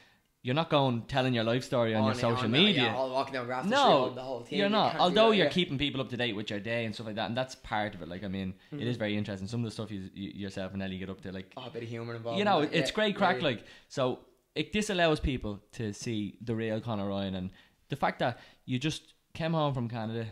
you're 0.45 0.53
not 0.63 0.69
going 0.69 1.01
telling 1.07 1.33
your 1.33 1.43
life 1.43 1.63
story 1.63 1.95
on, 1.95 2.03
your 2.03 2.11
it, 2.13 2.17
social 2.17 2.45
it, 2.45 2.49
media. 2.49 2.83
Yeah, 2.83 2.95
all 2.95 3.09
walking 3.11 3.33
down 3.33 3.47
No, 3.67 4.03
Street, 4.05 4.15
the 4.15 4.21
whole 4.21 4.41
thing. 4.43 4.59
You're 4.59 4.69
not. 4.69 4.91
can't 4.91 5.01
Although 5.01 5.31
you're 5.31 5.47
yeah. 5.47 5.51
keeping 5.59 5.77
people 5.79 5.99
up 6.01 6.09
to 6.09 6.17
date 6.17 6.35
with 6.35 6.51
your 6.51 6.59
day 6.59 6.85
and 6.85 6.93
stuff 6.93 7.07
like 7.07 7.15
that, 7.15 7.27
and 7.29 7.35
that's 7.35 7.55
part 7.55 7.95
of 7.95 8.03
it. 8.03 8.07
Like, 8.07 8.23
I 8.23 8.27
mean, 8.27 8.53
it 8.71 8.75
Mhm. 8.77 8.81
is 8.91 8.97
very 8.97 9.17
interesting. 9.17 9.47
Some 9.47 9.61
of 9.61 9.65
the 9.65 9.71
stuff 9.71 9.89
you, 9.89 10.07
you 10.13 10.29
yourself 10.43 10.73
and 10.73 10.83
Ellie 10.83 10.99
get 10.99 11.09
up 11.09 11.19
to, 11.21 11.31
like, 11.31 11.51
Oh, 11.57 11.63
a 11.65 11.69
bit 11.71 11.81
of 11.83 11.89
humour 11.89 12.13
involved. 12.15 12.37
you 12.37 12.45
know, 12.45 12.61
that, 12.61 12.73
it's 12.77 12.91
yeah, 12.91 12.95
great 12.95 13.13
yeah, 13.15 13.17
crack. 13.17 13.37
yeah. 13.37 13.43
Like, 13.49 13.63
so 13.87 14.19
it 14.53 14.71
this 14.71 14.91
allows 14.91 15.19
people 15.19 15.59
to 15.73 15.91
see 15.93 16.37
the 16.41 16.53
real 16.55 16.79
Conor 16.79 17.07
Ryan 17.09 17.33
and 17.35 17.49
the 17.89 17.95
fact 17.95 18.19
that 18.19 18.37
you 18.65 18.77
just 18.77 19.15
came 19.33 19.53
home 19.53 19.73
from 19.73 19.89
Canada, 19.89 20.27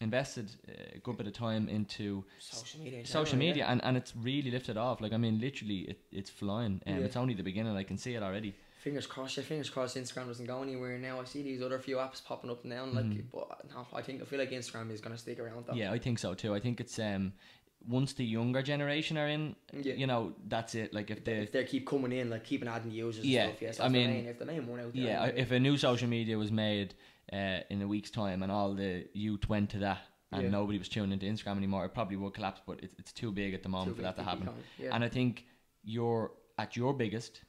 invested 0.00 0.50
a 0.94 0.98
good 1.00 1.18
bit 1.18 1.26
of 1.26 1.34
time 1.34 1.68
into 1.68 2.24
social 2.38 2.80
media. 2.80 3.00
in 3.00 3.04
social 3.04 3.36
media, 3.38 3.66
and, 3.68 3.84
and 3.84 3.94
it's 3.98 4.16
really 4.16 4.50
lifted 4.50 4.78
off. 4.78 5.02
Like, 5.02 5.12
I 5.12 5.18
mean, 5.18 5.38
literally, 5.38 5.80
it, 5.80 6.00
it's 6.10 6.30
flying. 6.30 6.80
and 6.86 7.00
Yeah. 7.00 7.04
It's 7.04 7.16
only 7.16 7.34
the 7.34 7.42
beginning. 7.42 7.76
I 7.76 7.82
can 7.84 7.98
see 7.98 8.14
it 8.14 8.22
already. 8.22 8.54
Fingers 8.80 9.06
crossed, 9.06 9.36
yeah. 9.36 9.42
Fingers 9.44 9.68
crossed. 9.70 9.96
Instagram 9.96 10.26
doesn't 10.26 10.46
go 10.46 10.62
anywhere 10.62 10.98
now. 10.98 11.20
I 11.20 11.24
see 11.24 11.42
these 11.42 11.60
other 11.62 11.78
few 11.78 11.96
apps 11.96 12.24
popping 12.24 12.50
up 12.50 12.62
and 12.62 12.72
down. 12.72 12.94
Like, 12.94 13.04
Mhm. 13.04 13.24
but 13.30 13.62
no, 13.70 13.86
I 13.92 14.00
think 14.02 14.22
I 14.22 14.24
feel 14.24 14.38
like 14.38 14.50
Instagram 14.50 14.90
is 14.90 15.00
gonna 15.02 15.18
stick 15.18 15.38
around. 15.38 15.66
Though. 15.66 15.74
Yeah, 15.74 15.92
I 15.92 15.98
think 15.98 16.18
so 16.18 16.32
too. 16.34 16.54
I 16.54 16.60
think 16.60 16.80
it's 16.80 16.98
um 16.98 17.32
once 17.86 18.12
the 18.14 18.24
younger 18.24 18.62
generation 18.62 19.16
are 19.18 19.26
in, 19.28 19.56
Yeah. 19.72 19.94
you 19.94 20.06
know, 20.06 20.34
that's 20.48 20.74
it. 20.74 20.92
Like 20.94 21.10
if 21.10 21.24
they 21.24 21.38
if 21.38 21.52
they 21.52 21.64
keep 21.64 21.86
coming 21.86 22.12
in, 22.12 22.30
like 22.30 22.44
keeping 22.44 22.68
adding 22.68 22.90
users. 22.90 23.24
Yeah, 23.26 23.44
and 23.44 23.50
stuff, 23.52 23.62
yes. 23.62 23.80
I 23.80 23.82
that's 23.84 23.92
mean, 23.92 24.10
main, 24.10 24.26
if 24.26 24.38
the 24.38 24.44
main 24.46 24.66
one 24.66 24.80
out 24.80 24.92
there. 24.94 25.02
Yeah, 25.02 25.20
I- 25.22 25.26
anyway. 25.28 25.40
if 25.42 25.50
a 25.50 25.60
new 25.60 25.76
social 25.76 26.08
media 26.08 26.36
was 26.38 26.50
made 26.50 26.94
uh, 27.32 27.60
in 27.70 27.80
a 27.82 27.86
week's 27.88 28.10
time 28.10 28.42
and 28.42 28.50
all 28.50 28.74
the 28.74 29.06
youth 29.12 29.48
went 29.48 29.70
to 29.70 29.78
that 29.78 30.00
and 30.32 30.42
Yeah. 30.44 30.48
nobody 30.50 30.78
was 30.78 30.88
tuning 30.88 31.12
into 31.12 31.26
Instagram 31.26 31.56
anymore, 31.58 31.84
it 31.84 31.94
probably 31.94 32.16
would 32.16 32.34
collapse. 32.34 32.60
But 32.66 32.82
it's, 32.82 32.94
it's 32.98 33.12
too 33.12 33.30
big 33.30 33.52
at 33.54 33.62
the 33.62 33.68
moment 33.68 33.96
for 33.96 34.02
that 34.02 34.16
to 34.16 34.22
happen. 34.24 34.48
Yeah. 34.78 34.94
And 34.94 35.04
I 35.04 35.08
think 35.08 35.44
you're 35.84 36.32
at 36.58 36.76
your 36.76 36.92
biggest 36.92 37.42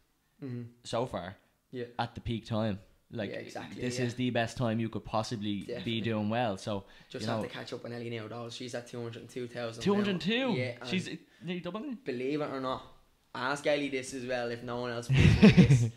mm-hmm. 0.44 0.64
so 0.84 1.06
far 1.06 1.36
Yeah. 1.72 1.86
at 2.00 2.16
the 2.16 2.22
peak 2.22 2.46
time. 2.46 2.80
Like 3.14 3.30
Yeah, 3.32 3.38
exactly, 3.40 3.82
this 3.82 4.00
yeah. 4.00 4.06
is 4.06 4.14
the 4.16 4.30
best 4.30 4.56
time 4.56 4.80
you 4.80 4.88
could 4.88 5.04
possibly 5.04 5.62
Definitely. 5.62 5.84
be 5.84 6.02
doing 6.02 6.30
well. 6.30 6.56
So 6.56 6.86
Just 7.10 7.26
have 7.26 7.40
know- 7.40 7.44
to 7.44 7.50
catch 7.50 7.74
up 7.74 7.84
on 7.84 7.92
Ellie 7.92 8.10
now, 8.10 8.28
though. 8.30 8.50
She's 8.50 8.74
at 8.74 8.88
two 8.88 9.02
hundred 9.02 9.18
and 9.24 9.30
two 9.30 9.48
thousand. 9.48 9.84
two 9.84 9.94
hundred 9.94 10.22
two. 10.22 10.54
Yeah. 10.54 10.76
She's 10.86 11.10
nearly 11.44 11.60
doubling. 11.60 11.98
believe 12.06 12.40
it 12.40 12.50
or 12.50 12.62
not, 12.62 12.84
ask 13.36 13.68
Ellie 13.68 13.90
this 13.90 14.14
as 14.14 14.26
well. 14.26 14.50
If 14.50 14.64
no 14.64 14.80
one 14.80 14.92
else 14.92 15.08
believes 15.10 15.42
this, 15.42 15.90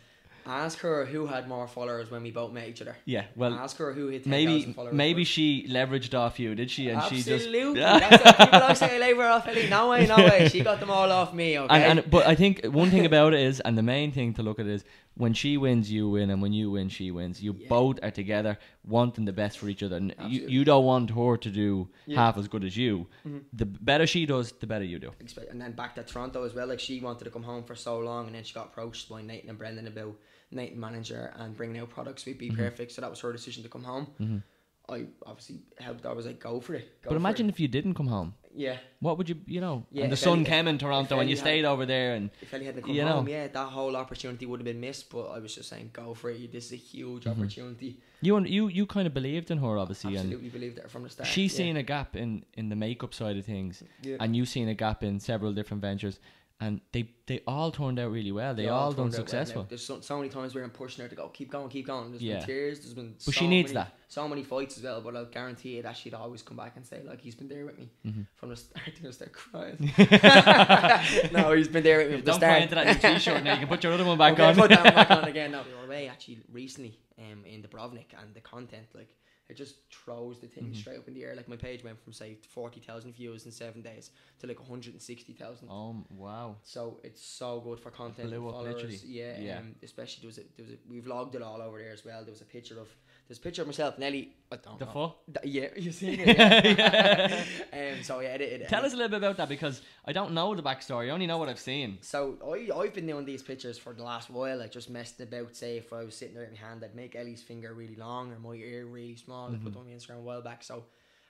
ask 0.45 0.79
her 0.79 1.05
who 1.05 1.25
had 1.25 1.47
more 1.47 1.67
followers 1.67 2.11
when 2.11 2.23
we 2.23 2.31
both 2.31 2.51
met 2.51 2.67
each 2.67 2.81
other. 2.81 2.95
Yeah. 3.05 3.25
Well, 3.35 3.53
ask 3.53 3.77
her 3.77 3.93
who 3.93 4.07
hit 4.07 4.23
10,000 4.25 4.29
maybe 4.31 4.73
followers. 4.73 4.93
maybe 4.93 5.23
first. 5.23 5.31
she 5.31 5.67
leveraged 5.69 6.13
off 6.17 6.39
you, 6.39 6.55
did 6.55 6.69
she? 6.69 6.89
And 6.89 7.01
she 7.03 7.21
just 7.21 7.25
That's 7.75 8.37
people 8.37 8.61
always 8.61 8.77
say, 8.79 9.13
her 9.15 9.23
off 9.23 9.47
Ellie. 9.47 9.69
No 9.69 9.89
way, 9.89 10.05
no 10.07 10.17
way. 10.17 10.47
She 10.49 10.61
got 10.61 10.79
them 10.79 10.91
all 10.91 11.11
off 11.11 11.33
me, 11.33 11.57
okay? 11.59 11.73
And, 11.83 11.99
and 11.99 12.09
but 12.11 12.27
I 12.27 12.35
think 12.35 12.65
one 12.65 12.89
thing 12.89 13.05
about 13.05 13.33
it 13.33 13.39
is, 13.41 13.59
and 13.61 13.77
the 13.77 13.83
main 13.83 14.11
thing 14.11 14.33
to 14.35 14.43
look 14.43 14.59
at 14.59 14.65
is 14.67 14.83
when 15.15 15.33
she 15.33 15.55
wins, 15.57 15.89
you 15.91 16.09
win, 16.09 16.29
and 16.29 16.41
when 16.41 16.51
you 16.53 16.71
win, 16.71 16.89
she 16.89 17.09
wins. 17.09 17.41
You 17.41 17.55
Yeah. 17.57 17.67
both 17.69 17.99
are 18.03 18.11
together, 18.11 18.57
wanting 18.85 19.25
the 19.25 19.33
best 19.33 19.57
for 19.57 19.69
each 19.69 19.81
other. 19.81 19.95
And 19.95 20.09
you, 20.09 20.15
Absolutely. 20.25 20.53
you 20.53 20.65
don't 20.65 20.85
want 20.85 21.09
her 21.11 21.37
to 21.37 21.49
do 21.49 21.87
Yeah. 22.05 22.17
half 22.17 22.37
as 22.37 22.47
good 22.47 22.63
as 22.63 22.75
you. 22.75 23.07
Mhm. 23.25 23.43
The 23.53 23.65
better 23.65 24.05
she 24.05 24.25
does, 24.25 24.51
the 24.51 24.67
better 24.67 24.83
you 24.85 24.99
do. 24.99 25.11
And 25.49 25.61
then 25.61 25.71
back 25.71 25.95
to 25.95 26.03
Toronto 26.03 26.43
as 26.43 26.53
well. 26.53 26.67
Like 26.67 26.79
she 26.81 26.99
wanted 26.99 27.23
to 27.23 27.31
come 27.31 27.43
home 27.43 27.63
for 27.63 27.75
so 27.75 27.97
long, 27.99 28.27
and 28.27 28.35
then 28.35 28.43
she 28.43 28.53
got 28.53 28.65
approached 28.67 29.09
by 29.09 29.21
Nathan 29.21 29.49
and 29.49 29.57
Brendan 29.57 29.87
about 29.87 30.15
Nathan 30.55 30.79
manager 30.79 31.33
and 31.37 31.55
bringing 31.55 31.79
out 31.81 31.89
products 31.89 32.25
with 32.25 32.37
Be 32.37 32.49
Mm-hmm. 32.49 32.57
Perfect. 32.57 32.91
So 32.93 33.01
that 33.01 33.09
was 33.09 33.19
her 33.21 33.31
decision 33.31 33.63
to 33.63 33.69
come 33.69 33.83
home. 33.83 34.07
Mhm. 34.19 34.43
I 34.87 35.07
obviously 35.25 35.61
helped. 35.79 36.05
I 36.05 36.13
was 36.13 36.27
like, 36.27 36.39
go 36.39 36.59
for 36.59 36.75
it. 36.75 37.01
Go 37.01 37.09
But 37.09 37.15
imagine 37.15 37.47
it. 37.47 37.53
if 37.53 37.59
you 37.59 37.67
didn't 37.67 37.95
come 37.95 38.05
home. 38.07 38.35
yeah, 38.57 38.77
What 38.99 39.17
would 39.17 39.27
you, 39.27 39.37
you 39.47 39.59
know? 39.59 39.83
Yeah, 39.91 40.03
and 40.03 40.11
the 40.13 40.15
sun 40.17 40.45
came 40.45 40.67
in 40.67 40.77
Toronto, 40.77 41.19
and 41.19 41.27
you 41.29 41.35
had- 41.35 41.43
stayed 41.43 41.65
over 41.65 41.85
there, 41.87 42.13
and 42.15 42.29
if 42.39 42.53
Ellie 42.53 42.65
hadn't 42.65 42.83
come 42.83 42.91
You 42.91 43.03
know. 43.03 43.13
home, 43.13 43.27
yeah, 43.27 43.47
that 43.47 43.67
whole 43.69 43.95
opportunity 43.97 44.45
would 44.45 44.59
have 44.59 44.65
been 44.65 44.79
missed. 44.79 45.09
But 45.09 45.25
I 45.31 45.39
was 45.39 45.55
just 45.55 45.69
saying, 45.69 45.89
go 45.91 46.13
for 46.13 46.29
it. 46.29 46.51
This 46.51 46.67
is 46.67 46.73
a 46.73 46.75
huge 46.75 47.23
Mm-hmm. 47.23 47.41
opportunity. 47.41 47.97
you 48.21 48.35
and 48.37 48.47
you 48.47 48.67
you 48.67 48.85
kind 48.85 49.07
of 49.07 49.13
believed 49.13 49.49
in 49.51 49.57
her, 49.57 49.77
obviously, 49.79 50.11
and 50.15 50.25
Absolutely 50.27 50.49
believed 50.49 50.77
it 50.77 50.89
from 50.91 51.01
the 51.03 51.09
start. 51.09 51.27
she's 51.27 51.51
yeah. 51.53 51.57
seen 51.65 51.77
a 51.77 51.83
gap 51.83 52.15
in 52.15 52.45
in 52.53 52.69
the 52.69 52.75
makeup 52.75 53.13
side 53.15 53.37
of 53.37 53.45
things, 53.45 53.83
Yeah. 54.03 54.17
and 54.19 54.35
you've 54.35 54.49
seen 54.57 54.67
a 54.69 54.75
gap 54.75 55.03
in 55.03 55.19
several 55.19 55.51
different 55.51 55.81
ventures. 55.81 56.19
And 56.61 56.79
they 56.93 57.09
they 57.27 57.41
all 57.47 57.69
turned 57.71 57.99
out 57.99 58.11
really 58.11 58.31
well. 58.31 58.53
They, 58.55 58.63
They 58.63 58.69
all 58.69 58.91
done 58.93 59.05
turned 59.11 59.15
out 59.15 59.17
well. 59.19 59.27
successful. 59.27 59.65
There's 59.67 59.85
so, 59.85 59.99
so 59.99 60.17
many 60.17 60.29
times 60.29 60.55
where 60.55 60.63
I'm 60.63 60.69
pushing 60.69 61.03
her 61.03 61.09
to 61.09 61.15
go, 61.15 61.27
keep 61.29 61.51
going, 61.51 61.69
keep 61.69 61.87
going. 61.87 62.11
There's 62.11 62.21
Yeah. 62.23 62.37
been 62.37 62.45
tears. 62.45 62.79
There's 62.79 62.93
been. 62.93 63.13
But 63.13 63.21
so 63.23 63.31
she 63.31 63.47
needs 63.47 63.73
many, 63.73 63.83
that. 63.85 63.95
So 64.07 64.27
many 64.27 64.43
fights 64.43 64.77
as 64.77 64.83
well. 64.83 65.01
But 65.01 65.15
I'll 65.17 65.25
guarantee 65.25 65.75
you 65.77 65.81
that 65.81 65.97
she'd 65.97 66.13
always 66.13 66.41
come 66.43 66.55
back 66.57 66.73
and 66.77 66.85
say 66.85 67.01
like 67.03 67.19
he's 67.19 67.35
been 67.35 67.47
there 67.49 67.65
with 67.65 67.77
me 67.77 67.89
Mm-hmm. 68.05 68.21
from 68.35 68.49
the 68.49 68.55
start. 68.55 68.85
I'm 68.95 69.01
gonna 69.01 69.13
start 69.13 69.33
crying. 69.33 69.77
no, 71.33 71.51
he's 71.53 71.67
been 71.67 71.83
there 71.83 71.97
with 71.99 72.07
me 72.11 72.15
from 72.17 72.25
the 72.25 72.31
Don't 72.31 72.39
start. 72.39 72.61
into 72.61 72.75
that 72.75 72.87
new 72.87 73.13
t-shirt 73.15 73.43
now. 73.43 73.53
You 73.53 73.59
can 73.59 73.67
put 73.67 73.83
your 73.83 73.93
other 73.93 74.05
one 74.05 74.17
back 74.17 74.33
Okay, 74.33 74.43
on. 74.43 74.55
Put 74.55 74.69
that 74.69 74.83
one 74.83 74.93
back 74.95 75.11
on 75.11 75.23
again. 75.35 75.51
No, 75.51 75.63
we 75.67 75.75
were 75.77 75.85
away 75.85 76.07
actually 76.07 76.39
recently 76.51 76.99
um, 77.19 77.43
in 77.45 77.61
Dubrovnik, 77.63 78.13
and 78.21 78.33
the 78.33 78.41
content 78.41 78.85
like 78.93 79.09
it 79.49 79.55
just 79.57 79.75
throws 79.91 80.39
the 80.39 80.47
Mm-hmm. 80.47 80.65
thing 80.65 80.73
straight 80.73 80.97
up 80.97 81.07
in 81.07 81.13
the 81.13 81.23
air. 81.23 81.35
Like 81.35 81.47
my 81.47 81.55
page 81.55 81.83
went 81.83 82.01
from 82.03 82.13
say 82.13 82.37
forty 82.49 82.79
thousand 82.79 83.13
views 83.15 83.45
in 83.45 83.51
seven 83.51 83.81
days 83.81 84.11
to 84.39 84.47
like 84.47 84.59
one 84.59 84.69
hundred 84.69 84.93
and 84.93 85.01
sixty 85.01 85.33
thousand. 85.33 85.67
oh 85.71 86.03
wow! 86.09 86.55
So 86.63 86.99
it's 87.03 87.21
so 87.25 87.59
good 87.61 87.79
for 87.79 87.91
content 87.91 88.29
Blew 88.29 88.39
and 88.39 88.47
up, 88.49 88.53
followers. 88.55 88.75
literally. 88.75 88.99
Yeah, 89.05 89.39
Yeah. 89.39 89.57
Um, 89.59 89.75
especially 89.83 90.21
there 90.21 90.27
was 90.27 90.37
a, 90.39 90.41
there 90.57 90.65
was 90.65 90.73
a, 90.73 90.77
we 90.89 91.01
vlogged 91.01 91.35
it 91.35 91.41
all 91.41 91.61
over 91.61 91.77
there 91.79 91.91
as 91.91 92.03
well. 92.05 92.21
There 92.23 92.31
was 92.31 92.41
a 92.41 92.45
picture 92.45 92.79
of 92.79 92.87
there's 93.27 93.37
a 93.39 93.41
picture 93.41 93.61
of 93.63 93.67
myself, 93.67 93.97
Nelly. 93.97 94.33
I 94.51 94.57
don't 94.57 94.77
The 94.79 94.85
know. 94.85 94.91
foot. 94.91 95.41
Th- 95.43 95.53
yeah, 95.55 95.67
you 95.81 95.91
seen 95.91 96.19
it. 96.19 96.37
Yeah. 96.37 97.43
um, 97.97 98.03
so 98.03 98.19
yeah, 98.19 98.35
it, 98.35 98.41
it, 98.41 98.67
Tell 98.69 98.85
us 98.85 98.93
a 98.93 98.95
little 98.95 99.09
bit 99.09 99.17
about 99.17 99.37
that 99.37 99.49
because 99.49 99.81
I 100.05 100.11
don't 100.13 100.33
know 100.33 100.53
the 100.55 100.61
backstory. 100.63 101.07
I 101.07 101.09
only 101.09 101.27
know 101.27 101.37
what 101.37 101.49
I've 101.49 101.59
seen. 101.59 101.97
So 102.01 102.37
I 102.45 102.69
I've 102.79 102.93
been 102.93 103.07
doing 103.07 103.25
these 103.25 103.41
pictures 103.43 103.77
for 103.77 103.93
the 103.93 104.03
last 104.03 104.29
while. 104.29 104.57
Like 104.57 104.71
just 104.71 104.89
messing 104.89 105.25
about. 105.27 105.55
Say 105.55 105.77
if 105.77 105.91
I 105.93 106.03
was 106.03 106.15
sitting 106.15 106.35
there 106.35 106.43
in 106.45 106.51
my 106.53 106.59
hand, 106.59 106.83
I'd 106.83 106.95
make 106.95 107.15
Ellie's 107.15 107.41
finger 107.41 107.73
really 107.73 107.95
long 107.95 108.31
or 108.31 108.39
my 108.39 108.53
ear 108.55 108.85
really 108.85 109.15
small. 109.15 109.47
I 109.53 109.57
put 109.57 109.75
on 109.75 109.85
my 109.85 109.91
Instagram 109.91 110.17
a 110.17 110.21
while 110.21 110.41
back. 110.41 110.63
So 110.63 110.85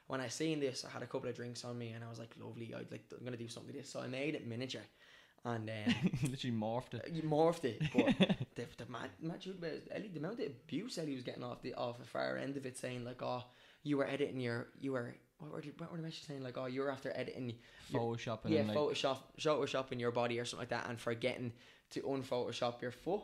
when 0.08 0.21
I 0.21 0.27
seen 0.27 0.60
this, 0.60 0.86
I 0.86 0.91
had 0.91 1.01
a 1.01 1.08
couple 1.08 1.29
of 1.29 1.36
drinks 1.36 1.63
on 1.65 1.77
me, 1.77 1.89
and 1.91 2.03
I 2.03 2.10
was 2.10 2.19
like, 2.19 2.29
lovely. 2.39 2.73
I'd 2.77 2.91
like 2.91 3.05
I'm 3.17 3.23
gonna 3.25 3.38
do 3.38 3.47
something 3.47 3.73
with 3.73 3.81
this. 3.81 3.89
So 3.91 4.01
I 4.01 4.08
made 4.08 4.36
it 4.36 4.45
miniature, 4.45 4.84
and 5.45 5.69
um, 5.69 5.95
Literally 6.23 6.55
morphed 6.55 6.95
it. 6.95 7.10
you 7.12 7.21
morphed 7.23 7.65
it. 7.65 7.81
But 7.93 8.38
the 8.55 8.65
the 8.77 8.91
mad, 8.91 9.12
mad 9.21 9.45
about 9.47 9.71
Ellie, 9.91 10.10
the 10.12 10.19
amount 10.19 10.39
of 10.39 10.47
abuse 10.47 10.97
Ellie 10.97 11.13
was 11.13 11.23
getting 11.23 11.43
off 11.43 11.62
the 11.62 11.73
off 11.75 11.99
the 11.99 12.05
far 12.05 12.38
end 12.38 12.58
of 12.58 12.65
it, 12.65 12.77
saying 12.77 13.05
like, 13.05 13.21
oh, 13.21 13.43
you 13.84 13.97
were 13.97 14.08
editing 14.08 14.39
your 14.39 14.67
you 14.81 14.91
were. 14.93 15.15
What 15.38 15.51
were, 15.51 15.62
the, 15.62 15.73
what 15.77 15.91
were 15.91 15.97
the 15.97 16.03
messages 16.03 16.27
saying? 16.27 16.43
Like, 16.43 16.58
oh, 16.58 16.65
you 16.65 16.79
were 16.79 16.89
after 16.89 17.12
editing 17.13 17.55
Photoshopping. 17.91 18.49
yeah, 18.51 18.60
and 18.60 18.69
like, 18.69 18.77
Photoshop, 18.77 19.17
Photoshopping 19.38 19.99
your 19.99 20.12
body 20.12 20.39
or 20.39 20.45
something 20.45 20.62
like 20.62 20.69
that, 20.69 20.89
and 20.89 20.97
forgetting 20.97 21.51
to 21.91 21.99
unphotoshop 22.03 22.81
your 22.81 22.91
foot, 22.91 23.23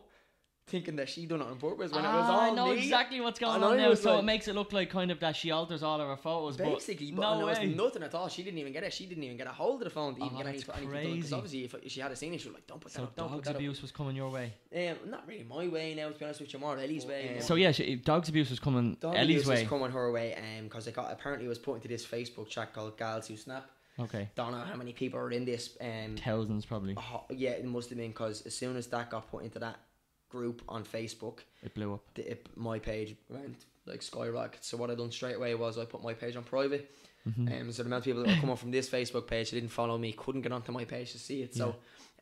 thinking 0.72 0.96
that 0.96 1.08
she 1.10 1.26
done 1.28 1.42
it 1.42 1.48
on 1.48 1.58
purpose 1.58 1.92
when 1.92 2.04
it 2.04 2.08
was 2.08 2.26
Ah, 2.28 2.40
I 2.46 2.48
all 2.50 2.56
know 2.56 2.68
me. 2.74 2.80
exactly 2.80 3.22
what's 3.22 3.38
going 3.40 3.56
And 3.56 3.64
on 3.64 3.74
I 3.74 3.76
now. 3.90 3.94
So 3.94 4.18
it 4.18 4.24
makes 4.24 4.48
it 4.48 4.56
look 4.56 4.74
like 4.74 4.90
kind 4.90 5.12
of 5.12 5.20
that 5.20 5.36
she 5.36 5.52
alters 5.52 5.84
all 5.84 6.02
of 6.02 6.08
her 6.08 6.16
photos. 6.18 6.58
Basically, 6.58 7.12
but 7.12 7.18
but 7.18 7.22
no 7.22 7.32
and 7.34 7.42
it 7.42 7.60
way. 7.62 7.68
was 7.68 7.76
nothing 7.78 8.04
at 8.04 8.16
all. 8.16 8.28
She 8.30 8.42
didn't 8.42 8.58
even 8.60 8.74
get 8.74 8.84
it. 8.84 8.94
She 8.94 9.06
didn't 9.06 9.24
even 9.24 9.38
get 9.38 9.46
a 9.48 9.52
hold 9.52 9.82
of 9.82 9.84
the 9.84 9.90
phone 9.92 10.16
to 10.16 10.24
even 10.24 10.34
Oh, 10.34 10.38
get 10.40 10.48
any 10.48 10.58
anything 10.58 10.92
done. 11.04 11.16
Because 11.16 11.34
obviously, 11.34 11.66
if 11.66 11.92
she 11.92 12.00
had 12.00 12.12
a 12.12 12.16
seen 12.16 12.34
it, 12.34 12.42
she 12.42 12.48
was 12.48 12.56
like, 12.56 12.66
"Don't 12.68 12.80
put 12.82 12.92
that 12.94 12.98
so 12.98 13.04
up, 13.04 13.16
don't 13.16 13.28
put 13.28 13.36
dogs 13.36 13.48
that 13.50 13.56
abuse 13.58 13.82
was 13.82 13.92
coming 13.92 14.16
your 14.16 14.30
way. 14.32 14.54
up." 14.74 14.98
Um, 15.04 15.10
not 15.12 15.28
really 15.28 15.44
my 15.44 15.68
way 15.68 15.94
now. 15.94 16.10
To 16.10 16.18
be 16.18 16.26
honest 16.26 16.40
with 16.42 16.54
you, 16.54 16.60
more 16.60 16.78
Ellie's 16.78 17.06
way. 17.06 17.36
Um, 17.36 17.42
So 17.42 17.56
yeah, 17.56 17.72
she, 17.72 17.96
dogs 17.98 18.30
abuse 18.30 18.50
was 18.50 18.60
coming 18.60 18.96
Dog 19.00 19.16
Ellie's 19.16 19.42
abuse 19.42 19.48
way. 19.48 19.60
was 19.64 19.70
coming 19.70 19.92
her 19.92 20.12
way, 20.12 20.36
um, 20.36 20.64
because 20.66 20.88
it 20.88 20.96
got 20.96 21.12
apparently 21.12 21.46
it 21.46 21.50
was 21.50 21.60
put 21.60 21.76
into 21.76 21.88
this 21.88 22.06
Facebook 22.06 22.48
chat 22.48 22.74
called 22.74 22.98
Gals 22.98 23.28
Who 23.28 23.36
Snap. 23.38 23.70
Okay, 24.00 24.30
Don't 24.36 24.54
know 24.54 24.60
how 24.60 24.76
many 24.76 24.94
people 24.94 25.20
are 25.20 25.30
in 25.32 25.44
this. 25.46 25.78
Um, 25.82 26.16
thousands 26.18 26.66
probably. 26.66 26.96
oh, 26.98 27.26
yeah, 27.30 27.52
it 27.52 27.66
must 27.66 27.90
have 27.90 27.98
been 28.00 28.12
because 28.12 28.42
as 28.44 28.56
soon 28.56 28.78
as 28.78 28.88
that 28.88 29.10
got 29.12 29.30
put 29.30 29.44
into 29.44 29.60
that 29.60 29.78
group 30.32 30.62
on 30.68 30.84
Facebook, 30.84 31.40
It 31.64 31.74
blew 31.74 31.94
up. 31.94 32.02
the, 32.16 32.32
it, 32.32 32.48
my 32.56 32.80
page 32.80 33.16
went 33.30 33.66
like 33.86 34.02
skyrocket. 34.02 34.64
So 34.64 34.78
what 34.78 34.90
I 34.90 34.96
done 34.96 35.12
straight 35.12 35.36
away 35.36 35.54
was 35.56 35.78
I 35.78 35.86
put 35.86 36.04
my 36.04 36.14
page 36.14 36.36
on 36.36 36.44
private. 36.44 36.90
Mm-hmm. 37.28 37.48
Um, 37.48 37.72
so 37.72 37.84
the 37.84 37.88
amount 37.88 38.02
of 38.02 38.06
people 38.06 38.24
that 38.24 38.30
were 38.36 38.42
coming 38.42 38.56
from 38.56 38.72
this 38.72 38.90
Facebook 38.90 39.28
page 39.28 39.50
who 39.50 39.60
didn't 39.60 39.72
follow 39.72 39.98
me 39.98 40.12
couldn't 40.14 40.42
get 40.42 40.52
onto 40.52 40.72
my 40.72 40.86
page 40.86 41.12
to 41.12 41.20
see 41.20 41.42
it. 41.44 41.54
So 41.56 41.76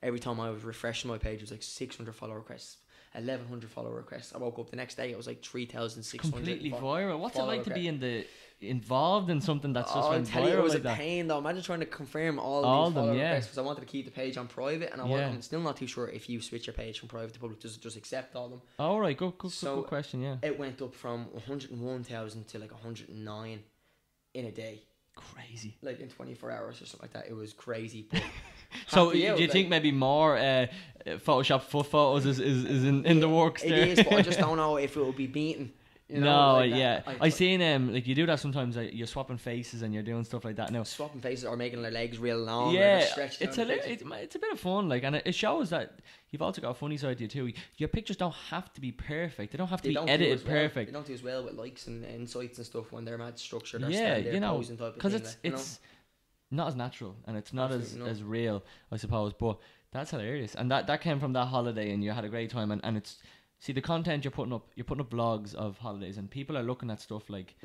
every 0.03 0.19
time 0.19 0.39
I 0.39 0.49
was 0.49 0.63
refreshing 0.63 1.09
my 1.09 1.17
page, 1.17 1.39
it 1.39 1.41
was 1.41 1.51
like 1.51 1.63
600 1.63 2.13
follow 2.15 2.33
requests, 2.33 2.77
1100 3.13 3.69
follow 3.69 3.91
requests. 3.91 4.33
I 4.35 4.39
woke 4.39 4.59
up 4.59 4.69
the 4.69 4.75
next 4.75 4.95
day, 4.95 5.11
it 5.11 5.17
was 5.17 5.27
like 5.27 5.41
3600. 5.43 6.33
Completely 6.33 6.71
viral. 6.71 7.19
What's 7.19 7.37
it 7.37 7.43
like 7.43 7.63
to 7.63 7.69
requests. 7.69 7.79
be 7.79 7.87
in 7.87 7.99
the 7.99 8.25
involved 8.61 9.29
in 9.29 9.39
something 9.39 9.71
that's 9.73 9.93
just 9.93 10.07
Oh, 10.07 10.11
went 10.11 10.27
tell 10.27 10.47
you, 10.47 10.57
it 10.57 10.61
was 10.61 10.73
like 10.73 10.81
a 10.81 10.83
that? 10.83 10.97
pain 10.97 11.27
though. 11.27 11.37
Imagine 11.37 11.61
trying 11.63 11.79
to 11.79 11.85
confirm 11.85 12.39
all, 12.39 12.65
All 12.65 12.85
these 12.89 12.95
them, 12.95 13.15
yeah. 13.15 13.29
requests 13.29 13.45
because 13.47 13.57
I 13.57 13.61
wanted 13.61 13.81
to 13.81 13.85
keep 13.87 14.05
the 14.05 14.11
page 14.11 14.37
on 14.37 14.47
private, 14.47 14.91
and 14.91 15.01
I 15.01 15.07
Yeah. 15.07 15.27
I'm 15.29 15.41
still 15.41 15.61
not 15.61 15.77
too 15.77 15.87
sure 15.87 16.07
if 16.09 16.29
you 16.29 16.41
switch 16.41 16.67
your 16.67 16.73
page 16.73 16.99
from 16.99 17.07
private 17.09 17.33
to 17.33 17.39
public, 17.39 17.59
does 17.61 17.75
it 17.77 17.81
just 17.81 17.95
accept 17.95 18.35
all 18.35 18.49
them? 18.49 18.61
All 18.77 18.99
right, 18.99 19.15
good, 19.17 19.31
good, 19.37 19.37
good, 19.37 19.51
So- 19.51 19.77
good 19.77 19.87
question. 19.87 20.21
Yeah, 20.21 20.37
It 20.43 20.59
went 20.59 20.81
up 20.81 20.93
from 20.93 21.27
101,000 21.33 22.47
to 22.49 22.59
like 22.59 22.71
109 22.73 23.63
in 24.33 24.45
a 24.45 24.51
day, 24.51 24.83
crazy. 25.15 25.77
like 25.81 25.99
in 25.99 26.09
24 26.09 26.51
hours 26.51 26.81
or 26.81 26.85
something 26.85 27.09
like 27.09 27.13
that. 27.13 27.27
It 27.29 27.35
was 27.35 27.53
crazy. 27.53 28.07
So 28.87 29.11
do 29.11 29.17
you 29.17 29.35
like- 29.35 29.51
think 29.51 29.67
maybe 29.69 29.91
more 29.91 30.37
uh, 30.37 30.67
Photoshop 31.07 31.63
foot 31.63 31.87
photos 31.87 32.27
is, 32.27 32.39
is, 32.39 32.65
is 32.65 32.83
in, 32.83 33.03
in 33.03 33.19
the 33.19 33.27
works 33.27 33.63
it 33.63 33.69
there? 33.69 33.87
is? 33.87 34.03
But 34.03 34.13
I 34.13 34.21
just 34.21 34.37
don't 34.45 34.57
know 34.57 34.77
if 34.77 34.95
it 34.95 34.99
will 34.99 35.11
be 35.11 35.25
beaten. 35.25 35.73
You 36.09 36.21
know, 36.21 36.53
no, 36.53 36.53
like 36.55 36.71
yeah, 36.73 37.03
I, 37.05 37.17
I 37.27 37.29
seen 37.29 37.61
um 37.61 37.93
like 37.93 38.07
you 38.07 38.15
do 38.15 38.25
that 38.25 38.39
sometimes. 38.39 38.75
Like, 38.75 38.95
you're 38.95 39.05
swapping 39.05 39.37
faces 39.37 39.83
and 39.83 39.93
you're 39.93 40.01
doing 40.01 40.23
stuff 40.23 40.43
like 40.43 40.55
that 40.55 40.71
now. 40.71 40.81
swapping 40.81 41.21
faces 41.21 41.45
or 41.45 41.55
making 41.55 41.83
their 41.83 41.91
legs 41.91 42.17
real 42.17 42.39
long. 42.39 42.73
yeah, 42.73 43.05
it's 43.15 43.41
a 43.41 43.61
the 43.61 43.65
li- 43.65 43.81
it's, 43.85 44.03
it's 44.03 44.35
a 44.35 44.39
bit 44.39 44.51
of 44.51 44.59
fun, 44.59 44.89
like, 44.89 45.03
and 45.03 45.17
it, 45.17 45.23
it 45.27 45.35
shows 45.35 45.69
that 45.69 45.99
you've 46.31 46.41
also 46.41 46.61
got 46.61 46.71
a 46.71 46.73
funny 46.73 46.97
side 46.97 47.17
to 47.17 47.23
you 47.25 47.27
too. 47.27 47.53
Your 47.77 47.89
pictures 47.89 48.17
don't 48.17 48.33
have 48.49 48.73
to 48.73 48.81
be 48.81 48.91
perfect; 48.91 49.51
they 49.51 49.57
don't 49.59 49.67
have 49.67 49.83
to 49.83 49.89
They 49.89 49.93
be 49.93 50.09
edited 50.09 50.47
well. 50.47 50.55
perfect. 50.55 50.89
They 50.89 50.93
don't 50.93 51.05
do 51.05 51.13
as 51.13 51.21
well 51.21 51.43
with 51.43 51.53
likes 51.53 51.85
and 51.85 52.03
insights 52.03 52.57
and 52.57 52.65
stuff 52.65 52.91
when 52.91 53.05
they're 53.05 53.19
mad 53.19 53.37
structured 53.37 53.83
or 53.83 53.91
yeah, 53.91 54.17
you 54.17 54.39
know, 54.39 54.55
posing 54.55 54.77
type 54.77 54.87
of 54.87 54.93
because 54.95 55.13
it's 55.13 55.29
like, 55.29 55.37
you 55.43 55.51
know? 55.51 55.57
it's 55.57 55.79
not 56.49 56.69
as 56.69 56.75
natural 56.75 57.15
and 57.27 57.37
it's 57.37 57.53
not 57.53 57.71
as, 57.71 57.81
Absolutely 57.81 58.05
not. 58.05 58.11
as 58.11 58.23
real, 58.23 58.63
I 58.91 58.97
suppose. 58.97 59.33
But 59.33 59.59
that's 59.91 60.09
hilarious, 60.09 60.55
and 60.55 60.71
that 60.71 60.87
that 60.87 61.01
came 61.01 61.19
from 61.19 61.33
that 61.33 61.45
holiday, 61.45 61.91
and 61.91 62.03
you 62.03 62.11
had 62.11 62.25
a 62.25 62.29
great 62.29 62.49
time, 62.49 62.71
and, 62.71 62.81
and 62.83 62.97
it's 62.97 63.17
see 63.59 63.73
the 63.73 63.81
content 63.81 64.23
you're 64.23 64.31
putting 64.31 64.53
up. 64.53 64.67
You're 64.75 64.85
putting 64.85 65.01
up 65.01 65.09
vlogs 65.09 65.53
of 65.55 65.77
holidays, 65.77 66.17
and 66.17 66.29
people 66.29 66.57
are 66.57 66.63
looking 66.63 66.89
at 66.91 66.99
stuff 67.01 67.29
like 67.29 67.55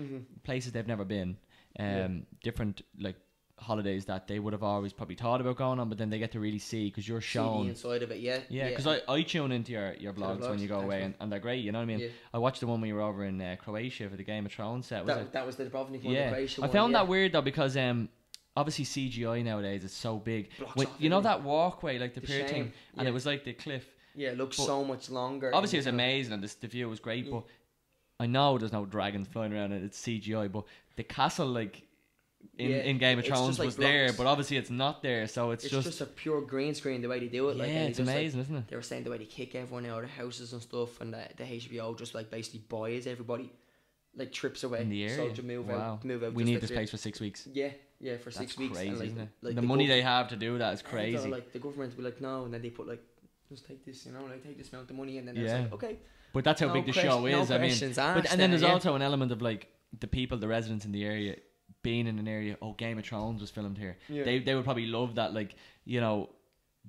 places 0.44 0.72
they've 0.72 0.86
never 0.86 1.04
been, 1.04 1.36
um, 1.78 1.84
Mm-hmm. 1.86 2.14
Yeah. 2.16 2.20
different 2.42 2.82
like 2.98 3.16
holidays 3.56 4.04
that 4.06 4.26
they 4.26 4.40
would 4.40 4.52
have 4.52 4.64
always 4.64 4.92
probably 4.92 5.14
thought 5.14 5.40
about 5.40 5.56
going 5.56 5.78
on, 5.78 5.88
but 5.88 5.96
then 5.96 6.10
they 6.10 6.18
get 6.18 6.32
to 6.32 6.40
really 6.40 6.58
see 6.58 6.86
because 6.86 7.06
you're 7.08 7.20
shown. 7.20 7.68
inside 7.68 8.02
of 8.02 8.10
it, 8.10 8.18
yeah. 8.18 8.40
Yeah, 8.48 8.68
because 8.68 8.86
I, 8.86 9.00
I 9.08 9.22
tune 9.22 9.52
into 9.52 9.70
your, 9.72 9.94
your 9.94 10.12
vlogs 10.12 10.40
when 10.48 10.58
you 10.58 10.66
go 10.66 10.80
away, 10.80 11.02
and, 11.02 11.14
and 11.20 11.30
they're 11.30 11.38
great. 11.38 11.64
You 11.64 11.70
know 11.70 11.78
what 11.78 11.84
I 11.84 11.86
mean? 11.86 12.00
Yeah. 12.00 12.08
I 12.34 12.38
watched 12.38 12.60
the 12.60 12.66
one 12.66 12.80
when 12.80 12.88
you 12.88 12.96
were 12.96 13.02
over 13.02 13.24
in 13.24 13.40
uh, 13.40 13.54
Croatia 13.62 14.08
for 14.10 14.16
the 14.16 14.24
Game 14.24 14.44
of 14.44 14.52
Thrones 14.52 14.86
set. 14.86 15.04
Was 15.06 15.14
that, 15.14 15.22
it? 15.22 15.32
that 15.32 15.46
was 15.46 15.54
the 15.56 15.64
Dubrovnik 15.66 16.02
one, 16.04 16.14
yeah, 16.14 16.34
I 16.34 16.40
one, 16.60 16.70
found 16.70 16.92
yeah. 16.92 16.98
that 16.98 17.08
weird 17.08 17.30
though 17.32 17.42
because 17.42 17.76
um, 17.76 18.08
obviously 18.56 18.84
CGI 18.84 19.44
nowadays 19.44 19.84
is 19.84 19.92
so 19.92 20.18
big. 20.18 20.50
Blocks 20.58 20.74
When- 20.76 20.86
off 20.88 20.94
you 20.98 21.08
know 21.08 21.18
everything. 21.18 21.38
that 21.42 21.44
walkway, 21.48 21.98
like 21.98 22.14
the, 22.14 22.20
The 22.20 22.26
pier 22.26 22.48
thing, 22.48 22.72
and 22.96 23.02
yeah. 23.02 23.08
it 23.08 23.12
was 23.14 23.24
like 23.24 23.44
the 23.44 23.52
cliff. 23.52 23.86
Yeah, 24.14 24.30
it 24.30 24.38
looks 24.38 24.56
But 24.56 24.66
so 24.66 24.84
much 24.84 25.10
longer. 25.10 25.50
Obviously, 25.54 25.78
it 25.78 25.80
in 25.80 25.80
was 25.80 25.84
the 25.86 25.90
film. 25.90 26.00
amazing, 26.00 26.32
and 26.34 26.42
this, 26.42 26.54
the 26.54 26.68
view 26.68 26.88
was 26.88 27.00
great. 27.00 27.24
Yeah. 27.24 27.32
But 27.32 27.44
I 28.20 28.26
know 28.26 28.58
there's 28.58 28.72
no 28.72 28.86
dragons 28.86 29.26
flying 29.28 29.52
around, 29.52 29.72
and 29.72 29.84
it's 29.84 30.00
CGI. 30.00 30.50
But 30.50 30.64
the 30.96 31.02
castle, 31.02 31.46
like 31.46 31.82
in, 32.58 32.70
Yeah, 32.70 32.76
in 32.78 32.98
Game 32.98 33.18
of 33.18 33.24
Thrones, 33.24 33.58
like 33.58 33.66
was 33.66 33.76
there, 33.76 34.12
but 34.12 34.26
obviously 34.26 34.56
it's 34.56 34.70
not 34.70 35.02
there. 35.02 35.26
So 35.26 35.50
it's, 35.50 35.64
It's 35.64 35.72
just, 35.72 35.86
just, 35.86 36.00
a 36.00 36.06
pure 36.06 36.40
green 36.40 36.74
screen 36.74 37.02
the 37.02 37.08
way 37.08 37.18
they 37.18 37.26
do 37.26 37.48
it. 37.48 37.56
Like, 37.56 37.68
yeah, 37.68 37.84
it's 37.84 37.98
just, 37.98 38.06
like, 38.06 38.16
amazing, 38.16 38.40
isn't 38.42 38.56
it? 38.56 38.68
they 38.68 38.76
were 38.76 38.82
saying 38.82 39.04
the 39.04 39.10
way 39.10 39.18
they 39.18 39.24
kick 39.24 39.54
everyone 39.54 39.86
out 39.86 40.04
of 40.04 40.10
houses 40.10 40.52
and 40.52 40.62
stuff, 40.62 41.00
and 41.00 41.12
the, 41.12 41.26
the 41.36 41.44
HBO 41.44 41.98
just 41.98 42.14
like 42.14 42.30
basically 42.30 42.60
buys 42.68 43.06
everybody, 43.06 43.50
like 44.16 44.30
trips 44.30 44.62
away. 44.62 44.82
In 44.82 44.90
the 44.90 45.08
So 45.08 45.30
to 45.30 45.42
move 45.42 45.68
wow. 45.68 45.74
out, 45.94 46.04
move 46.04 46.22
out. 46.22 46.34
we 46.34 46.44
need 46.44 46.52
like 46.52 46.60
this 46.60 46.70
place 46.70 46.90
for 46.90 46.98
six 46.98 47.18
weeks. 47.18 47.48
Yeah, 47.52 47.70
yeah, 48.00 48.16
for 48.18 48.30
six 48.30 48.52
That's 48.52 48.58
weeks. 48.58 48.74
crazy, 48.76 48.88
and, 48.90 48.98
like, 48.98 49.06
isn't 49.08 49.20
it? 49.20 49.28
like 49.42 49.54
the, 49.56 49.60
the 49.60 49.66
money 49.66 49.86
they 49.88 50.02
have 50.02 50.28
to 50.28 50.36
do 50.36 50.58
that 50.58 50.74
is 50.74 50.82
crazy. 50.82 51.28
like 51.28 51.52
the 51.52 51.58
government 51.58 51.96
will 51.96 52.04
be 52.04 52.10
like, 52.10 52.20
no, 52.20 52.44
and 52.44 52.54
then 52.54 52.62
they 52.62 52.70
put 52.70 52.86
like, 52.86 53.02
just 53.48 53.66
take 53.66 53.84
this, 53.84 54.06
you 54.06 54.12
know, 54.12 54.24
like 54.24 54.42
take 54.42 54.56
this 54.58 54.72
amount 54.72 54.90
of 54.90 54.96
money, 54.96 55.18
and 55.18 55.28
then 55.28 55.36
Yeah. 55.36 55.42
it's 55.42 55.52
like, 55.52 55.72
okay, 55.74 55.98
But 56.32 56.42
that's 56.44 56.60
how 56.60 56.66
No 56.68 56.72
big 56.74 56.86
the 56.86 56.92
question- 56.92 57.10
show 57.10 57.20
no 57.20 57.26
is. 57.42 57.50
I 57.50 57.58
mean, 57.58 57.70
but, 57.94 57.96
and 57.96 58.24
then 58.24 58.38
there, 58.38 58.48
there's 58.48 58.62
yeah. 58.62 58.72
also 58.72 58.94
an 58.96 59.02
element 59.02 59.30
of 59.32 59.40
like 59.40 59.68
the 60.00 60.08
people, 60.08 60.36
the 60.38 60.48
residents 60.48 60.84
in 60.84 60.90
the 60.92 61.04
area, 61.04 61.36
being 61.82 62.06
in 62.06 62.18
an 62.18 62.26
area. 62.26 62.56
Oh, 62.60 62.72
Game 62.72 62.98
of 62.98 63.04
Thrones 63.04 63.40
was 63.40 63.50
filmed 63.50 63.78
here. 63.78 63.96
Yeah. 64.08 64.24
They 64.24 64.38
they 64.40 64.54
would 64.56 64.64
probably 64.64 64.86
love 64.86 65.14
that. 65.16 65.32
Like 65.34 65.54
you 65.84 66.00
know, 66.00 66.30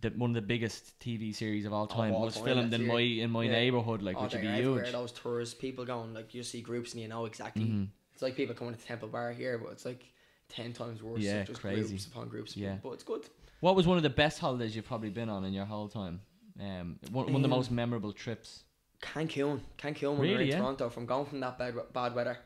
the 0.01 0.09
one 0.09 0.31
of 0.31 0.35
the 0.35 0.41
biggest 0.41 0.99
TV 0.99 1.33
series 1.35 1.65
of 1.65 1.73
all 1.73 1.85
time 1.87 2.13
was 2.13 2.37
filmed 2.37 2.73
in 2.73 2.87
my 2.87 2.99
in 3.01 3.29
my 3.29 3.43
Yeah. 3.43 3.51
neighborhood, 3.51 4.01
like 4.01 4.17
oh, 4.17 4.23
which 4.23 4.33
would 4.33 4.41
be 4.41 4.47
huge. 4.47 4.91
Those 4.91 5.11
tours, 5.11 5.53
people 5.53 5.85
going 5.85 6.13
like 6.13 6.33
you 6.33 6.41
see 6.43 6.61
groups 6.61 6.93
and 6.93 7.01
you 7.01 7.07
know 7.07 7.25
exactly. 7.25 7.65
Mhm. 7.65 7.87
It's 8.13 8.21
like 8.23 8.35
people 8.35 8.55
coming 8.55 8.73
to 8.73 8.81
Temple 8.81 9.09
Bar 9.09 9.31
here, 9.33 9.57
but 9.59 9.71
it's 9.73 9.85
like 9.85 10.03
ten 10.49 10.73
times 10.73 11.03
worse. 11.03 11.19
Yeah, 11.21 11.43
just 11.43 11.59
crazy. 11.61 11.89
Groups 11.89 12.05
upon 12.07 12.29
groups. 12.29 12.57
Yeah. 12.57 12.77
but 12.81 12.91
it's 12.91 13.03
good. 13.03 13.29
What 13.59 13.75
was 13.75 13.85
one 13.85 13.97
of 13.97 14.03
the 14.03 14.09
best 14.09 14.39
holidays 14.39 14.75
you've 14.75 14.85
probably 14.85 15.09
been 15.09 15.29
on 15.29 15.43
in 15.45 15.53
your 15.53 15.65
whole 15.65 15.87
time? 15.89 16.21
Um, 16.59 16.99
one, 17.11 17.25
one 17.25 17.35
of 17.35 17.41
the 17.41 17.45
Um, 17.45 17.49
most 17.49 17.71
memorable 17.71 18.13
trips. 18.13 18.63
Cancun, 19.01 19.59
Cancun 19.77 20.11
when 20.11 20.19
we 20.19 20.27
were 20.29 20.33
Really, 20.33 20.43
in 20.45 20.49
yeah? 20.49 20.57
Toronto. 20.59 20.89
From 20.89 21.05
going 21.05 21.25
from 21.25 21.39
that 21.41 21.57
bad 21.57 21.75
bad 21.93 22.15
weather 22.15 22.37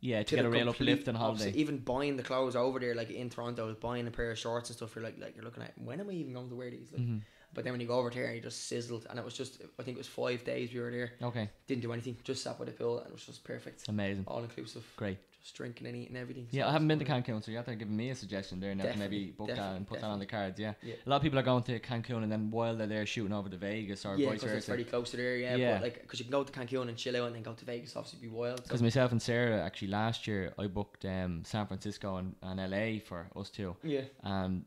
Yeah, 0.00 0.22
to, 0.22 0.36
get 0.36 0.42
the 0.42 0.48
a 0.48 0.50
real 0.50 0.64
complete 0.66 0.90
uplift 0.92 1.08
and 1.08 1.18
holiday. 1.18 1.44
opposite. 1.46 1.56
Even 1.56 1.78
buying 1.78 2.16
the 2.16 2.22
clothes 2.22 2.54
over 2.54 2.78
there, 2.78 2.94
like 2.94 3.10
in 3.10 3.28
Toronto, 3.28 3.74
buying 3.74 4.06
a 4.06 4.10
pair 4.10 4.30
of 4.30 4.38
shorts 4.38 4.70
and 4.70 4.76
stuff. 4.76 4.94
You're 4.94 5.04
like, 5.04 5.18
like 5.18 5.34
you're 5.34 5.44
looking 5.44 5.62
at 5.64 5.72
when 5.78 6.00
am 6.00 6.08
I 6.08 6.12
even 6.12 6.32
going 6.32 6.48
to 6.48 6.54
wear 6.54 6.70
these? 6.70 6.92
Like, 6.92 7.02
Mhm. 7.02 7.22
But 7.54 7.64
then 7.64 7.72
when 7.72 7.80
you 7.80 7.86
go 7.86 7.98
over 7.98 8.10
there, 8.10 8.34
you 8.34 8.40
just 8.42 8.64
sizzled, 8.68 9.06
and 9.08 9.18
it 9.18 9.24
was 9.24 9.34
just 9.34 9.62
I 9.78 9.82
think 9.82 9.96
it 9.96 9.98
was 9.98 10.06
five 10.08 10.44
days 10.44 10.72
we 10.72 10.80
were 10.80 10.90
there. 10.90 11.12
Okay, 11.22 11.48
Didn't 11.66 11.82
do 11.82 11.92
anything, 11.92 12.16
just 12.22 12.42
sat 12.42 12.58
by 12.58 12.66
the 12.66 12.72
pool, 12.72 12.98
and 12.98 13.06
it 13.08 13.12
was 13.12 13.24
just 13.24 13.42
perfect, 13.44 13.88
amazing, 13.88 14.24
all 14.26 14.42
inclusive. 14.42 14.84
great. 14.96 15.18
Just 15.46 15.54
drinking 15.54 15.86
and 15.86 15.96
eating 15.96 16.16
everything. 16.16 16.48
Yeah, 16.50 16.64
so 16.64 16.70
I 16.70 16.72
haven't 16.72 16.88
been 16.88 16.98
to. 16.98 17.04
Cancun, 17.04 17.44
so 17.44 17.52
you 17.52 17.56
have 17.56 17.66
to 17.66 17.76
give 17.76 17.88
me 17.88 18.10
a 18.10 18.16
suggestion 18.16 18.58
there, 18.58 18.72
and 18.72 18.80
to 18.80 18.96
maybe 18.96 19.26
book 19.26 19.46
that 19.46 19.76
and 19.76 19.86
put 19.86 20.00
that 20.00 20.06
on 20.08 20.18
the 20.18 20.26
cards. 20.26 20.58
Yeah. 20.58 20.72
Yeah. 20.82 20.94
a 21.06 21.08
lot 21.08 21.16
of 21.18 21.22
people 21.22 21.38
are 21.38 21.44
going 21.44 21.62
to 21.62 21.78
Cancun, 21.78 22.24
and 22.24 22.32
then 22.32 22.50
while 22.50 22.74
they're 22.76 22.88
there 22.88 23.06
shooting 23.06 23.32
over 23.32 23.48
to 23.48 23.56
Vegas 23.56 24.04
or 24.04 24.16
Yeah, 24.16 24.30
vice 24.30 24.40
because 24.40 24.56
it's 24.56 24.66
pretty 24.66 24.82
close 24.82 25.12
to 25.12 25.16
there. 25.16 25.36
Yeah, 25.36 25.54
Yeah. 25.54 25.74
but 25.74 25.82
like 25.82 26.02
because 26.02 26.18
you 26.18 26.24
can 26.24 26.32
go 26.32 26.42
to 26.42 26.52
Cancun 26.52 26.88
and 26.88 26.96
chill 26.96 27.16
out, 27.16 27.28
and 27.28 27.36
then 27.36 27.44
go 27.44 27.52
to 27.52 27.64
Vegas. 27.64 27.94
Obviously, 27.94 28.18
be 28.18 28.34
wild. 28.34 28.58
So. 28.58 28.64
Because 28.64 28.82
myself 28.82 29.12
and 29.12 29.22
Sarah 29.22 29.62
actually 29.62 29.86
last 29.86 30.26
year 30.26 30.52
I 30.58 30.66
booked 30.66 31.04
um, 31.04 31.44
San 31.44 31.64
Francisco 31.68 32.16
and, 32.16 32.34
and 32.42 32.58
LA 32.68 32.98
for 32.98 33.28
us 33.36 33.48
two, 33.48 33.76
Yeah, 33.84 34.00
and 34.24 34.64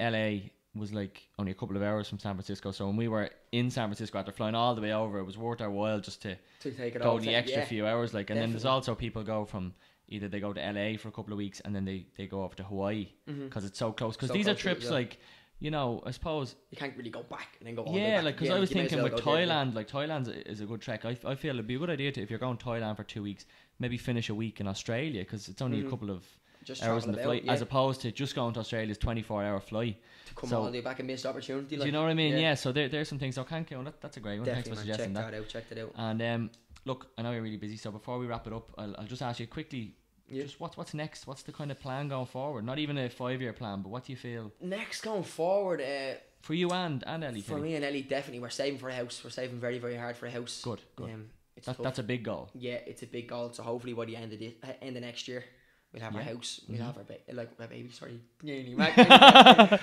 LA 0.00 0.48
was 0.74 0.94
like 0.94 1.28
only 1.38 1.52
a 1.52 1.54
couple 1.54 1.76
of 1.76 1.82
hours 1.82 2.08
from 2.08 2.18
San 2.18 2.34
Francisco. 2.34 2.70
So 2.70 2.86
when 2.86 2.96
we 2.96 3.08
were 3.08 3.28
in 3.52 3.70
San 3.70 3.88
Francisco 3.88 4.18
after 4.18 4.32
flying 4.32 4.54
all 4.54 4.74
the 4.74 4.80
way 4.80 4.94
over, 4.94 5.18
it 5.18 5.24
was 5.24 5.36
worth 5.36 5.60
our 5.60 5.70
while 5.70 6.00
just 6.00 6.22
to 6.22 6.36
to 6.60 6.70
take 6.70 6.96
it 6.96 7.02
go 7.02 7.18
the 7.18 7.34
extra 7.34 7.60
yeah. 7.60 7.66
few 7.66 7.86
hours. 7.86 8.14
Like, 8.14 8.30
and 8.30 8.40
then 8.40 8.50
there's 8.50 8.64
also 8.64 8.94
people 8.94 9.22
go 9.22 9.44
from 9.44 9.74
either 10.08 10.28
they 10.28 10.40
go 10.40 10.52
to 10.52 10.60
LA 10.60 10.96
for 10.96 11.08
a 11.08 11.12
couple 11.12 11.32
of 11.32 11.38
weeks 11.38 11.60
and 11.60 11.74
then 11.74 11.84
they, 11.84 12.06
they 12.16 12.26
go 12.26 12.42
off 12.42 12.54
to 12.56 12.62
Hawaii 12.64 13.08
because 13.26 13.64
it's 13.64 13.78
so 13.78 13.92
close. 13.92 14.14
Because 14.16 14.28
So 14.28 14.34
these 14.34 14.46
are 14.46 14.50
close 14.54 14.58
it, 14.60 14.62
trips 14.62 14.84
yeah. 14.86 14.90
like 14.92 15.18
you 15.58 15.70
know 15.70 16.02
I 16.04 16.10
suppose 16.10 16.54
You 16.70 16.76
can't 16.76 16.94
really 16.96 17.10
go 17.10 17.22
back 17.22 17.56
and 17.58 17.66
then 17.66 17.74
go. 17.74 17.82
All 17.82 17.92
the 17.92 17.98
way 17.98 18.10
yeah 18.10 18.20
like 18.20 18.36
because 18.36 18.50
I 18.50 18.58
was 18.58 18.70
you 18.70 18.76
may 18.76 18.82
as 18.84 18.90
thinking 18.90 19.02
with 19.02 19.16
there. 19.24 19.34
Thailand 19.34 19.74
like 19.74 19.88
Thailand 19.88 20.28
is 20.46 20.60
a 20.60 20.66
good 20.66 20.80
trek. 20.82 21.04
I, 21.04 21.16
I 21.24 21.34
feel 21.34 21.54
it'd 21.54 21.66
be 21.66 21.76
a 21.76 21.78
good 21.78 21.90
idea 21.90 22.12
to 22.12 22.20
if 22.22 22.30
you're 22.30 22.38
going 22.38 22.56
to 22.58 22.64
Thailand 22.64 22.96
for 22.96 23.04
two 23.04 23.22
weeks 23.22 23.46
maybe 23.78 23.96
finish 23.96 24.28
a 24.28 24.34
week 24.34 24.60
in 24.60 24.68
Australia 24.68 25.22
because 25.22 25.48
it's 25.48 25.62
only 25.62 25.80
a 25.80 25.84
Mhm. 25.84 25.90
couple 25.90 26.10
of 26.10 26.24
Just 26.64 26.82
hours 26.82 27.04
in 27.06 27.12
the 27.12 27.18
flight 27.22 27.44
yeah, 27.44 27.52
as 27.52 27.62
opposed 27.62 28.00
to 28.02 28.12
just 28.12 28.34
going 28.34 28.52
to 28.54 28.60
Australia's 28.60 28.98
24 28.98 29.44
hour 29.44 29.60
flight. 29.60 29.96
to 30.26 30.34
come 30.34 30.50
so- 30.50 30.58
all 30.58 30.64
the 30.66 30.72
way 30.72 30.80
back 30.82 30.98
and 30.98 31.06
missed 31.06 31.24
opportunity. 31.26 31.76
Do 31.76 31.84
you 31.86 31.92
know 31.92 32.02
what 32.02 32.10
I 32.10 32.14
mean? 32.14 32.32
Yeah. 32.32 32.38
yeah. 32.38 32.54
so 32.54 32.72
there, 32.72 32.88
there's 32.88 33.08
some 33.08 33.18
things. 33.18 33.38
I 33.38 33.44
can't 33.44 33.68
Cancun, 33.68 33.84
that, 33.84 34.00
that's 34.00 34.16
a 34.16 34.20
great 34.20 34.38
one. 34.40 34.46
Thanks 34.46 34.68
Definitely, 34.68 34.82
for 34.82 34.86
man. 34.88 34.96
Check 34.98 35.06
suggesting 35.06 35.12
that. 35.14 35.30
that 35.30 35.38
out. 35.38 35.48
Check 35.48 35.68
that 35.70 35.78
out. 35.78 35.92
And 35.96 36.22
um, 36.22 36.50
look, 36.86 37.08
I 37.18 37.22
know 37.22 37.32
you're 37.32 37.42
really 37.42 37.58
busy, 37.58 37.76
so 37.76 37.90
before 37.90 38.18
we 38.18 38.26
wrap 38.26 38.46
it 38.46 38.52
up, 38.54 38.70
I'll, 38.78 38.94
I'll 38.98 39.06
just 39.06 39.20
ask 39.22 39.38
you 39.40 39.46
quickly. 39.46 39.94
Yeah. 40.28 40.42
Just 40.44 40.58
what's 40.58 40.76
what's 40.76 40.92
next? 40.94 41.26
What's 41.28 41.42
the 41.42 41.52
kind 41.52 41.70
of 41.70 41.78
plan 41.78 42.08
going 42.08 42.26
forward? 42.26 42.64
Not 42.64 42.78
even 42.80 42.96
a 42.98 43.08
five 43.08 43.40
year 43.40 43.52
plan, 43.52 43.82
but 43.82 43.90
what 43.90 44.04
do 44.06 44.12
you 44.12 44.16
feel 44.16 44.50
Next, 44.60 45.02
going 45.02 45.22
forward, 45.22 45.80
uh, 45.80 46.14
for 46.42 46.54
you 46.54 46.70
and 46.70 47.04
and 47.06 47.22
Ellie? 47.22 47.42
for 47.42 47.58
me 47.58 47.76
and 47.76 47.84
Ellie, 47.84 48.02
definitely 48.02 48.40
we're 48.40 48.48
saving 48.50 48.78
for 48.80 48.88
a 48.88 48.94
house. 48.94 49.20
We're 49.22 49.30
saving 49.30 49.60
very, 49.60 49.78
very 49.78 49.94
hard 49.96 50.16
for 50.16 50.26
a 50.26 50.30
house. 50.32 50.62
Good, 50.62 50.80
good. 50.96 51.10
Um, 51.10 51.26
it's 51.56 51.66
That, 51.66 51.80
that's 51.80 51.98
a 52.00 52.02
big 52.02 52.24
goal. 52.24 52.50
yeah, 52.54 52.78
it's 52.86 53.02
a 53.02 53.06
big 53.06 53.28
goal. 53.28 53.52
So 53.52 53.62
hopefully 53.62 53.92
by 53.94 54.04
the 54.06 54.16
end 54.16 54.32
of 54.32 54.38
the 54.40 54.52
end 54.82 54.96
of 54.96 55.02
next 55.02 55.28
year, 55.28 55.44
we'll 55.92 56.02
have 56.02 56.16
our 56.16 56.22
house. 56.22 56.60
We'll 56.68 56.78
Mhm. 56.78 56.86
have 56.86 56.98
our 56.98 57.04
ba- 57.04 57.32
like 57.32 57.50
our 57.60 57.68
baby. 57.68 57.90
Sorry, 57.92 58.18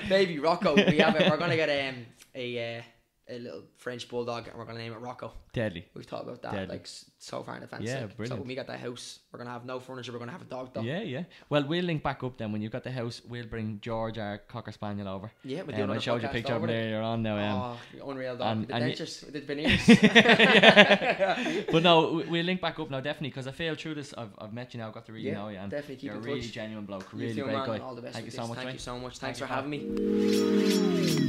baby 0.10 0.40
Rocco. 0.40 0.76
We 0.76 0.98
have 1.00 1.16
it. 1.16 1.30
We're 1.30 1.38
gonna 1.38 1.56
get 1.56 1.70
um, 1.90 2.06
a 2.36 2.80
uh, 2.80 2.82
a 3.30 3.40
little 3.40 3.64
French 3.78 4.10
bulldog, 4.10 4.48
and 4.50 4.58
we're 4.58 4.66
gonna 4.66 4.80
name 4.80 4.92
it 4.92 5.00
Rocco. 5.00 5.32
Deadly. 5.54 5.86
We've 5.94 6.06
thought 6.06 6.24
about 6.24 6.42
that 6.42 6.52
Deadly. 6.52 6.76
like 6.76 6.88
so 7.20 7.42
far 7.44 7.56
in 7.56 7.64
advance. 7.64 7.84
Yeah, 7.86 8.08
like, 8.18 8.28
So 8.28 8.36
when 8.36 8.48
we 8.48 8.56
get 8.56 8.68
that 8.68 8.80
house, 8.82 9.20
we're 9.32 9.38
gonna 9.40 9.52
have 9.52 9.64
no 9.66 9.80
furniture. 9.80 10.12
We're 10.12 10.20
gonna 10.20 10.32
have 10.34 10.42
a 10.42 10.46
dog 10.46 10.74
though. 10.74 10.82
Yeah, 10.82 11.00
yeah. 11.02 11.24
Well, 11.50 11.64
we'll 11.66 11.86
link 11.86 12.04
back 12.04 12.22
up 12.24 12.38
then 12.38 12.52
when 12.52 12.62
you've 12.62 12.72
got 12.74 12.84
the 12.84 12.92
house. 12.92 13.22
We'll 13.28 13.46
bring 13.46 13.80
George, 13.82 14.18
our 14.18 14.40
cocker 14.40 14.72
spaniel, 14.74 15.08
over. 15.08 15.32
Yeah, 15.44 15.62
we'll 15.62 15.76
do 15.76 15.84
Um, 15.84 15.92
I 15.92 16.00
showed 16.00 16.22
you 16.22 16.28
a 16.28 16.32
picture 16.32 16.54
of 16.54 16.64
him 16.64 16.70
over 16.70 16.74
there. 16.74 16.90
You're 16.90 17.02
on 17.02 17.24
now. 17.24 17.38
Um, 17.38 17.78
Oh, 18.02 18.10
unreal 18.10 18.36
dog. 18.36 18.58
and- 18.58 18.68
the 18.68 18.76
and 18.76 18.84
dentures, 18.94 19.32
the 19.32 19.40
veneers. 19.42 19.86
but 21.72 21.84
no, 21.84 22.12
we- 22.14 22.24
we'll 22.26 22.46
link 22.46 22.60
back 22.60 22.78
up 22.80 22.90
now 22.90 23.00
definitely 23.00 23.30
because 23.30 23.48
I 23.48 23.52
feel 23.52 23.76
through 23.76 23.96
this. 23.96 24.14
I've, 24.18 24.32
I've 24.38 24.52
met 24.54 24.74
you 24.74 24.80
now, 24.82 24.90
got 24.92 25.06
to 25.06 25.14
really 25.14 25.28
Yeah, 25.28 25.36
know 25.36 25.48
you, 25.50 25.58
and 25.60 25.72
Definitely 25.72 25.96
keep 25.96 26.04
you're 26.12 26.16
a 26.16 26.20
really 26.20 26.42
touch. 26.42 26.52
genuine 26.52 26.86
bloke, 26.86 27.08
really 27.14 27.34
great 27.36 27.48
man. 27.56 27.66
guy. 27.68 27.78
All 27.80 27.96
the 27.96 28.02
best 28.02 28.16
Thank 28.16 28.26
you 28.26 28.32
so 28.32 28.48
much, 28.48 28.58
Thank 28.58 28.68
mate. 28.68 28.74
you 28.74 28.80
so 28.80 29.00
much. 29.00 29.18
Thanks 29.20 29.40
for 29.40 29.46
having 29.46 29.70
me. 29.70 31.20